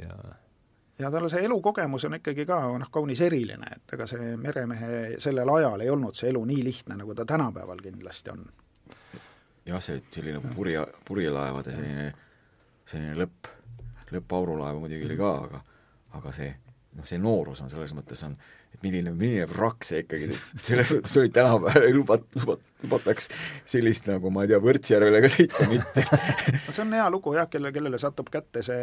[0.00, 0.36] ja
[0.98, 5.50] ja tal see elukogemus on ikkagi ka noh, kaunis eriline, et ega see meremehe sellel
[5.58, 8.46] ajal ei olnud see elu nii lihtne, nagu ta tänapäeval kindlasti on
[9.66, 12.10] jah, see selline purje, purjelaevade selline,
[12.86, 13.50] selline lõpp,
[14.14, 15.62] lõpp aurulaeva muidugi oli ka, aga
[16.16, 16.52] aga see
[16.96, 18.36] noh, see noorus on selles mõttes on,
[18.76, 20.30] et milline, milline vrakk see ikkagi,
[20.62, 23.28] selles mõttes oli tänapäeval ei lubat-, lubat-, lubataks
[23.68, 27.48] sellist nagu ma ei tea, Võrtsjärvele ka sõita mitte no see on hea lugu jah,
[27.50, 28.80] kelle, kellele satub kätte see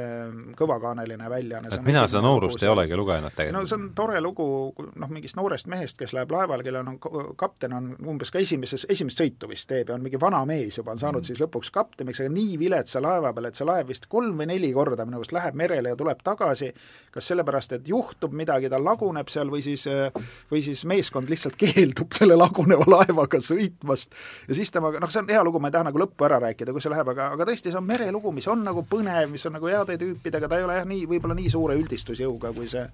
[0.57, 1.81] kõvakaaneline väljaanne.
[1.85, 3.59] mina seda noorust lugu, ei olegi lugenud tegelikult.
[3.59, 6.97] no see on tore lugu noh, mingist noorest mehest, kes läheb laevale, kellel on,
[7.39, 10.95] kapten on umbes ka esimeses, esimest sõitu vist teeb ja on mingi vana mees juba,
[10.95, 11.29] on saanud mm.
[11.29, 14.73] siis lõpuks kapteniks, aga nii viletsa laeva peal, et see laev vist kolm või neli
[14.73, 16.71] korda minu arust läheb merele ja tuleb tagasi,
[17.13, 21.57] kas sellepärast, et juhtub midagi, ta laguneb seal või siis siis, või siis meeskond lihtsalt
[21.63, 24.15] keeldub selle laguneva laevaga sõitmast
[24.47, 26.75] ja siis temaga, noh, see on hea lugu, ma ei taha nagu lõppu ära rääkida,
[26.75, 29.57] kus see läheb, aga, aga tõesti, see on merelugu, mis on nagu põnev, mis on
[29.57, 32.85] nagu heade tüüpidega, ta ei ole jah, nii, võib-olla nii suure üldistusjõuga, kui see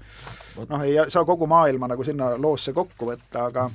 [0.60, 3.70] noh, ei saa kogu maailma nagu sinna loosse kokku võtta, aga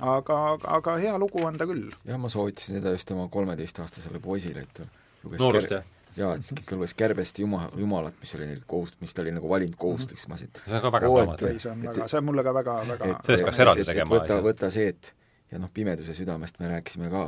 [0.00, 0.38] aga,
[0.76, 1.90] aga hea lugu on ta küll.
[2.04, 4.82] jah, ma soovitasin seda just oma kolmeteistaastasele poisile, et
[5.24, 5.92] luges noorust, jah?
[6.16, 9.48] Jaa, et ta luges Kärbest Jumala, Jumalat, mis oli neil kohust-, mis ta oli nagu
[9.50, 11.44] valinud kohustuseks, ma ütlesin see on ka väga raamat.
[11.48, 14.12] ei, see on väga, see on mulle ka väga, väga sellest peaks eraldi tegema.
[14.14, 15.12] võta, võta see, et
[15.52, 17.26] ja noh, Pimeduse südamest me rääkisime ka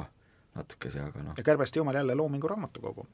[0.59, 1.39] natukese, aga noh.
[1.39, 3.07] ja Kärbest Jumal jälle Loomingu raamatukogu.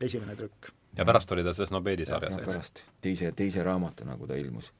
[0.00, 0.72] esimene trükk.
[0.96, 2.46] ja pärast oli ta selles Nobeli sarjas, eks?
[2.46, 4.72] pärast, teise, teise raamatuna, kui ta ilmus.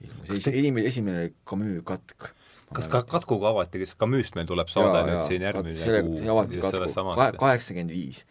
[0.00, 2.32] ilmus, esimene, esimene oli Camus katk
[2.72, 6.30] kas ka katkuga avati, kas Camus'st meil tuleb saade ja, nüüd ja, siin järgmine kuu?
[6.34, 8.22] avati katku, kaheksakümmend viis.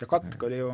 [0.00, 0.70] Ja katk oli ju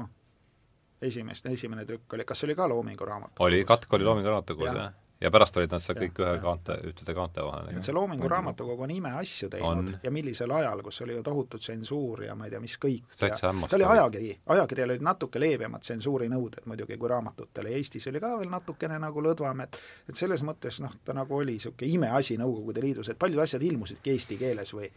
[1.03, 3.41] esimest, esimene trükk oli, kas oli ka Loomingu raamat?
[3.47, 7.15] oli, katk oli Loomingu raamatukogus, jah ja pärast olid nad seal kõik ühe kaante, ühtede
[7.17, 7.71] kaante vahel.
[7.73, 9.89] et see Loomingu raamatukogu on imeasju teinud on.
[10.03, 13.17] ja millisel ajal, kus oli ju tohutu tsensuur ja ma ei tea, mis kõik.
[13.17, 18.53] ta oli ajakiri, ajakirjal olid natuke leebemad tsensuurinõuded muidugi kui raamatutele, Eestis oli ka veel
[18.53, 23.09] natukene nagu lõdvam, et et selles mõttes noh, ta nagu oli niisugune imeasi Nõukogude Liidus,
[23.09, 24.91] et paljud asjad ilmusidki eesti keeles või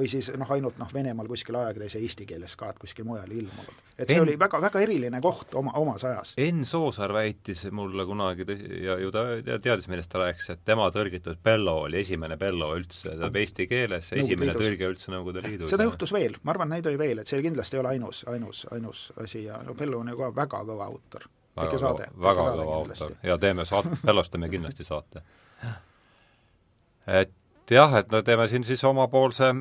[0.00, 3.30] või siis noh, ainult noh, Venemaal kuskil ajakirjas ja eesti keeles ka, et kuskil mujal
[3.30, 3.80] ilmunud.
[3.98, 4.24] et see en...
[4.24, 6.32] oli väga, väga eriline koht oma, omas ajas.
[6.40, 8.46] Enn Soosaar väitis mulle kunagi
[8.84, 13.10] ja ju ta teadis, millest ta rääkis, et tema tõlgitud Bello oli esimene Bello üldse,
[13.10, 15.72] tähendab eesti keeles esimene tõlge üldse Nõukogude Liidus.
[15.72, 18.64] seda juhtus veel, ma arvan, neid oli veel, et see kindlasti ei ole ainus, ainus,
[18.72, 21.28] ainus asi ja no Bello on ju ka väga kõva autor.
[21.60, 25.24] väga kõva, väga kõva autor ja teeme saate, Bellost teeme kindlasti saate.
[27.20, 27.36] et
[27.70, 29.52] et jah, et no teeme siin siis omapoolse,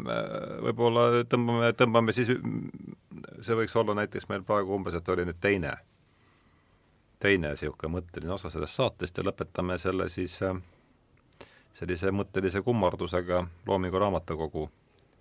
[0.65, 2.31] võib-olla tõmbame, tõmbame siis,
[3.45, 5.75] see võiks olla näiteks meil praegu umbes, et oli nüüd teine,
[7.21, 10.39] teine niisugune mõtteline osa sellest saatest ja lõpetame selle siis
[11.73, 14.65] sellise mõttelise kummardusega Loomingu Raamatukogu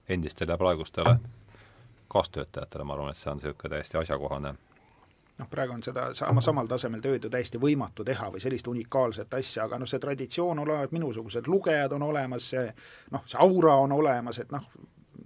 [0.08, 1.18] endistele ja praegustele
[2.08, 4.54] kaastöötajatele, ma arvan, et see on niisugune täiesti asjakohane
[5.38, 9.34] noh, praegu on seda sama, samal tasemel tööd ju täiesti võimatu teha või sellist unikaalset
[9.38, 12.64] asja, aga noh, see traditsioon on olemas, minusugused lugejad on olemas, see
[13.14, 14.66] noh, see aura on olemas, et noh,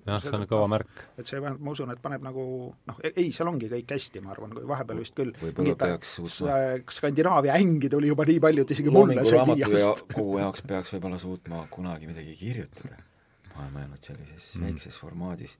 [0.06, 1.04] jah, see on kõva märk.
[1.16, 2.46] et see vähemalt, ma usun, et paneb nagu
[2.90, 6.58] noh, e-, ei, seal ongi kõik hästi, ma arvan, vahepeal vist küll võib-olla peaks suutma
[6.98, 10.08] Skandinaavia ängi tuli juba nii palju, et isegi mulle see liiast.
[10.12, 13.00] kogu jaoks peaks võib-olla suutma kunagi midagi kirjutada.
[13.52, 14.68] ma olen mõelnud sellises mm.
[14.68, 15.56] väikses formaadis,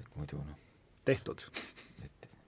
[0.00, 0.64] et muidu noh
[1.06, 1.44] tehtud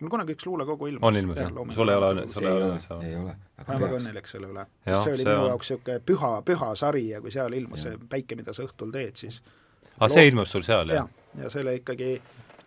[0.01, 1.07] mul kunagi üks luulekogu ilmus.
[1.07, 1.53] on ilmus, jah?
[1.75, 2.81] sul ei ole, sul ei ole?
[3.07, 3.37] ei ole.
[3.59, 4.67] ma olen väga õnnelik selle üle.
[4.87, 5.49] see oli minu on...
[5.53, 7.93] jaoks niisugune püha, püha sari ja kui seal ilmus ja.
[7.93, 11.09] see Päike, mida sa õhtul teed, siis aa ah,, see ilmus sul seal, jah?
[11.09, 12.13] ja, ja selle ikkagi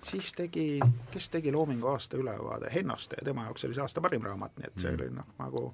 [0.04, 0.66] siis tegi,
[1.12, 4.72] kes tegi Loomingu aasta ülevaade, Hennoste ja tema jaoks oli see aasta parim raamat, nii
[4.72, 5.00] et see mm.
[5.00, 5.68] oli noh, nagu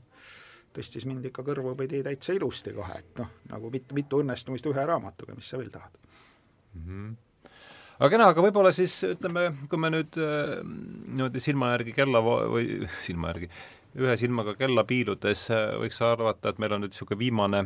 [0.77, 5.35] tõstis mind ikka kõrvupidi täitsa ilusti kohe, et noh, nagu mitu, mitu õnnestumist ühe raamatuga,
[5.37, 6.83] mis sa veel tahad mm.
[6.83, 7.15] -hmm
[7.97, 12.83] aga kena, aga võib-olla siis ütleme, kui me nüüd äh, niimoodi silma järgi kella või
[13.07, 13.49] silma järgi,
[13.97, 17.63] ühe silmaga kella piiludes äh, võiks arvata, et meil on nüüd niisugune viimane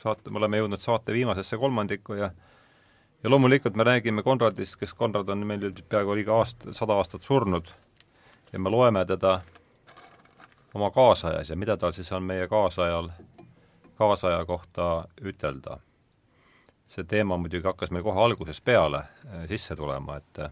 [0.00, 2.30] saate, me oleme jõudnud saate viimasesse kolmandikku ja
[3.24, 7.24] ja loomulikult me räägime Konradist, kes Konrad on meil nüüd peaaegu liiga aast-, sada aastat
[7.24, 7.72] surnud.
[8.52, 9.40] Ja me loeme teda
[10.74, 13.08] oma kaasajas ja mida tal siis on meie kaasajal,
[13.98, 15.80] kaasaja kohta ütelda
[16.86, 20.44] see teema muidugi hakkas meil kohe algusest peale äh, sisse tulema, et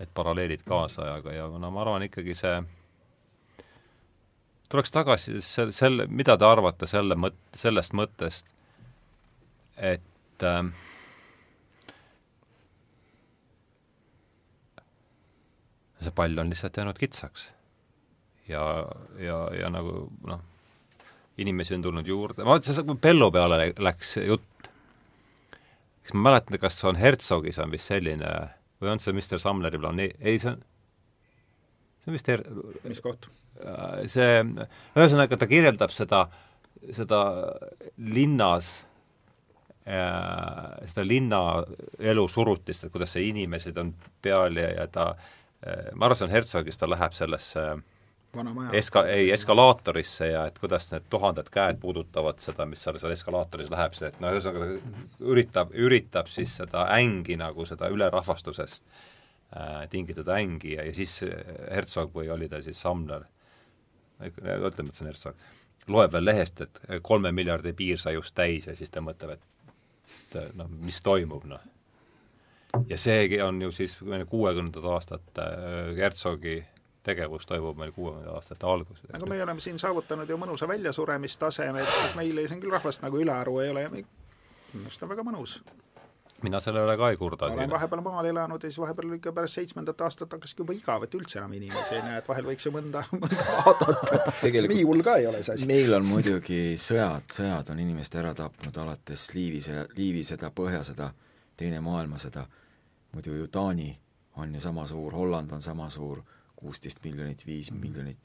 [0.00, 2.56] et paralleelid kaasajaga ja no ma arvan ikkagi see
[4.68, 8.48] tuleks tagasi sel-, selle, mida te arvate selle mõt-, sellest mõttest,
[9.76, 10.60] et äh,
[16.02, 17.52] see pall on lihtsalt jäänud kitsaks.
[18.48, 18.62] ja,
[19.18, 20.42] ja, ja nagu noh,
[21.38, 24.70] inimesi on tulnud juurde, ma mõtlesin, Pello peale läks jutt,
[26.06, 28.32] kas ma mäletan, kas on Herzogis on vist selline
[28.82, 30.60] või on see Mr Sumleri planee-, ei see on,
[32.02, 32.44] see on vist Her-...
[32.86, 33.28] mis koht?
[33.62, 34.42] Äh, see,
[34.94, 36.26] ühesõnaga ta kirjeldab seda,
[36.94, 37.22] seda
[37.96, 38.70] linnas
[39.88, 41.42] äh, seda linna
[41.98, 46.28] elu surutist, et kuidas see inimesed on peal ja, ja ta äh, ma arvan, see
[46.28, 47.84] on Herzogis, ta läheb sellesse äh,
[48.72, 53.70] eska-, ei, eskalaatorisse ja et kuidas need tuhanded käed puudutavad seda, mis seal, seal eskalaatoris
[53.72, 54.68] läheb, see, et no ühesõnaga
[55.32, 58.84] üritab, üritab siis seda ängi nagu seda ülerahvastusest
[59.56, 61.18] äh, tingitud ängi ja, ja siis
[61.70, 63.26] Herzog või oli ta siis Samler,
[64.20, 65.46] ütleme, et see on Herzog,
[65.92, 70.38] loeb veel lehest, et kolme miljardi piir sai just täis ja siis ta mõtleb, et
[70.56, 71.62] noh, mis toimub, noh.
[72.88, 73.96] ja seegi on ju siis
[74.28, 76.58] kuuekümnendat aastat äh, Herzogi
[77.06, 79.08] tegevus toimub meil kuuekümnenda aastate alguses.
[79.14, 83.58] aga me oleme siin saavutanud ju mõnusa väljasuramistaseme, et meil siin küll rahvast nagu ülearu
[83.64, 84.06] ei ole ja minu
[84.84, 85.60] arust on väga mõnus
[86.42, 87.48] mina selle üle ka ei kurda.
[87.52, 91.14] olen vahepeal maal elanud ja siis vahepeal ikka pärast seitsmendat aastat hakkaski juba igav, et
[91.16, 94.34] üldse enam inimesi ei näe, et vahel võiks ju mõnda, mõnda vaadata.
[94.44, 95.68] nii hull ka ei ole see asi.
[95.70, 101.10] meil on muidugi sõjad, sõjad on inimest ära tapnud alates Liivise, Liivisõda, Põhjasõda,
[101.56, 102.42] Teine maailmasõda,
[103.16, 103.88] muidu ju Taani
[104.36, 106.20] on ju sama suur, Holland on sama suur,
[106.66, 108.18] kuusteist miljonit, viis miljonit,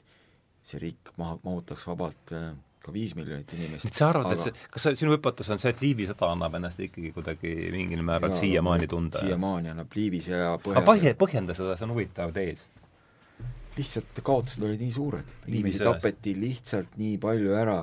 [0.66, 2.52] see riik maha, mahutaks vabalt äh,
[2.82, 3.86] ka viis miljonit inimest.
[3.86, 6.32] et sa arvad aga..., et see, kas see, sinu hüpotees on see, et Liivi sõda
[6.34, 9.22] annab ennast ikkagi kuidagi mingil määral siiamaani tunda?
[9.22, 12.64] siiamaani annab Liivi sõja põhja aga põhje, põhjenda seda, see on huvitav tees.
[13.78, 17.78] lihtsalt kaotused olid nii suured, inimesi tapeti lihtsalt nii palju ära,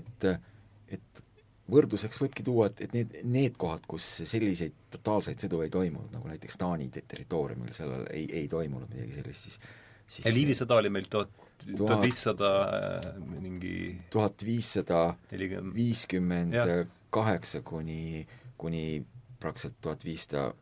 [0.00, 0.28] et,
[0.92, 1.24] et
[1.70, 6.28] võrdluseks võibki tuua, et, et need, need kohad, kus selliseid totaalseid sõdu ei toimunud, nagu
[6.28, 9.58] näiteks Taani territooriumil, sellel ei, ei toimunud midagi sellist, siis
[10.08, 11.32] siis Liivi sõda oli meil tuhat
[11.76, 13.06] tuhat viissada äh,
[13.40, 13.76] mingi
[14.12, 16.56] tuhat viissada viiskümmend
[17.14, 18.26] kaheksa kuni,
[18.58, 19.04] kuni
[19.40, 20.52] praktiliselt tuhat viissada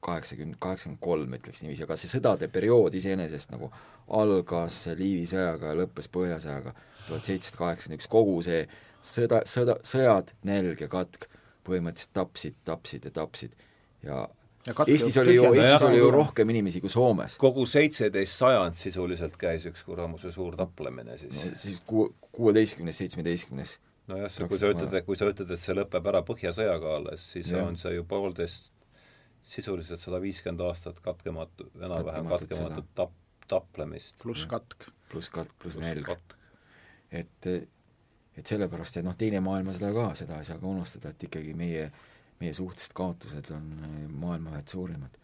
[0.00, 3.70] kaheksakümmend, kaheksakümmend kolm, ütleks niiviisi, aga see sõdade periood iseenesest nagu
[4.18, 6.74] algas Liivi sõjaga ja lõppes Põhjasõjaga
[7.08, 8.62] tuhat seitsesada kaheksakümmend üks, kogu see
[9.02, 11.26] sõda, sõda, sõjad, nälg ja katk
[11.66, 13.56] põhimõtteliselt tapsid, tapsid ja tapsid.
[14.06, 14.20] Ja
[14.86, 17.36] Eestis oli ju, Eestis oli ju rohkem inimesi kui Soomes.
[17.40, 21.52] kogu seitseteist sajand sisuliselt käis üks kuramuse suur taplemine siis no,.
[21.58, 23.78] siis ku-, kuueteistkümnes, seitsmeteistkümnes.
[24.08, 27.62] nojah, kui sa ütled, kui sa ütled, et see lõpeb ära Põhjasõjaga alles, siis ja.
[27.64, 28.72] on see ju poolteist,
[29.48, 33.16] sisuliselt sada viiskümmend aastat katkematu, enam-vähem katkematut tap-,
[33.48, 34.16] taplemist.
[34.22, 34.90] pluss katk.
[35.12, 36.12] pluss katk, pluss nälg.
[37.10, 37.50] et,
[38.36, 41.88] et sellepärast, et noh, Teine maailmasõda ka, seda ei saa ka unustada, et ikkagi meie
[42.40, 45.16] meie suhtelised kaotused on äh, maailma ühed suurimad.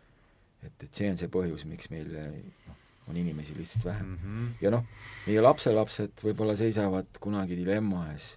[0.62, 2.78] et, et see on see põhjus, miks meil noh,
[3.08, 4.18] on inimesi lihtsalt vähem mm.
[4.22, 4.48] -hmm.
[4.60, 4.84] ja noh,
[5.26, 8.34] meie lapselapsed võib-olla seisavad kunagi dilemma ees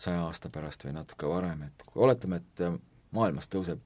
[0.00, 2.78] saja aasta pärast või natuke varem, et oletame, et äh,
[3.16, 3.80] maailmas tõuseb,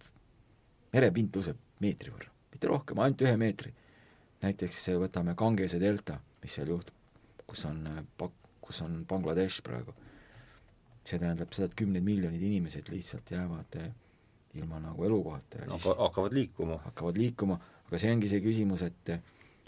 [0.93, 3.75] merepind tõuseb meetri võrra, mitte rohkem, ainult ühe meetri.
[4.45, 6.95] näiteks võtame Gangese delta, mis seal juhtub,
[7.47, 8.07] kus on,
[8.61, 9.95] kus on Bangladesh praegu.
[11.05, 13.77] see tähendab seda, et kümned miljonid inimesed lihtsalt jäävad
[14.55, 16.79] ilma nagu elukohata ja siis hakkavad liikuma.
[16.85, 17.59] hakkavad liikuma,
[17.89, 19.15] aga see ongi see küsimus, et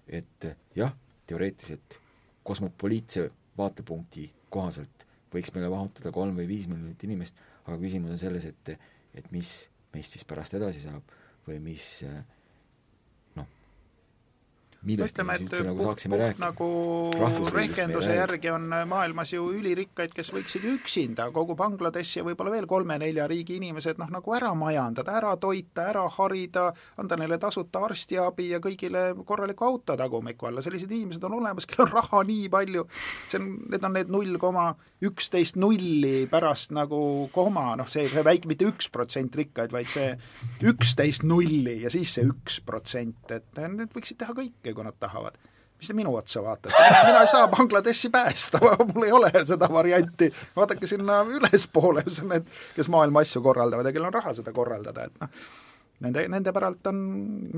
[0.06, 0.46] et
[0.78, 0.92] jah,
[1.26, 1.98] teoreetiliselt
[2.46, 8.46] kosmopoliitse vaatepunkti kohaselt võiks meile vahutada kolm või viis miljonit inimest, aga küsimus on selles,
[8.46, 8.76] et
[9.16, 9.50] et mis
[9.94, 11.14] meist siis pärast edasi saab
[11.46, 12.20] või mis äh,
[14.86, 16.46] millest me siis üldse nagu saaksime rääkida?
[16.46, 22.68] nagu rehkenduse järgi on maailmas ju ülirikkaid, kes võiksid üksinda kogu Bangladeshi ja võib-olla veel
[22.70, 26.68] kolme-nelja riigi inimesed noh, nagu ära majandada, ära toita, ära harida,
[27.00, 31.90] anda neile tasuta arstiabi ja kõigile korraliku auto tagumiku alla, sellised inimesed on olemas, kellel
[31.90, 32.86] on raha nii palju,
[33.30, 34.68] see on, need on need null koma
[35.06, 37.00] üksteist nulli pärast nagu
[37.34, 40.12] koma, noh see, see väike, mitte üks protsent rikkaid, vaid see
[40.66, 45.38] üksteist nulli ja siis see üks protsent, et need võiksid teha kõike, kui nad tahavad.
[45.76, 46.72] mis te minu otsa vaatate,
[47.04, 48.60] mina ei saa Bangladeshi päästa,
[48.94, 52.46] mul ei ole seda varianti, vaadake sinna ülespoole, mis on need,
[52.76, 55.50] kes maailma asju korraldavad ja kellel on raha seda korraldada, et noh,
[56.06, 57.02] nende, nende päralt on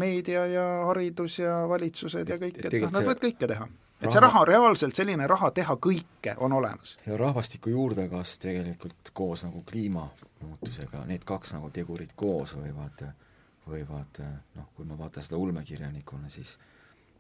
[0.03, 3.69] meedia ja haridus ja valitsused ja kõik, et noh, nad võivad kõike teha
[4.03, 6.97] et see raha, reaalselt selline raha teha kõike on olemas.
[7.07, 13.03] ja rahvastiku juurdekasv tegelikult koos nagu kliimamuutusega, need kaks nagu tegurit koos võivad,
[13.69, 16.57] võivad noh, kui ma vaatan seda ulmekirjanikuna, siis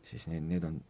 [0.08, 0.80] siis need, need on,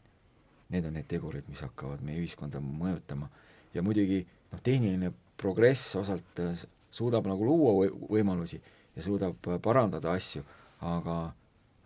[0.73, 3.29] need on need tegurid, mis hakkavad meie ühiskonda mõjutama.
[3.75, 4.23] ja muidugi
[4.53, 8.61] noh, tehniline progress osalt äh, suudab nagu luua võimalusi
[8.97, 10.45] ja suudab äh, parandada asju,
[10.81, 11.19] aga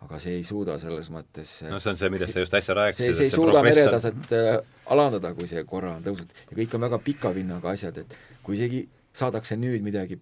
[0.03, 2.75] aga see ei suuda selles mõttes äh, no see on see, millest sa just äsja
[2.77, 3.05] rääkisid.
[3.05, 4.49] see, see ei suuda meretaset äh,
[4.91, 6.33] alandada, kui see korra on tõusnud.
[6.49, 8.83] ja kõik on väga pika vinnaga asjad, et kui isegi
[9.15, 10.17] saadakse nüüd midagi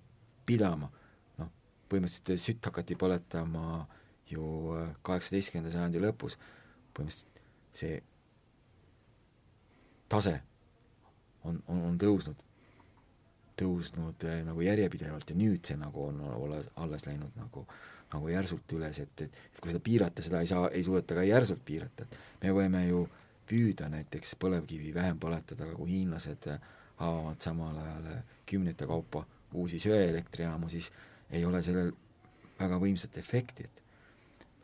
[0.46, 0.92] pidama,
[1.40, 1.50] noh,
[1.90, 3.86] põhimõtteliselt sütt hakati põletama
[4.32, 4.44] ju
[5.06, 6.38] kaheksateistkümnenda sajandi lõpus,
[6.98, 7.32] põhimõtteliselt
[7.74, 8.02] see
[10.12, 10.34] tase
[11.44, 12.42] on, on, on tõusnud,
[13.60, 17.66] tõusnud äh, nagu järjepidevalt ja nüüd see nagu on alles, alles läinud nagu,
[18.14, 21.26] nagu järsult üles, et, et, et kui seda piirata, seda ei saa, ei suudeta ka
[21.26, 23.06] järsult piirata, et me võime ju
[23.50, 26.48] püüda näiteks põlevkivi vähem põletada, aga kui hiinlased
[27.02, 28.12] avavad samal ajal
[28.48, 29.26] kümnete kaupa
[29.58, 30.92] uusi söeelektrijaamu, siis
[31.32, 31.92] ei ole sellel
[32.60, 33.81] väga võimsat efekti, et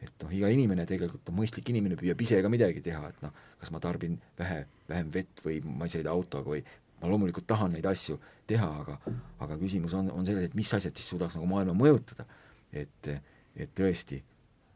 [0.02, 3.34] et noh, iga inimene tegelikult on mõistlik inimene, püüab ise ka midagi teha, et noh,
[3.62, 4.60] kas ma tarbin vähe,
[4.90, 6.62] vähem vett või ma ei sõida autoga või
[7.02, 8.18] ma loomulikult tahan neid asju
[8.50, 8.98] teha, aga
[9.44, 12.28] aga küsimus on, on selles, et mis asjad siis suudaks nagu maailma mõjutada.
[12.72, 13.10] et,
[13.56, 14.20] et tõesti,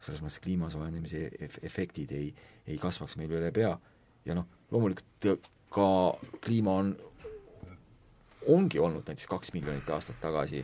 [0.02, 1.30] selles mõttes kliima soojenemise
[1.61, 2.34] efektid ei,
[2.65, 3.76] ei kasvaks meil üle pea
[4.26, 5.41] ja noh, loomulikult
[5.72, 5.88] ka
[6.43, 6.95] kliima on,
[8.49, 10.64] ongi olnud näiteks kaks miljonit aastat tagasi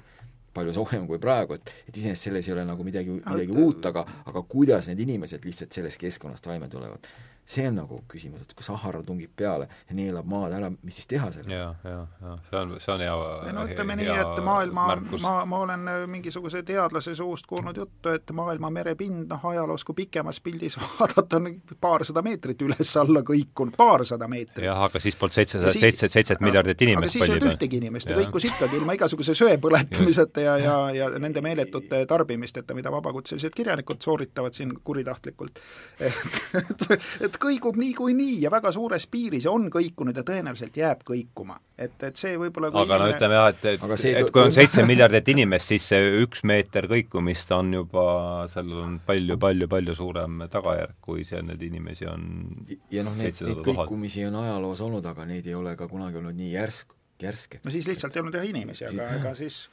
[0.57, 4.05] palju soojem kui praegu, et, et iseenesest selles ei ole nagu midagi, midagi uut, aga,
[4.27, 7.09] aga kuidas need inimesed lihtsalt sellest keskkonnast toime tulevad
[7.47, 11.07] see on nagu küsimus, et kui Sahara tungib peale ja neelab maad ära, mis siis
[11.07, 11.55] teha sellega?
[11.55, 14.87] ja, ja, ja see on, see on hea no ütleme nii, et maailma,
[15.23, 19.95] ma, ma olen äh, mingisuguse teadlase suust kuulnud juttu, et maailma merepind, noh ajaloos kui
[20.01, 24.67] pikemas pildis vaadata, on paarsada meetrit üles-alla kõikunud, paarsada meetrit.
[24.67, 28.11] jah, aga siis polnud seitsesada, seitse, seitset miljardit inimest aga siis ei olnud ühtegi inimest,
[28.11, 33.55] ta kõikus ikkagi ilma igasuguse söe põletamiseta ja, ja, ja nende meeletute tarbimisteta, mida vabakutselised
[33.55, 35.63] kirjanikud sooritavad siin kuritahtlikult.
[36.07, 36.21] et,
[36.59, 36.87] et,
[37.27, 41.59] et et kõigub niikuinii ja väga suures piiris on kõikunud ja tõenäoliselt jääb kõikuma.
[41.77, 42.99] et, et see võib-olla aga inimene...
[43.03, 44.13] no ütleme jah, et, et, see...
[44.17, 48.07] et kui on seitse miljardit inimest, siis see üks meeter kõikumist on juba,
[48.53, 52.27] sellel on palju-palju-palju suurem tagajärg, kui seal neid inimesi on
[52.93, 56.37] ja noh, neid, neid kõikumisi on ajaloos olnud, aga neid ei ole ka kunagi olnud
[56.37, 57.61] nii järsk, järske.
[57.63, 59.67] no siis lihtsalt ei olnud jah inimesi, aga ega siis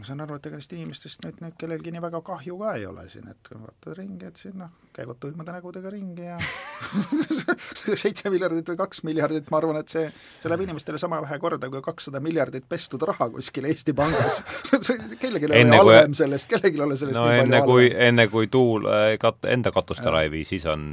[0.00, 2.86] ma saan aru, et ega neist inimestest nüüd, nüüd kellelgi nii väga kahju ka ei
[2.88, 6.38] ole siin, et vaatad ringi, et siin noh, käivad tuimade nägudega ringi ja
[8.02, 10.06] seitse miljardit või kaks miljardit, ma arvan, et see,
[10.40, 14.42] see läheb inimestele sama vähe korda kui kakssada miljardit pestud raha kuskil Eesti Pangas.
[15.22, 18.88] Kellelgi ei ole halvem sellest, kellelgi ei ole sellest no enne kui, enne kui tuul
[18.88, 20.86] äh, kat-, enda katust ära ei vii, siis on,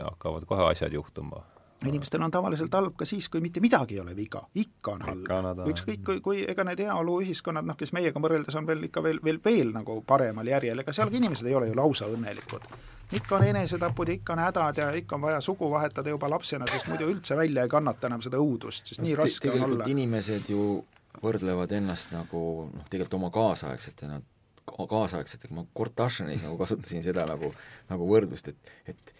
[0.00, 1.44] hakkavad kohe asjad juhtuma
[1.90, 5.62] inimestel on tavaliselt halb ka siis, kui mitte midagi ei ole viga, ikka on halb.
[5.70, 9.40] ükskõik, kui, kui ega need heaoluühiskonnad, noh, kes meiega võrreldes on veel ikka veel, veel,
[9.44, 12.68] veel nagu paremal järjel, ega seal ka inimesed ei ole ju lausa õnnelikud.
[13.14, 16.66] ikka on enesetapud ja ikka on hädad ja ikka on vaja sugu vahetada juba lapsena,
[16.70, 19.88] sest muidu üldse välja ei kannata enam seda õudust, sest nii raske on olla.
[19.90, 20.84] inimesed ju
[21.22, 24.20] võrdlevad ennast nagu noh, tegelikult oma kaasaegsetena,
[24.64, 27.52] kaasaegsetega, ma Kortašanis nagu kasutasin seda nagu,
[27.90, 29.14] nagu võrdlust, et, et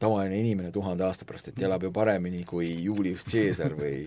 [0.00, 4.04] tavaline inimene tuhande aasta pärast, et elab ju paremini kui Julius Caesar või,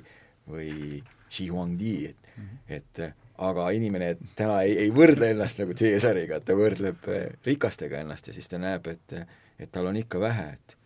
[0.49, 2.77] või Xi Huangdi, et mm, -hmm.
[2.77, 3.03] et
[3.43, 8.27] aga inimene täna ei, ei võrdle ennast nagu Caesariga, et ta võrdleb eh, rikastega ennast
[8.27, 9.19] ja siis ta näeb, et
[9.59, 10.77] et tal on ikka vähe, et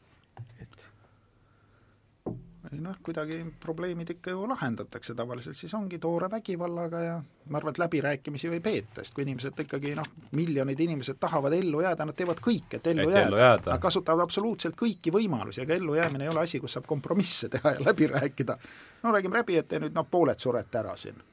[2.72, 7.16] noh, kuidagi probleemid ikka ju lahendatakse tavaliselt, siis ongi toore vägivallaga ja
[7.50, 11.56] ma arvan, et läbirääkimisi ju ei peeta, sest kui inimesed ikkagi noh, miljonid inimesed tahavad
[11.56, 13.40] ellu jääda, nad teevad kõik, et ellu, et jääda.
[13.44, 13.72] jääda.
[13.72, 17.86] Nad kasutavad absoluutselt kõiki võimalusi, ega ellujäämine ei ole asi, kus saab kompromisse teha ja
[17.90, 18.58] läbi rääkida.
[19.04, 21.24] no räägime läbi, et te nüüd noh, pooled surete ära siin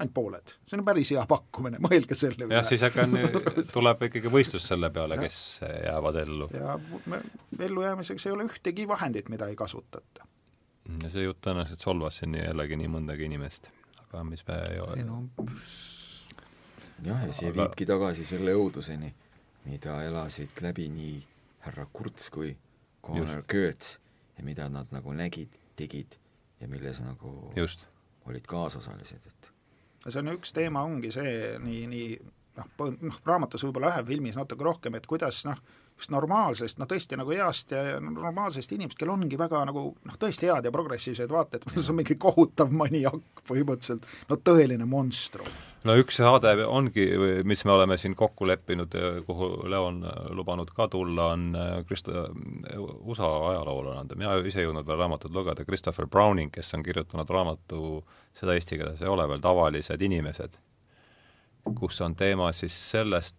[0.00, 2.56] ainult pooled, see on päris hea pakkumine, mõelge selle üle.
[2.56, 3.04] jah, siis aga
[3.76, 6.48] tuleb ikkagi võistlus selle peale, kes jäävad ellu.
[6.56, 6.78] ja
[7.68, 10.26] ellujäämiseks ei ole ühtegi vahendit, mida ei kasutata.
[11.02, 13.70] ja see jutt tõenäoliselt solvas siin jällegi nii mõndagi inimest,
[14.06, 15.22] aga mis me ei ole no,
[17.04, 17.62] jah, ja see aga...
[17.62, 19.12] viibki tagasi selle õuduseni,
[19.68, 21.18] mida elasid läbi nii
[21.66, 22.54] härra Kurts kui
[23.04, 23.98] Connor Kurtz
[24.38, 26.16] ja mida nad nagu nägid, tegid
[26.60, 27.84] ja milles nagu Just.
[28.28, 29.49] olid kaasosalised, et
[30.06, 32.08] see on üks teema, ongi see nii, nii
[32.60, 35.60] noh, noh raamatus võib-olla läheb filmis natuke rohkem, et kuidas noh,
[36.00, 40.48] just normaalsest, noh tõesti nagu heast ja normaalsest inimest, kel ongi väga nagu noh, tõesti
[40.48, 45.50] head ja progressiivsed vaated, see on mingi kohutav maniak põhimõtteliselt, no tõeline monstrum.
[45.84, 47.06] No üks saade ongi,
[47.48, 48.94] mis me oleme siin kokku leppinud,
[49.26, 50.00] kuhu Leo on
[50.36, 52.26] lubanud ka tulla, on äh, Krista-,
[53.00, 58.02] USA ajaloolane, mina ise ei jõudnud veel raamatut lugeda, Christopher Browning, kes on kirjutanud raamatu,
[58.38, 60.58] seda eesti keeles ei ole veel, Tavalised inimesed,
[61.78, 63.38] kus on teema siis sellest,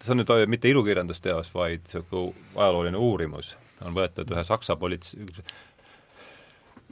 [0.00, 3.54] see on nüüd äh, mitte ilukirjandusteos, vaid niisugune ajalooline uurimus,
[3.84, 5.16] on võetud ühe Saksa polits-,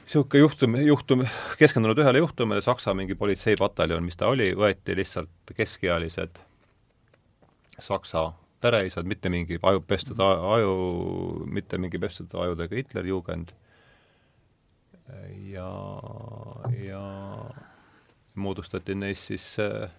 [0.08, 1.22] niisugune juhtum, juhtum,
[1.60, 6.40] keskendunud ühele juhtumile, Saksa mingi politseipataljon, mis ta oli, võeti lihtsalt keskealised
[7.78, 8.30] Saksa
[8.60, 10.72] pereisad, mitte mingi aju, pestud aju,
[11.46, 13.52] mitte mingi pestud ajudega Hitlerjugend
[15.52, 15.68] ja,
[16.88, 17.02] ja
[18.34, 19.90] moodustati neist siis äh,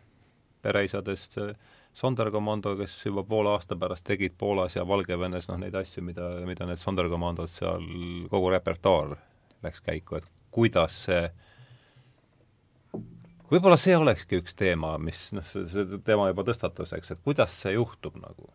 [0.62, 1.54] pereisadest äh,
[1.94, 6.66] Sonderkommando, kes juba poole aasta pärast tegid Poolas ja Valgevenes noh, neid asju, mida, mida
[6.66, 7.86] need Sonderkommandod seal,
[8.32, 9.18] kogu repertuaar
[9.64, 11.28] läks käiku, et kuidas see
[13.50, 17.56] võib-olla see olekski üks teema, mis noh, see, see teema juba tõstatus, eks, et kuidas
[17.64, 18.50] see juhtub nagu.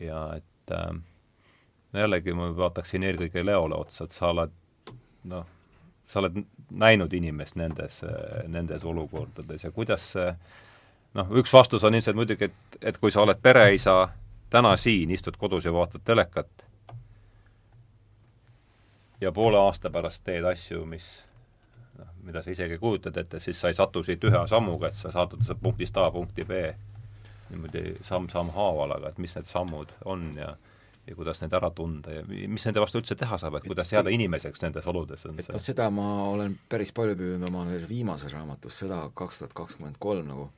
[0.00, 0.92] ja et äh,
[1.96, 4.52] jällegi ma vaataksin eelkõige Leole otsa, et sa oled
[5.30, 5.46] noh,
[6.06, 6.38] sa oled
[6.70, 8.00] näinud inimest nendes,
[8.48, 10.28] nendes olukordades ja kuidas see
[11.16, 13.96] noh, üks vastus on ilmselt muidugi, et, et kui sa oled pereisa
[14.50, 16.66] täna siin, istud kodus ja vaatad telekat
[19.20, 21.06] ja poole aasta pärast teed asju, mis
[21.98, 25.12] noh, mida sa isegi kujutad ette, siis sa ei satu siit ühe sammuga, et sa
[25.14, 26.62] saadad sa punktist A punkti B
[27.50, 30.56] niimoodi samm-samm haaval, aga et mis need sammud on ja
[31.06, 34.10] ja kuidas neid ära tunda ja mis nende vastu üldse teha saab, et kuidas jääda
[34.10, 38.34] inimeseks nendes oludes, on et noh, seda ma olen päris palju püüdnud oma ühes viimases
[38.34, 40.48] raamatus, Sõda kaks tuhat kakskümmend kolm nagu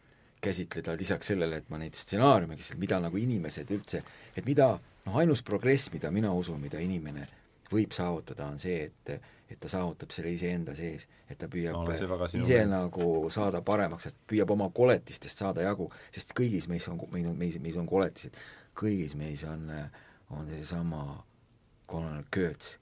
[0.41, 4.01] käsitleda, lisaks sellele, et ma neid stsenaariume käsitlen, mida nagu inimesed üldse,
[4.37, 4.71] et mida,
[5.05, 7.27] noh ainus progress, mida mina usun, mida inimene
[7.73, 12.27] võib saavutada, on see, et et ta saavutab selle iseenda sees, et ta püüab no,
[12.37, 17.31] ise nagu saada paremaks, et püüab oma koletistest saada jagu, sest kõigis meis on, meil
[17.31, 18.37] on, meis, meis on koletised,
[18.77, 19.65] kõigis meis on,
[20.37, 21.01] on seesama
[21.89, 22.77] kolonel Kurtz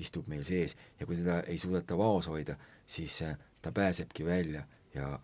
[0.00, 3.16] istub meil sees ja kui teda ei suudeta vaos hoida, siis
[3.62, 5.18] ta pääsebki välja ja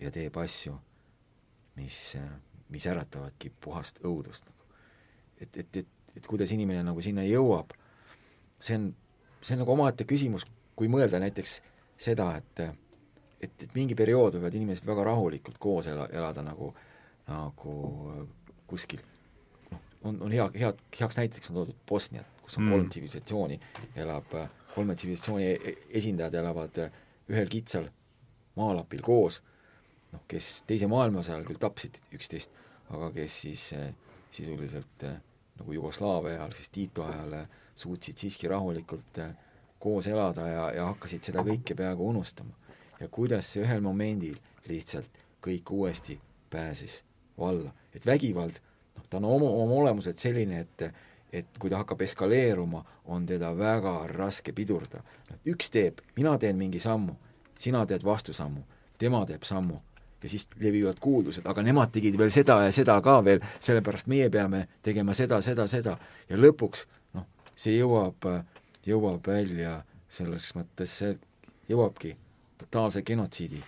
[0.00, 0.74] ja teeb asju,
[1.76, 2.18] mis,
[2.68, 4.44] mis äratavadki puhast õudust.
[5.40, 7.72] et, et, et, et kuidas inimene nagu sinna jõuab,
[8.60, 8.90] see on,
[9.40, 10.46] see on nagu omaette küsimus,
[10.76, 11.60] kui mõelda näiteks
[11.98, 12.62] seda, et
[13.40, 16.70] et, et mingi periood võivad inimesed väga rahulikult koos ela, elada nagu,
[17.28, 17.74] nagu
[18.66, 19.02] kuskil
[19.70, 22.72] noh, on, on hea, head, heaks näiteks on toodud Bosnia, kus on mm.
[22.72, 23.60] kolm tsivilisatsiooni,
[24.02, 24.32] elab,
[24.74, 26.80] kolme tsivilisatsiooni e-, esindajad elavad
[27.28, 27.90] ühel kitsal
[28.56, 29.42] maalapil koos
[30.14, 32.56] noh, kes Teise maailmasõja ajal küll tapsid üksteist,
[32.88, 33.68] aga kes siis
[34.34, 35.06] sisuliselt
[35.56, 39.20] nagu Jugoslaavia ajal, siis Tiito ajal eh, suutsid siiski rahulikult
[39.78, 42.54] koos elada ja, ja hakkasid seda kõike peaaegu unustama.
[43.00, 44.38] ja kuidas see ühel momendil
[44.68, 46.20] lihtsalt kõik uuesti
[46.50, 47.04] pääses
[47.38, 48.56] valla, et vägivald,
[48.96, 50.88] noh, ta on oma, oma olemuselt selline, et
[51.32, 55.02] et kui ta hakkab eskaleeruma, on teda väga raske pidurda.
[55.46, 57.12] üks teeb, mina teen mingi sammu,
[57.58, 58.62] sina teed vastusammu,
[58.98, 59.80] tema teeb sammu
[60.22, 64.30] ja siis levivad kuuldused, aga nemad tegid veel seda ja seda ka veel, sellepärast meie
[64.30, 65.98] peame tegema seda, seda, seda
[66.30, 66.86] ja lõpuks
[67.56, 68.28] see jõuab,
[68.86, 69.80] jõuab välja
[70.12, 71.16] selles mõttes, see
[71.70, 72.14] jõuabki
[72.60, 73.62] totaalse genotsiidi,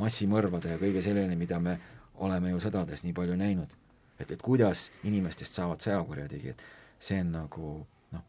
[0.00, 1.78] massimõrvade ja kõige selleni, mida me
[2.22, 3.78] oleme ju sõdades nii palju näinud.
[4.20, 6.60] et, et kuidas inimestest saavad sõjakurjategijad,
[7.00, 7.70] see on nagu
[8.12, 8.24] noh,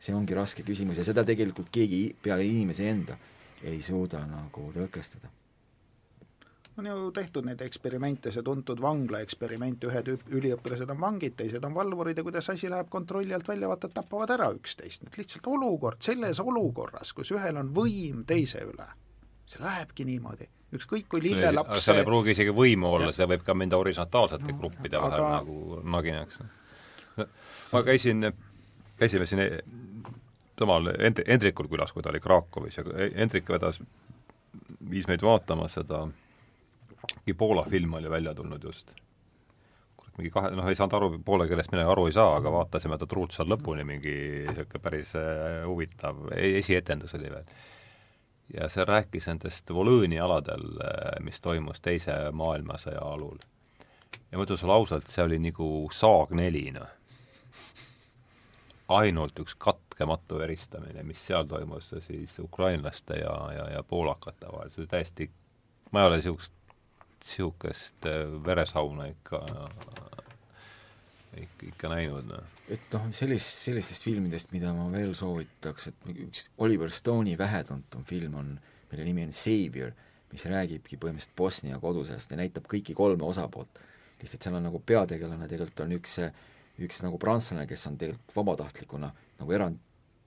[0.00, 3.18] see ongi raske küsimus ja seda tegelikult keegi peale inimese enda
[3.62, 5.28] ei suuda nagu tõkestada
[6.78, 11.74] on ju tehtud neid eksperimente, see tuntud vangla eksperiment, ühed üliõpilased on vangid, teised on
[11.74, 16.02] valvurid ja kuidas asi läheb kontrolli alt välja, vaata, tapavad ära üksteist, et lihtsalt olukord,
[16.02, 18.88] selles olukorras, kus ühel on võim teise üle,
[19.46, 20.50] see lähebki niimoodi.
[20.74, 24.58] Ükskõik kui lillelaps seal ei pruugi isegi võimu olla, see võib ka minna horisontaalsete no,
[24.58, 25.36] gruppide vahel aga...
[25.36, 26.40] nagu naginaks.
[27.70, 28.32] ma käisin,
[28.98, 29.44] käisime siin
[30.58, 32.84] temal End-, Hendrikul külas, kui ta oli Krakowis ja
[33.14, 33.78] Hendrik vedas,
[34.90, 36.08] viis meid vaatama seda
[37.12, 38.94] mingi Poola film oli välja tulnud just.
[40.18, 43.06] mingi kahe, noh, ei saanud aru, poola keelest mina aru ei saa, aga vaatasime ta
[43.10, 44.12] truult seal lõpuni, mingi
[44.46, 47.48] niisugune päris äh, huvitav e-, esietendus oli veel.
[48.54, 53.40] ja see rääkis nendest Volõõni aladel, äh, mis toimus Teise maailmasõja alul.
[54.30, 56.94] ja ma ütlen sulle ausalt, see oli nagu Saag neli, noh.
[58.94, 64.84] ainult üks katkematu veristamine, mis seal toimus, siis ukrainlaste ja, ja, ja poolakate vahel, see
[64.84, 65.30] oli täiesti
[65.94, 66.54] ma ei ole niisugust
[67.24, 69.40] niisugust äh, veresauna ikka
[71.40, 72.56] ikka, ikka näinud, noh.
[72.70, 78.36] et noh, sellist, sellistest filmidest, mida ma veel soovitaks, et üks Oliver Stone'i vähetuntum film
[78.40, 78.52] on,
[78.90, 79.94] mille nimi on Savior,
[80.32, 83.82] mis räägibki põhimõtteliselt Bosnia kodusõjast ja näitab kõiki kolme osapoolt.
[84.20, 86.18] lihtsalt seal on nagu peategelane tegelikult on üks,
[86.82, 89.10] üks nagu prantslane, kes on tegelikult vabatahtlikuna
[89.40, 89.78] nagu erand,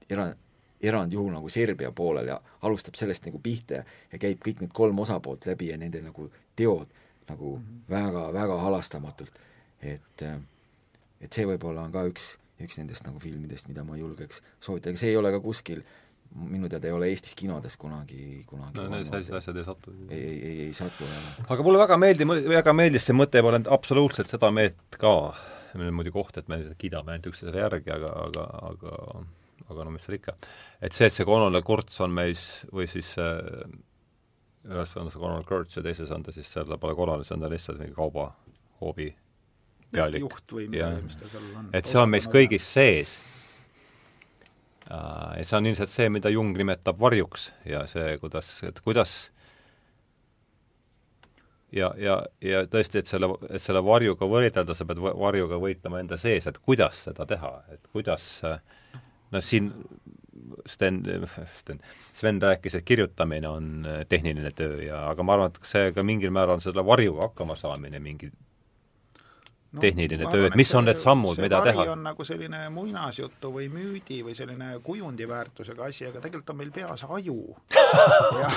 [0.10, 0.36] erand,
[0.82, 5.00] erandjuhul nagu Serbia poolel ja alustab sellest nagu pihta ja, ja käib kõik need kolm
[5.00, 6.92] osapoolt läbi ja nende nagu teod
[7.28, 7.60] nagu
[7.90, 8.64] väga-väga mm -hmm.
[8.64, 9.40] halastamatult.
[9.82, 10.22] et,
[11.22, 15.00] et see võib-olla on ka üks, üks nendest nagu filmidest, mida ma julgeks soovitada, aga
[15.00, 15.84] see ei ole ka kuskil
[16.36, 19.94] minu teada ei ole Eestis kinodes kunagi, kunagi no need sellised asjad ei satu.
[20.10, 21.46] ei, ei, ei, ei satu, jah.
[21.50, 25.14] aga mulle väga meeldib, väga meeldis see mõte, ma olen absoluutselt seda meelt ka,
[25.74, 29.26] meil on muidugi koht, et me kiidame ainult üksteise järgi, aga, aga, aga
[29.68, 30.36] aga no mis seal ikka.
[30.82, 33.40] et see, et see kolonel Kurz on meis, või siis äh,
[34.68, 37.38] ühes on see kolonel Kurz ja teises on ta siis seal, ta pole kolonel, see
[37.38, 39.10] on ta lihtsalt mingi kaubahoovi
[39.92, 40.24] pealik.
[40.26, 41.72] juht või midagi, mis ta seal on.
[41.78, 43.18] et see on meis kõigis sees
[44.92, 45.40] äh,.
[45.40, 49.18] ja see on ilmselt see, mida Jung nimetab varjuks ja see, kuidas, et kuidas
[51.72, 56.20] ja, ja, ja tõesti, et selle, et selle varjuga võidelda, sa pead varjuga võitlema enda
[56.22, 58.60] sees, et kuidas seda teha, et kuidas äh,
[59.32, 59.72] noh, siin
[60.68, 61.02] Sten,
[61.56, 61.80] Sten,
[62.14, 66.04] Sven rääkis, et kirjutamine on äh, tehniline töö ja aga ma arvan, et see ka
[66.04, 68.32] mingil määral on selle varjuga hakkama saamine mingi
[69.72, 71.86] no, tehniline töö, et mis on need sammud, mida teha?
[71.94, 77.04] on nagu selline muinasjutu või müüdi või selline kujundiväärtusega asi, aga tegelikult on meil peas
[77.08, 77.38] aju.
[78.42, 78.52] ja,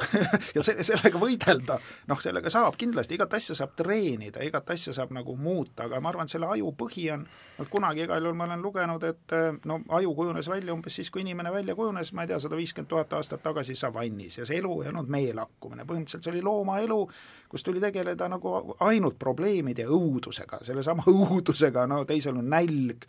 [0.56, 1.78] ja se-, sellega võidelda,
[2.10, 6.12] noh, sellega saab kindlasti, igat asja saab treenida, igat asja saab nagu muuta, aga ma
[6.12, 7.26] arvan, et selle aju põhi on,
[7.60, 9.36] et kunagi igal juhul ma olen lugenud, et
[9.68, 12.90] no aju kujunes välja umbes siis, kui inimene välja kujunes, ma ei tea, sada viiskümmend
[12.90, 17.00] tuhat aastat tagasi savannis ja see elu ei olnud meelakkumine, põhimõtteliselt see oli loomaelu,
[17.48, 23.06] kus tuli tegeleda nagu ainult probleemide ja õudusega, õudusega, sellesama õudusega, no teisel on nälg,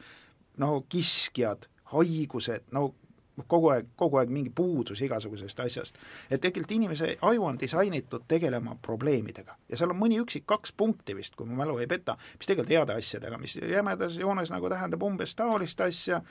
[0.57, 2.93] no kiskjad, haigused, no
[3.47, 5.97] kogu aeg, kogu aeg mingi puudus igasugusest asjast.
[6.29, 11.15] et tegelikult inimese aju on disainitud tegelema probleemidio ja seal on mõni üksik kaks punkti
[11.15, 15.03] vist, kui mu mälu ei peta, mis tegelikult heade asjadega, mis jämedas joones nagu tähendab
[15.03, 16.21] umbes taolist asja,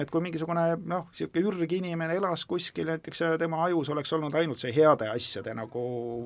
[0.00, 4.60] et kui mingisugune noh, niisugune ürginimene elas kuskil näiteks ja tema ajus oleks olnud ainult
[4.60, 5.82] see heade asjade nagu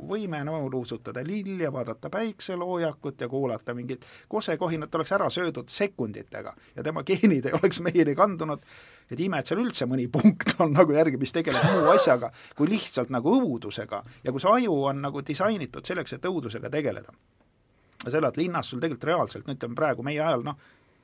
[0.09, 6.87] võime, no luusutada lilja, vaadata päikseloojakut ja kuulata mingit kosekohinat, oleks ära söödud sekunditega ja
[6.87, 8.63] tema geenid ei oleks meieni kandunud,
[9.11, 12.71] et ime, et seal üldse mõni punkt on nagu järgi, mis tegeleb muu asjaga kui
[12.71, 17.13] lihtsalt nagu õudusega ja kus aju on nagu disainitud selleks, et õudusega tegeleda.
[18.05, 20.59] ja selle, et linnas sul tegelikult reaalselt, no ütleme praegu meie ajal noh,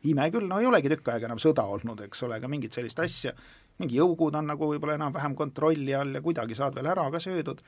[0.08, 3.00] ime küll, no ei olegi tükk aega enam sõda olnud, eks ole, ega mingit sellist
[3.02, 3.34] asja,
[3.80, 7.60] mingi jõugud on nagu võib-olla enam-vähem kontrolli all ja kuidagi saad veel ära ka söödud,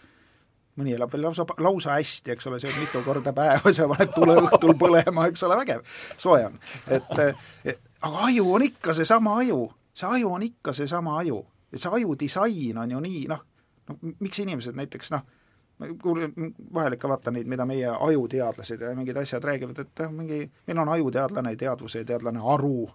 [0.80, 4.38] mõni elab veel lausa, lausa hästi, eks ole, sööb mitu korda päevas ja paneb tule
[4.46, 5.84] õhtul põlema, eks ole, vägev,
[6.20, 6.58] soe on.
[6.88, 7.12] et,
[7.68, 11.44] et aga aju on ikka seesama aju, see aju on ikka seesama aju.
[11.72, 13.44] et see aju disain on ju nii, noh,
[13.88, 15.28] no miks inimesed näiteks noh,
[16.02, 16.32] kuulen,
[16.74, 20.88] vahel ikka vaatan neid, mida meie ajuteadlased ja mingid asjad räägivad, et mingi, meil on
[20.88, 22.90] ajuteadlane, teadvuse teadlane Aru,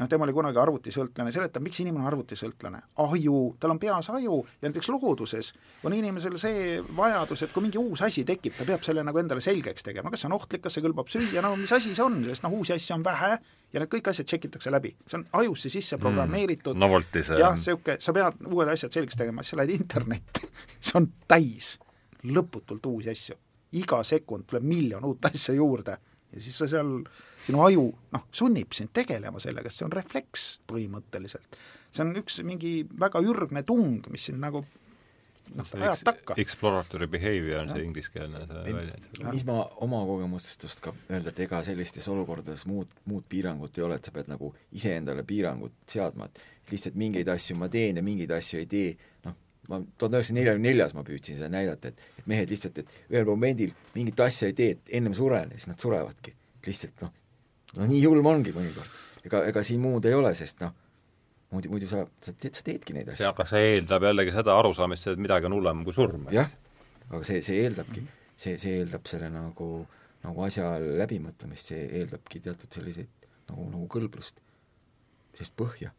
[0.00, 2.80] noh, tema oli kunagi arvutisõltlane, seletab, miks inimene on arvutisõltlane.
[3.04, 5.52] aju, tal on peas aju ja näiteks looduses
[5.84, 9.44] on inimesel see vajadus, et kui mingi uus asi tekib, ta peab selle nagu endale
[9.44, 12.20] selgeks tegema, kas see on ohtlik, kas see kõlbab süüa, no mis asi see on,
[12.30, 13.30] sest noh, uusi asju on vähe
[13.70, 14.94] ja need kõik asjad tšekitakse läbi.
[15.06, 16.02] see on ajusse sisse mm.
[16.02, 19.76] programmeeritud mm, novelty see jah, niisugune, sa pead uued asjad selgeks tegema, siis sa lähed
[19.76, 20.48] internetti
[20.88, 21.76] see on täis
[22.24, 23.36] lõputult uusi asju.
[23.78, 25.96] iga sekund tuleb miljon uut asja juurde
[26.32, 26.92] ja siis sa seal,
[27.46, 31.58] sinu aju noh, sunnib sind tegelema sellega, sest see on refleks põhimõtteliselt.
[31.90, 34.62] see on üks mingi väga ürgne tung, mis sind nagu
[35.56, 36.36] noh, ajab takka.
[36.40, 39.10] Exploratory behavior on see ingliskeelne väljend.
[39.30, 43.98] mis ma oma kogemustest oskan öelda, et ega sellistes olukordades muud, muud piirangut ei ole,
[43.98, 48.32] et sa pead nagu iseendale piirangut seadma, et lihtsalt mingeid asju ma teen ja mingeid
[48.36, 48.94] asju ei tee,
[49.26, 49.38] noh,
[49.70, 53.26] ma tuhat üheksasada neljakümne neljas ma püüdsin seda näidata, et, et mehed lihtsalt, et ühel
[53.28, 56.34] momendil mingit asja ei tee, et ennem suren ja siis nad surevadki.
[56.66, 57.12] lihtsalt noh,
[57.78, 58.98] no nii julm ongi mõnikord.
[59.24, 60.74] ega, ega siin muud ei ole, sest noh,
[61.54, 63.28] muidu, muidu sa, sa teed, sa teedki neid asju.
[63.30, 66.26] aga see eeldab jällegi seda arusaamist, et midagi on hullem kui surm.
[66.34, 66.50] jah,
[67.08, 68.04] aga see, see eeldabki,
[68.36, 69.70] see, see eeldab selle nagu,
[70.26, 74.42] nagu asja läbimõtlemist, see eeldabki teatud selliseid nagu, nagu kõlblust,
[75.36, 75.94] sellist põhja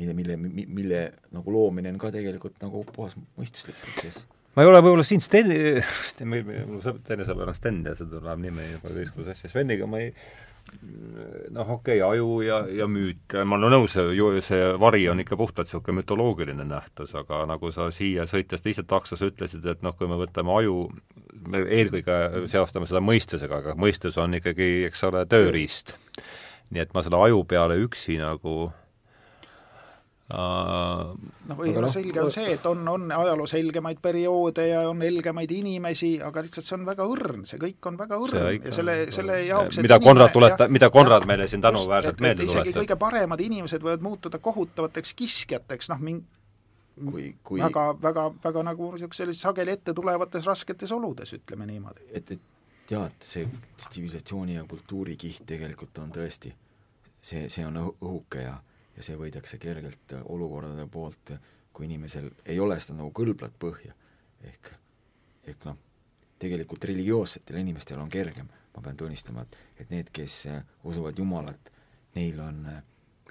[0.00, 0.36] mille, mille,
[0.66, 1.02] mille
[1.34, 4.24] nagu loomine on ka tegelikult nagu puhas mõistuslik protsess.
[4.56, 5.52] ma ei ole võib-olla siin Sten,
[6.12, 9.52] Sten, meil, mul sõber, teine sõber on Sten ja see tuleb nimi juba teistkümnes asja,
[9.52, 10.14] Sveniga ma ei
[11.50, 13.96] noh, okei okay,, aju ja, ja müüt, ma olen nõus,
[14.46, 19.24] see vari on ikka puhtalt niisugune mütoloogiline nähtus, aga nagu sa siia sõites teise taksos
[19.26, 20.86] ütlesid, et noh, kui me võtame aju,
[21.52, 25.96] me eelkõige seostame seda mõistusega, aga mõistus on ikkagi, eks ole, tööriist.
[26.72, 28.70] nii et ma selle aju peale üksi nagu
[30.32, 35.50] noh, võib-olla no, selge on see, et on, on ajaloos helgemaid perioode ja on helgemaid
[35.52, 39.40] inimesi, aga lihtsalt see on väga õrn, see kõik on väga õrn ja selle, selle
[39.46, 42.68] jaoks mida Konrad tuletab, mida Konrad meile siin tänuväärselt meelde tuletab.
[42.70, 46.24] isegi kõige paremad inimesed võivad muutuda kohutavateks kiskjateks, noh, ming-,
[47.10, 52.08] kui, kui väga, väga, väga nagu niisugustes sageli ette tulevates rasketes oludes, ütleme niimoodi.
[52.12, 53.46] et, et jaa, et see
[53.88, 56.52] tsivilisatsiooni ja kultuuri kiht tegelikult on tõesti,
[57.20, 58.56] see, see on õhuke ja
[58.96, 61.32] ja see võidakse kergelt olukordade poolt,
[61.72, 63.94] kui inimesel ei ole seda nagu kõlblat põhja,
[64.44, 64.72] ehk,
[65.48, 65.78] ehk noh,
[66.42, 71.72] tegelikult religioossetel inimestel on kergem, ma pean tunnistama, et, et need, kes äh, usuvad Jumalat,
[72.16, 72.80] neil on äh,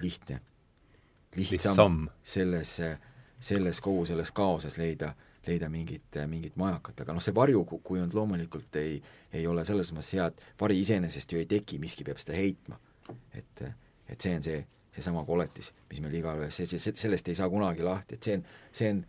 [0.01, 0.39] lihtne,
[1.35, 1.99] lihtsam, lihtsam.
[2.23, 2.97] selles, äh,
[3.41, 5.13] selles kogu selles kaoses leida,
[5.47, 8.99] leida mingit, mingit majakat, aga noh, see varjukujund loomulikult ei,
[9.33, 12.79] ei ole selles mõttes hea, et vari iseenesest ju ei teki, miski peab seda heitma.
[13.33, 13.63] et,
[14.07, 14.59] et see on see
[14.95, 18.47] seesama koletis, mis meil igaühes, see, see, sellest ei saa kunagi lahti, et see on,
[18.75, 19.03] see on,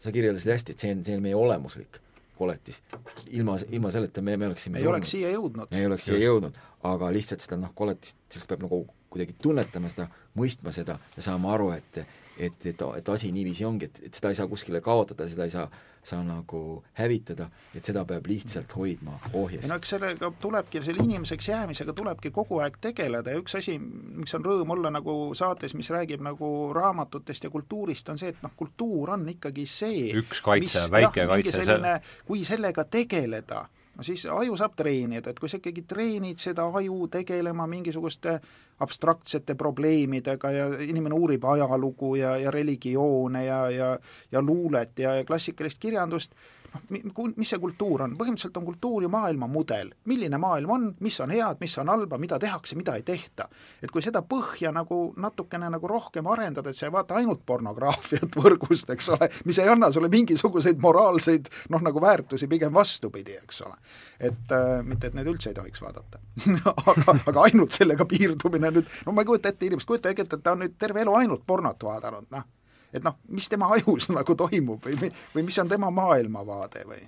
[0.00, 2.00] sa kirjeldasid hästi, et see on, see on meie olemuslik
[2.38, 2.82] koletis.
[3.26, 4.96] ilma, ilma selleta me, me oleksime ei olnud.
[4.96, 5.70] oleks siia jõudnud.
[5.70, 6.60] me ei oleks siia jõudnud,
[6.92, 11.52] aga lihtsalt seda noh, koletist, sellest peab nagu kuidagi tunnetama seda, mõistma seda ja saama
[11.56, 12.02] aru, et
[12.38, 15.52] et, et, et asi niiviisi ongi, et, et seda ei saa kuskile kaotada, seda ei
[15.52, 15.66] saa,
[16.04, 16.60] saa nagu
[16.98, 19.66] hävitada, et seda peab lihtsalt hoidma ohjes.
[19.68, 24.36] no eks sellega tulebki, selle inimeseks jäämisega tulebki kogu aeg tegeleda ja üks asi, miks
[24.38, 28.54] on rõõm olla nagu saates, mis räägib nagu raamatutest ja kultuurist, on see, et noh,
[28.56, 31.98] kultuur on ikkagi see üks kaitse, väike kaitse, selline,
[32.28, 33.66] kui sellega tegeleda,
[33.98, 38.38] no siis aju saab treenida, et kui sa ikkagi treenid seda aju tegelema mingisuguste
[38.84, 43.90] abstraktsete probleemidega ja inimene uurib ajalugu ja, ja religioone ja, ja
[44.32, 46.34] ja luulet ja, ja klassikalist kirjandust,
[46.74, 51.18] noh, mis see kultuur on, põhimõtteliselt on kultuur ju maailma mudel, milline maailm on, mis
[51.24, 53.48] on head, mis on halba, mida tehakse, mida ei tehta.
[53.82, 58.36] et kui seda põhja nagu natukene nagu rohkem arendada, et sa ei vaata ainult pornograafiat
[58.42, 63.62] võrgust, eks ole, mis ei anna sulle mingisuguseid moraalseid noh, nagu väärtusi, pigem vastupidi, eks
[63.66, 63.78] ole.
[64.20, 66.20] et äh, mitte, et neid üldse ei tohiks vaadata
[66.92, 70.42] aga, aga ainult sellega piirdumine nüüd, no ma ei kujuta ette inimest, kujuta ette, et
[70.42, 72.46] ta on nüüd terve elu ainult pornot vaadanud, noh
[72.92, 77.02] et noh, mis tema ajus nagu toimub või, või mis on tema maailmavaade või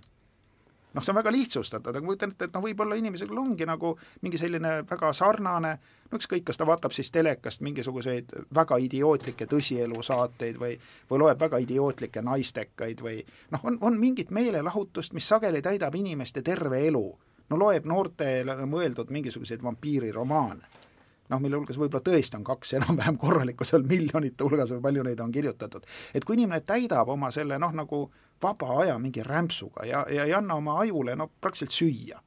[0.95, 3.93] noh, see on väga lihtsustatud, aga ma kujutan ette, et noh, võib-olla inimesel ongi nagu
[4.25, 5.73] mingi selline väga sarnane,
[6.11, 10.75] no ükskõik, kas ta vaatab siis telekast mingisuguseid väga idiootlikke tõsielusaateid või
[11.11, 13.21] või loeb väga idiootlikke naistekaid või
[13.55, 17.07] noh, on, on mingit meelelahutust, mis sageli täidab inimeste terve elu.
[17.51, 20.90] no loeb noortele mõeldud mingisuguseid vampiiriromaane
[21.31, 25.21] noh, mille hulgas võib-olla tõesti on kaks enam-vähem korralikku seal miljonite hulgas või palju neid
[25.25, 25.87] on kirjutatud.
[26.15, 28.03] et kui inimene täidab oma selle noh, nagu
[28.43, 32.21] vaba aja mingi rämpsuga ja, ja ei anna oma ajule no praktiliselt süüa,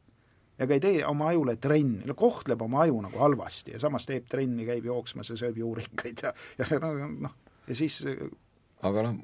[0.60, 4.30] ega ei tee oma ajule trenni, no kohtleb oma aju nagu halvasti ja samas teeb
[4.30, 7.34] trenni, käib jooksmas ja sööb juurikaid ja, ja noh,
[7.68, 8.02] ja siis
[8.84, 9.20] aga noh,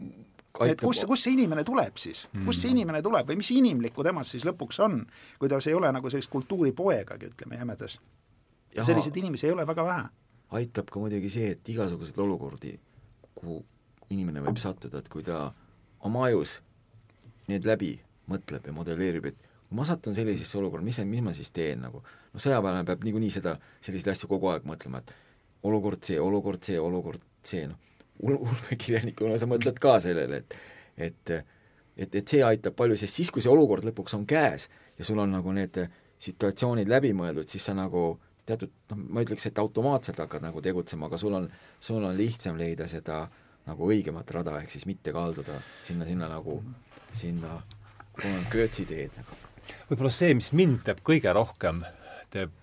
[0.66, 2.78] et kust, kust see inimene tuleb siis, kust see mm.
[2.78, 5.04] inimene tuleb või mis inimlikku temast siis lõpuks on,
[5.40, 8.00] kui ta ei ole nagu sellist kultuuripoegagi, ütleme jämedas
[8.76, 10.08] ja selliseid inimesi ei ole väga vähe.
[10.60, 12.74] aitab ka muidugi see, et igasuguseid olukordi,
[13.36, 13.60] kuhu
[14.10, 15.52] inimene võib sattuda, et kui ta
[16.08, 16.60] oma ajus
[17.50, 17.94] need läbi
[18.30, 19.38] mõtleb ja modelleerib, et
[19.68, 22.02] kui ma satun sellisesse olukorda, mis, mis ma siis teen nagu,
[22.34, 23.56] noh sõjaväelane peab niikuinii seda,
[23.86, 25.14] selliseid asju kogu aeg mõtlema, et
[25.70, 27.78] olukord see, olukord see, olukord see, noh,
[28.26, 30.60] ulmekirjanikuna sa mõtled ka sellele, et
[31.00, 31.32] et
[32.00, 35.20] et, et see aitab palju, sest siis, kui see olukord lõpuks on käes ja sul
[35.20, 35.78] on nagu need
[36.20, 38.14] situatsioonid läbi mõeldud, siis sa nagu
[38.50, 41.50] teatud noh, ma ütleks, et automaatselt hakkad nagu tegutsema, aga sul on,
[41.80, 43.24] sul on lihtsam leida seda
[43.70, 46.58] nagu õigemat rada, ehk siis mitte kalduda sinna, sinna nagu,
[47.14, 47.60] sinna,
[48.16, 49.38] kuhu on köötsi teed nagu.
[49.92, 51.84] võib-olla see, mis mind teeb kõige rohkem,
[52.34, 52.56] teeb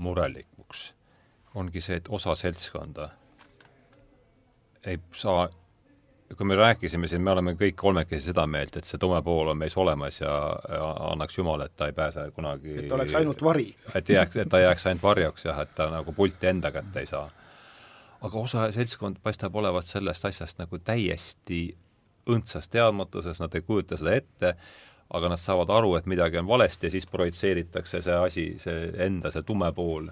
[0.00, 0.90] murelikuks,
[1.56, 3.10] ongi see, et osa seltskonda
[4.86, 5.48] ei saa
[6.34, 9.58] kui me rääkisime siin, me oleme kõik kolmekesi seda meelt, et see tume pool on
[9.58, 10.32] meis olemas ja,
[11.10, 13.68] annaks Jumal, et ta ei pääse kunagi et oleks ainult vari.
[13.94, 17.06] et jääks, et ta jääks ainult varjuks jah, et ta nagu pulti enda kätte ei
[17.06, 17.30] saa.
[18.20, 21.70] aga osa seltskond paistab olevat sellest asjast nagu täiesti
[22.26, 24.54] õndsas teadmatuses, nad ei kujuta seda ette,
[25.14, 29.30] aga nad saavad aru, et midagi on valesti ja siis projitseeritakse see asi, see enda,
[29.30, 30.10] see tume pool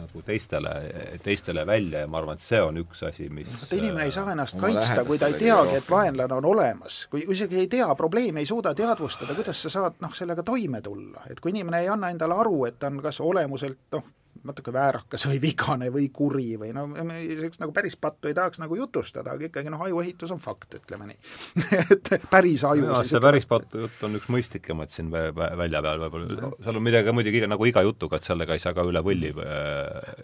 [0.00, 0.74] nagu teistele,
[1.22, 4.32] teistele välja ja ma arvan, et see on üks asi, mis vaata inimene ei saa
[4.32, 7.02] ennast kaitsta, kui ta ei teagi, et vaenlane on olemas.
[7.10, 11.26] kui isegi ei tea, probleemi ei suuda teadvustada, kuidas sa saad noh, sellega toime tulla.
[11.30, 14.08] et kui inimene ei anna endale aru, et ta on kas olemuselt noh,
[14.48, 18.78] natuke väärakas või vigane või kuri või no sellist nagu päris pattu ei tahaks nagu
[18.78, 21.18] jutustada, aga ikkagi noh, ajuehitus on fakt, ütleme nii.
[21.96, 26.52] Et päris aju no, see päris pattu jutt on üks mõistlikumaid siin välja peal võib-olla,
[26.64, 29.32] seal on midagi muidugi nagu iga jutuga, et sellega ei saa ka üle võlli,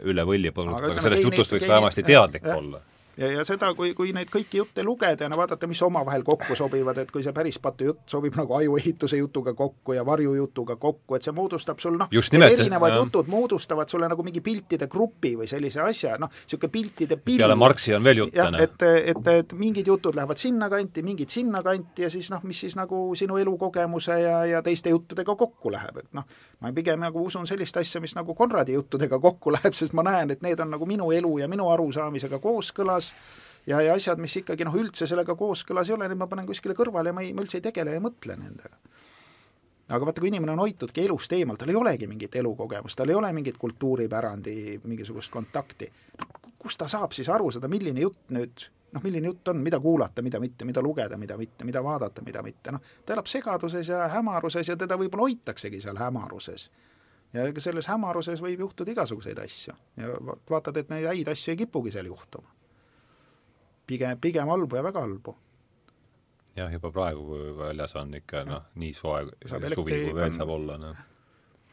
[0.09, 2.83] üle võlli põrutada, aga sellest jutust võiks vähemasti teadlik olla
[3.17, 6.99] ja, ja seda, kui, kui neid kõiki jutte lugeda ja vaadata, mis omavahel kokku sobivad,
[7.03, 11.27] et kui see päris patu jutt sobib nagu ajuehituse jutuga kokku ja varjujutuga kokku, et
[11.27, 13.01] see moodustab sul noh, erinevad jah.
[13.03, 17.41] jutud moodustavad sulle nagu mingi piltide grupi või sellise asja, noh, niisugune piltide pill.
[17.43, 18.63] peale Marxi on veel jutte, noh.
[18.63, 23.09] et, et, et mingid jutud lähevad sinnakanti, mingid sinnakanti ja siis noh, mis siis nagu
[23.19, 26.27] sinu elukogemuse ja, ja teiste juttudega kokku läheb, et noh,
[26.61, 30.35] ma pigem nagu usun sellist asja, mis nagu Konradi juttudega kokku läheb, sest ma näen,
[30.35, 34.37] et need on nagu minu elu ja minu arusaamisega kooskõlas, kooskõlas ja, ja asjad, mis
[34.43, 37.35] ikkagi noh, üldse sellega kooskõlas ei ole, need ma panen kuskile kõrvale ja ma ei,
[37.35, 38.79] ma üldse ei tegele ja ei mõtle nendega.
[39.89, 43.15] aga vaata, kui inimene on hoitudki elust eemal, tal ei olegi mingit elukogemust, tal ei
[43.15, 45.91] ole mingit kultuuripärandi mingisugust kontakti,
[46.59, 50.23] kust ta saab siis aru seda, milline jutt nüüd noh, milline jutt on, mida kuulata,
[50.23, 54.07] mida mitte, mida lugeda, mida mitte, mida vaadata, mida mitte, noh, ta elab segaduses ja
[54.15, 56.71] hämaruses ja teda võib-olla hoitaksegi seal hämaruses.
[57.35, 60.13] ja ega selles hämaruses võib juhtuda igasuguseid asju ja
[60.51, 62.56] vaatad, et neid häid asju ei kipugi seal juhtuma
[63.87, 65.37] pigem, pigem halbu ja väga halbu.
[66.57, 70.53] jah, juba praegu, kui väljas on ikka noh, nii soe saab suvi, kui veel saab
[70.57, 71.05] olla, noh.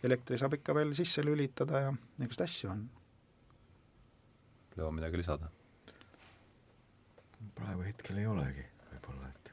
[0.04, 2.88] elektri saab ikka veel sisse lülitada ja niisuguseid asju on.
[4.78, 5.52] Leo, midagi lisada?
[7.54, 9.52] praegu hetkel ei olegi võib-olla, et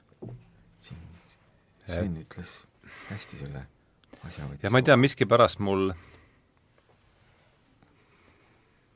[0.87, 1.01] siin
[1.87, 2.53] Sven ütles
[3.11, 3.65] hästi selle
[4.27, 5.91] asja võttis ja ma ei tea, miskipärast mul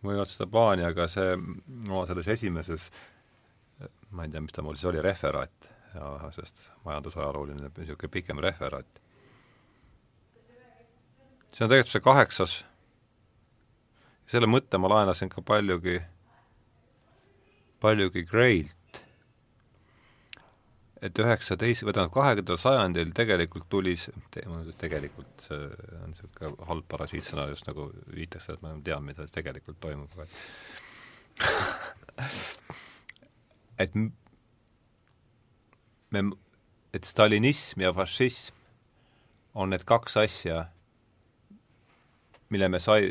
[0.04, 1.34] mul ei olnud seda plaani, aga see,
[1.88, 2.86] no selles esimeses
[4.14, 5.70] ma ei tea, mis ta mul siis oli, referaat.
[6.34, 9.00] Sest majandusajalooline niisugune pikem referaat.
[11.54, 12.52] see on tegelikult see kaheksas,
[14.26, 16.00] selle mõtte ma laenasin ka paljugi,
[17.78, 18.98] paljugi Graylt.
[21.04, 23.92] Et üheksateist, või tähendab, kahekümnendal sajandil tegelikult tuli
[24.34, 24.42] te,,
[24.80, 25.68] tegelikult see
[26.00, 30.26] on niisugune halb parasiitsõna, just nagu viitaks sellele, et ma tean, mida tegelikult toimub, aga
[33.78, 33.94] et
[36.10, 36.22] me,
[36.94, 38.54] et stalinism ja fašism
[39.54, 40.64] on need kaks asja,
[42.54, 43.06] mille me sai,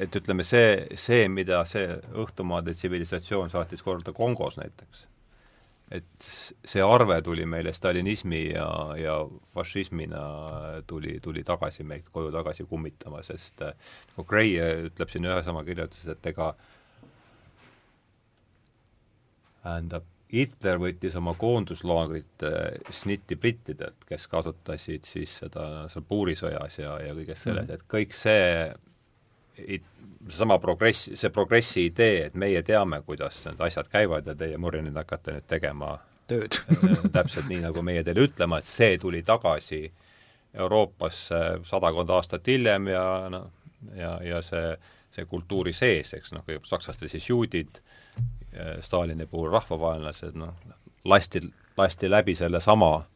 [0.00, 5.06] et ütleme, see, see, mida see õhtumaade tsivilisatsioon saatis korda Kongos näiteks.
[5.96, 6.28] Et
[6.66, 8.66] see arve tuli meile stalinismi ja,
[8.98, 9.20] ja
[9.54, 10.22] fašismina
[10.90, 14.56] tuli, tuli tagasi meid koju tagasi kummitama, sest nagu Gray
[14.88, 16.50] ütleb siin ühes oma kirjutuses, et ega
[19.66, 22.42] tähendab, Hitler võttis oma koonduslaagrit
[22.90, 27.74] snitti brittidelt, kes kasutasid siis seda seal puurisõjas ja, ja kõiges selles mm, -hmm.
[27.74, 29.78] et kõik see
[30.26, 34.96] seesama progress, see progressi idee, et meie teame, kuidas need asjad käivad ja teie murinid
[34.98, 35.92] hakkate nüüd tegema
[36.30, 36.58] tööd
[37.14, 39.84] täpselt nii, nagu meie teile ütlema, et see tuli tagasi
[40.56, 43.50] Euroopasse sadakond aastat hiljem ja noh,
[43.94, 44.74] ja, ja see,
[45.14, 47.80] see kultuuri sees, eks noh, kõigepealt sakslastel siis juudid,
[48.80, 50.54] Stalini puhul rahvavaenlased, noh,
[51.04, 51.42] lasti,
[51.76, 53.06] lasti läbi sellesama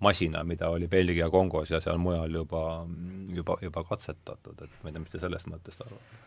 [0.00, 2.86] masina, mida oli Belgia Kongos ja seal mujal juba,
[3.34, 6.24] juba, juba katsetatud, et ma ei tea, mis te sellest mõttest arvate?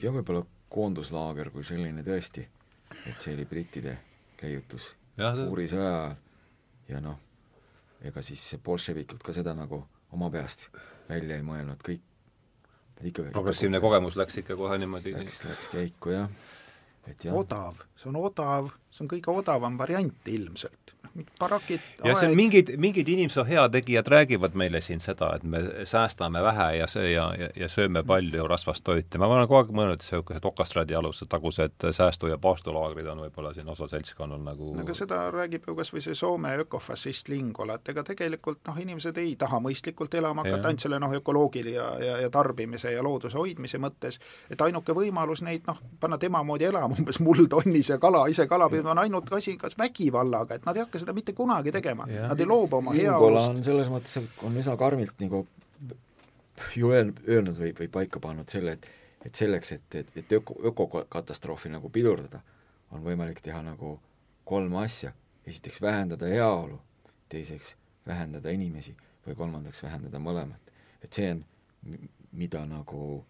[0.00, 2.46] jah, võib-olla koonduslaager kui selline tõesti,
[3.06, 3.98] et see oli brittide
[4.42, 6.14] leiutus uurisõja ajal
[6.88, 7.18] ja noh,
[8.02, 9.82] ega siis bolševikud ka seda nagu
[10.16, 10.68] oma peast
[11.08, 12.06] välja ei mõelnud, kõik
[13.04, 15.14] ikka progressiivne ikka, kogemus läks ikka kohe niimoodi?
[15.16, 16.30] Läks, läks käiku, jah.
[17.32, 22.36] odav, see on odav, see on kõige odavam variant ilmselt mingid barakid ja see on
[22.38, 27.26] mingid, mingid inimesed, heategijad räägivad meile siin seda, et me säästame vähe ja see ja,
[27.38, 29.18] ja, ja sööme palju rasvast toitu.
[29.18, 33.54] ma olen kogu aeg mõelnud, et niisugused okastraadi alused, tagused säästu- ja paastulaagrid on võib-olla
[33.54, 37.78] siin osa seltskonnal nagu no aga seda räägib ju kas või see Soome ökofassist Lingola,
[37.80, 41.90] et ega tegelikult noh, inimesed ei taha mõistlikult elama hakata ainult selle noh, ökoloogili ja,
[41.98, 44.20] ja, ja tarbimise ja looduse hoidmise mõttes,
[44.50, 48.46] et ainuke võimalus neid noh, panna tema moodi elama, umbes muld onnis ja kala, ise
[48.50, 52.06] kala püüdma, on ainult asi kas vägivallaga, et nad ei hakka seda mitte kunagi tegema,
[52.06, 53.54] nad ei loobu oma heaolust.
[53.54, 55.44] on selles mõttes, on üsna karmilt nagu
[56.76, 58.90] ju öelnud või, või paika pannud selle, et
[59.24, 62.40] et selleks, et, et, et öko, ökokatastroofi nagu pidurdada,
[62.90, 63.98] on võimalik teha nagu
[64.44, 65.12] kolm asja.
[65.46, 66.76] esiteks vähendada heaolu,
[67.28, 67.74] teiseks
[68.06, 68.92] vähendada inimesi
[69.26, 70.72] või kolmandaks vähendada mõlemat.
[71.04, 71.44] et see on,
[72.32, 73.24] mida nagu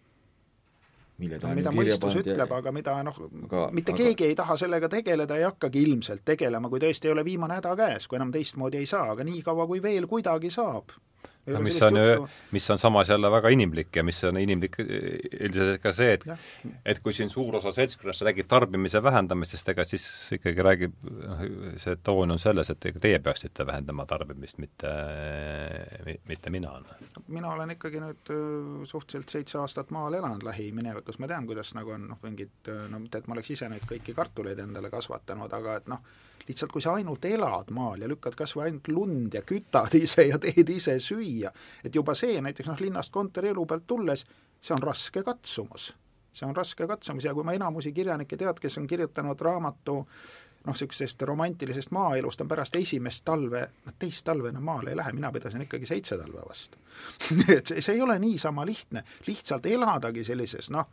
[1.21, 3.21] mille ta mida mõistus ütleb ja..., aga mida noh,
[3.71, 3.99] mitte aga...
[4.01, 7.75] keegi ei taha sellega tegeleda, ei hakkagi ilmselt tegelema, kui tõesti ei ole viimane häda
[7.79, 10.93] käes, kui enam teistmoodi ei saa, aga niikaua, kui veel kuidagi saab
[11.45, 15.81] no mis on ju, mis on samas jälle väga inimlik ja mis on inimlik üldiselt
[15.81, 16.37] ka see, et ja.
[16.85, 20.05] et kui siin suur osa seltskonnast räägib tarbimise vähendamisest, ega siis
[20.37, 21.43] ikkagi räägib, noh,
[21.81, 24.93] see toon on selles, et ega teie peaksite vähendama tarbimist, mitte,
[26.29, 26.77] mitte mina.
[26.81, 27.21] Noh.
[27.27, 28.33] mina olen ikkagi nüüd
[28.89, 33.21] suhteliselt seitse aastat maal elanud lähiminevikus, ma tean, kuidas nagu on noh, mingid no mitte,
[33.21, 36.03] et ma oleks ise neid kõiki kartuleid endale kasvatanud, aga et noh,
[36.47, 40.27] lihtsalt kui sa ainult elad maal ja lükkad kas või ainult lund ja kütad ise
[40.29, 41.51] ja teed ise süüa,
[41.83, 44.25] et juba see näiteks noh, linnast kontorielu pealt tulles,
[44.61, 45.91] see on raske katsumus.
[46.33, 49.95] see on raske katsumus ja kui ma enamusi kirjanikke tead, kes on kirjutanud raamatu
[50.65, 55.11] noh, niisugusest romantilisest maaelust, on pärast esimest talve, noh teist talve enam maale ei lähe,
[55.11, 56.77] mina pidasin ikkagi seitse talve vastu
[57.57, 60.85] et see, see ei ole niisama lihtne, lihtsalt eladagi sellises noh,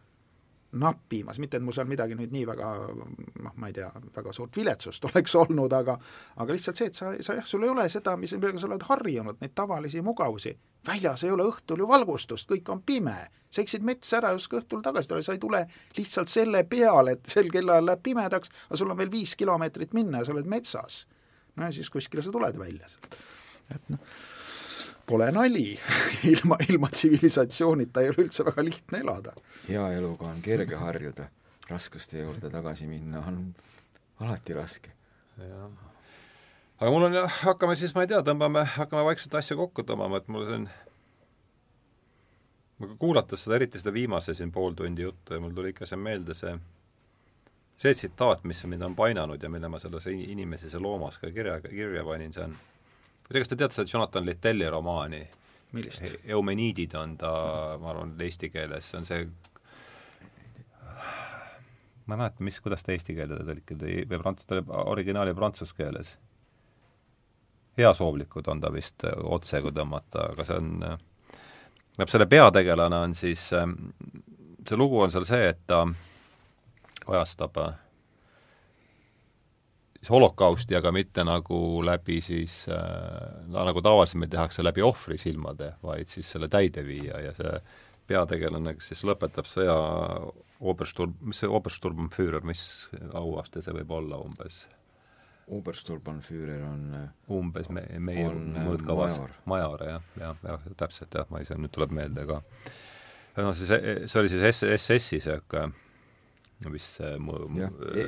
[0.73, 4.57] nappimas, mitte et mul seal midagi nüüd nii väga noh, ma ei tea, väga suurt
[4.59, 5.97] viletsust oleks olnud, aga
[6.36, 8.85] aga lihtsalt see, et sa, sa jah, sul ei ole seda, mis, millega sa oled
[8.89, 10.53] harjunud, neid tavalisi mugavusi.
[10.86, 13.19] väljas ei ole õhtul ju valgustust, kõik on pime.
[13.51, 15.66] sa eksid metsa ära, justkui õhtul tagasi tule, sa ei tule
[15.97, 20.20] lihtsalt selle peale, et sel kellaajal läheb pimedaks, aga sul on veel viis kilomeetrit minna
[20.20, 21.07] ja sa oled metsas.
[21.57, 23.16] no ja siis kuskile sa tuled välja sealt.
[23.73, 24.05] et noh
[25.09, 25.66] pole nali
[26.32, 29.35] ilma, ilma tsivilisatsioonita ei ole üldse väga lihtne elada.
[29.68, 31.28] hea eluga on kerge harjuda,
[31.70, 33.43] raskuste juurde tagasi minna on
[34.20, 34.93] alati raske.
[36.80, 40.22] aga mul on jah, hakkame siis, ma ei tea, tõmbame, hakkame vaikselt asju kokku tõmbama,
[40.22, 40.68] et mul siin
[42.98, 46.35] kuulates seda, eriti seda viimase siin pool tundi juttu ja mul tuli ikka see meelde
[46.35, 46.55] see
[47.78, 51.60] see tsitaat, mis mind on painanud ja mille ma selles inimeses ja loomas ka kirja,
[51.62, 52.56] kirja panin, see on
[53.29, 55.27] ma ei tea, kas te teate seda Jonathan Littelli romaani?
[55.73, 56.05] millist?
[56.25, 57.31] Eumeniidid on ta,
[57.81, 59.27] ma arvan, eesti keeles, see on see
[62.09, 64.65] ma ei mäleta, mis, kuidas ta eesti keelde tõlkida või prants-, ta oli
[64.95, 66.15] originaali prantsuse keeles.
[67.79, 73.45] heasoovlikud on ta vist otse, kui tõmmata, aga see on, tähendab, selle peategelane on siis,
[73.53, 75.85] see lugu on seal see, et ta
[77.05, 77.61] kajastab
[80.09, 85.74] siis holokausti, aga mitte nagu läbi siis äh,, nagu tavaliselt meil tehakse läbi ohvri silmade,
[85.82, 87.60] vaid siis selle täideviija ja see
[88.09, 89.76] peategelane, kes siis lõpetab sõja
[90.59, 94.64] Obersturm, mis see Obersturmführer, mis auaste see võib olla umbes?
[95.48, 96.89] Obersturmführer on
[97.32, 101.72] umbes me, meie äh, mõõtkavas major, jah, jah, jah, täpselt jah, ma ei saa, nüüd
[101.72, 102.40] tuleb meelde ka.
[103.36, 103.68] no see,
[104.09, 105.88] see oli siis SS-i niisugune
[106.66, 106.86] mis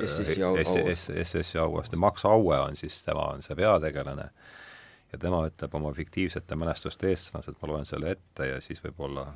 [0.07, 0.83] SS-i auaste.
[1.23, 4.27] SS-i auaste, Max Aue on siis, tema on see peategelane
[5.11, 9.27] ja tema ütleb oma fiktiivsete mälestuste eestsõnas, et ma loen selle ette ja siis võib-olla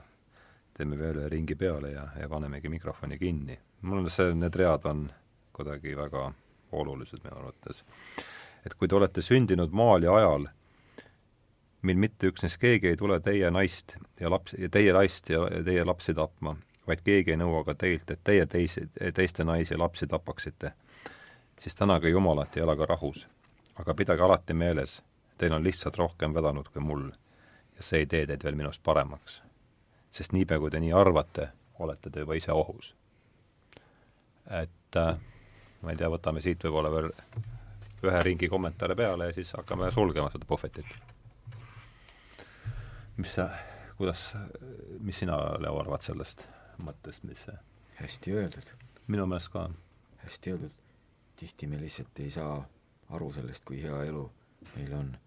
[0.75, 3.57] teeme veel ühe ringi peale ja, ja panemegi mikrofoni kinni.
[3.81, 5.07] mul on see, need read on
[5.55, 6.27] kuidagi väga
[6.75, 7.83] olulised minu arvates.
[8.65, 10.47] et kui te olete sündinud maal ja ajal,
[11.85, 16.15] mil mitte üksnes keegi ei tule teie naist ja lapsi, teie naist ja teie lapsi
[16.17, 16.55] tapma,
[16.87, 20.71] vaid keegi ei nõua ka teilt, et teie teisi, teiste naisi ja lapsi tapaksite,
[21.59, 23.27] siis tänage Jumalat ja elage rahus.
[23.75, 25.03] aga pidage alati meeles,
[25.37, 27.09] teil on lihtsalt rohkem vedanud kui mul
[27.75, 29.41] ja see ei tee teid veel minust paremaks
[30.15, 31.49] sest niipea, kui te nii arvate,
[31.83, 32.93] olete te juba ise ohus.
[34.45, 35.17] et äh,
[35.81, 37.09] ma ei tea, võtame siit võib-olla veel
[38.05, 40.85] ühe ringi kommentaare peale ja siis hakkame sulgema seda puhvetit.
[43.17, 43.49] mis sa,
[43.97, 44.27] kuidas,
[44.99, 46.45] mis sina, Leo, arvad sellest
[46.81, 47.57] mõttest, mis see
[47.99, 48.73] hästi öeldud.
[49.07, 49.69] minu meelest ka.
[50.23, 50.79] hästi öeldud.
[51.35, 52.65] tihti me lihtsalt ei saa
[53.09, 54.29] aru sellest, kui hea elu
[54.75, 55.17] meil on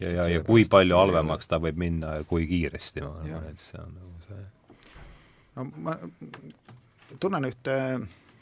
[0.00, 3.62] ja, ja, ja kui palju halvemaks ta võib minna ja kui kiiresti, ma arvan, et
[3.62, 4.46] see on nagu see
[5.58, 5.98] no ma
[7.20, 7.76] tunnen ühte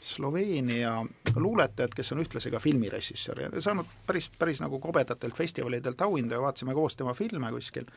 [0.07, 0.99] Sloveenia
[1.35, 6.41] luuletajat, kes on ühtlasi ka filmirežissöör ja saanud päris, päris nagu kobedatelt festivalidelt auhindu ja
[6.41, 7.89] vaatasime koos tema filme kuskil.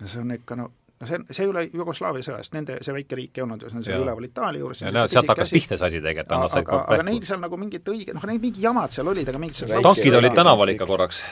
[0.00, 0.70] ja see on ikka no,
[1.00, 3.86] no see, see ei ole Jugoslaavia sõjast, nende see väike riik ei olnud, see on
[3.86, 4.84] seal üleval Itaalia juures.
[4.84, 6.60] ja näed, sealt hakkas pihta see asi tegelikult.
[6.60, 9.74] aga, aga neil seal nagu mingid õige, noh, need mingid jamad seal olid, aga mingid
[9.80, 11.24] tankid olid tänaval ikka korraks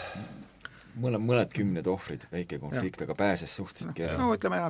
[1.03, 4.21] mõned, mõned kümned ohvrid, väike konflikt, aga pääses suhteliselt kergelt.
[4.21, 4.69] no ütleme jah,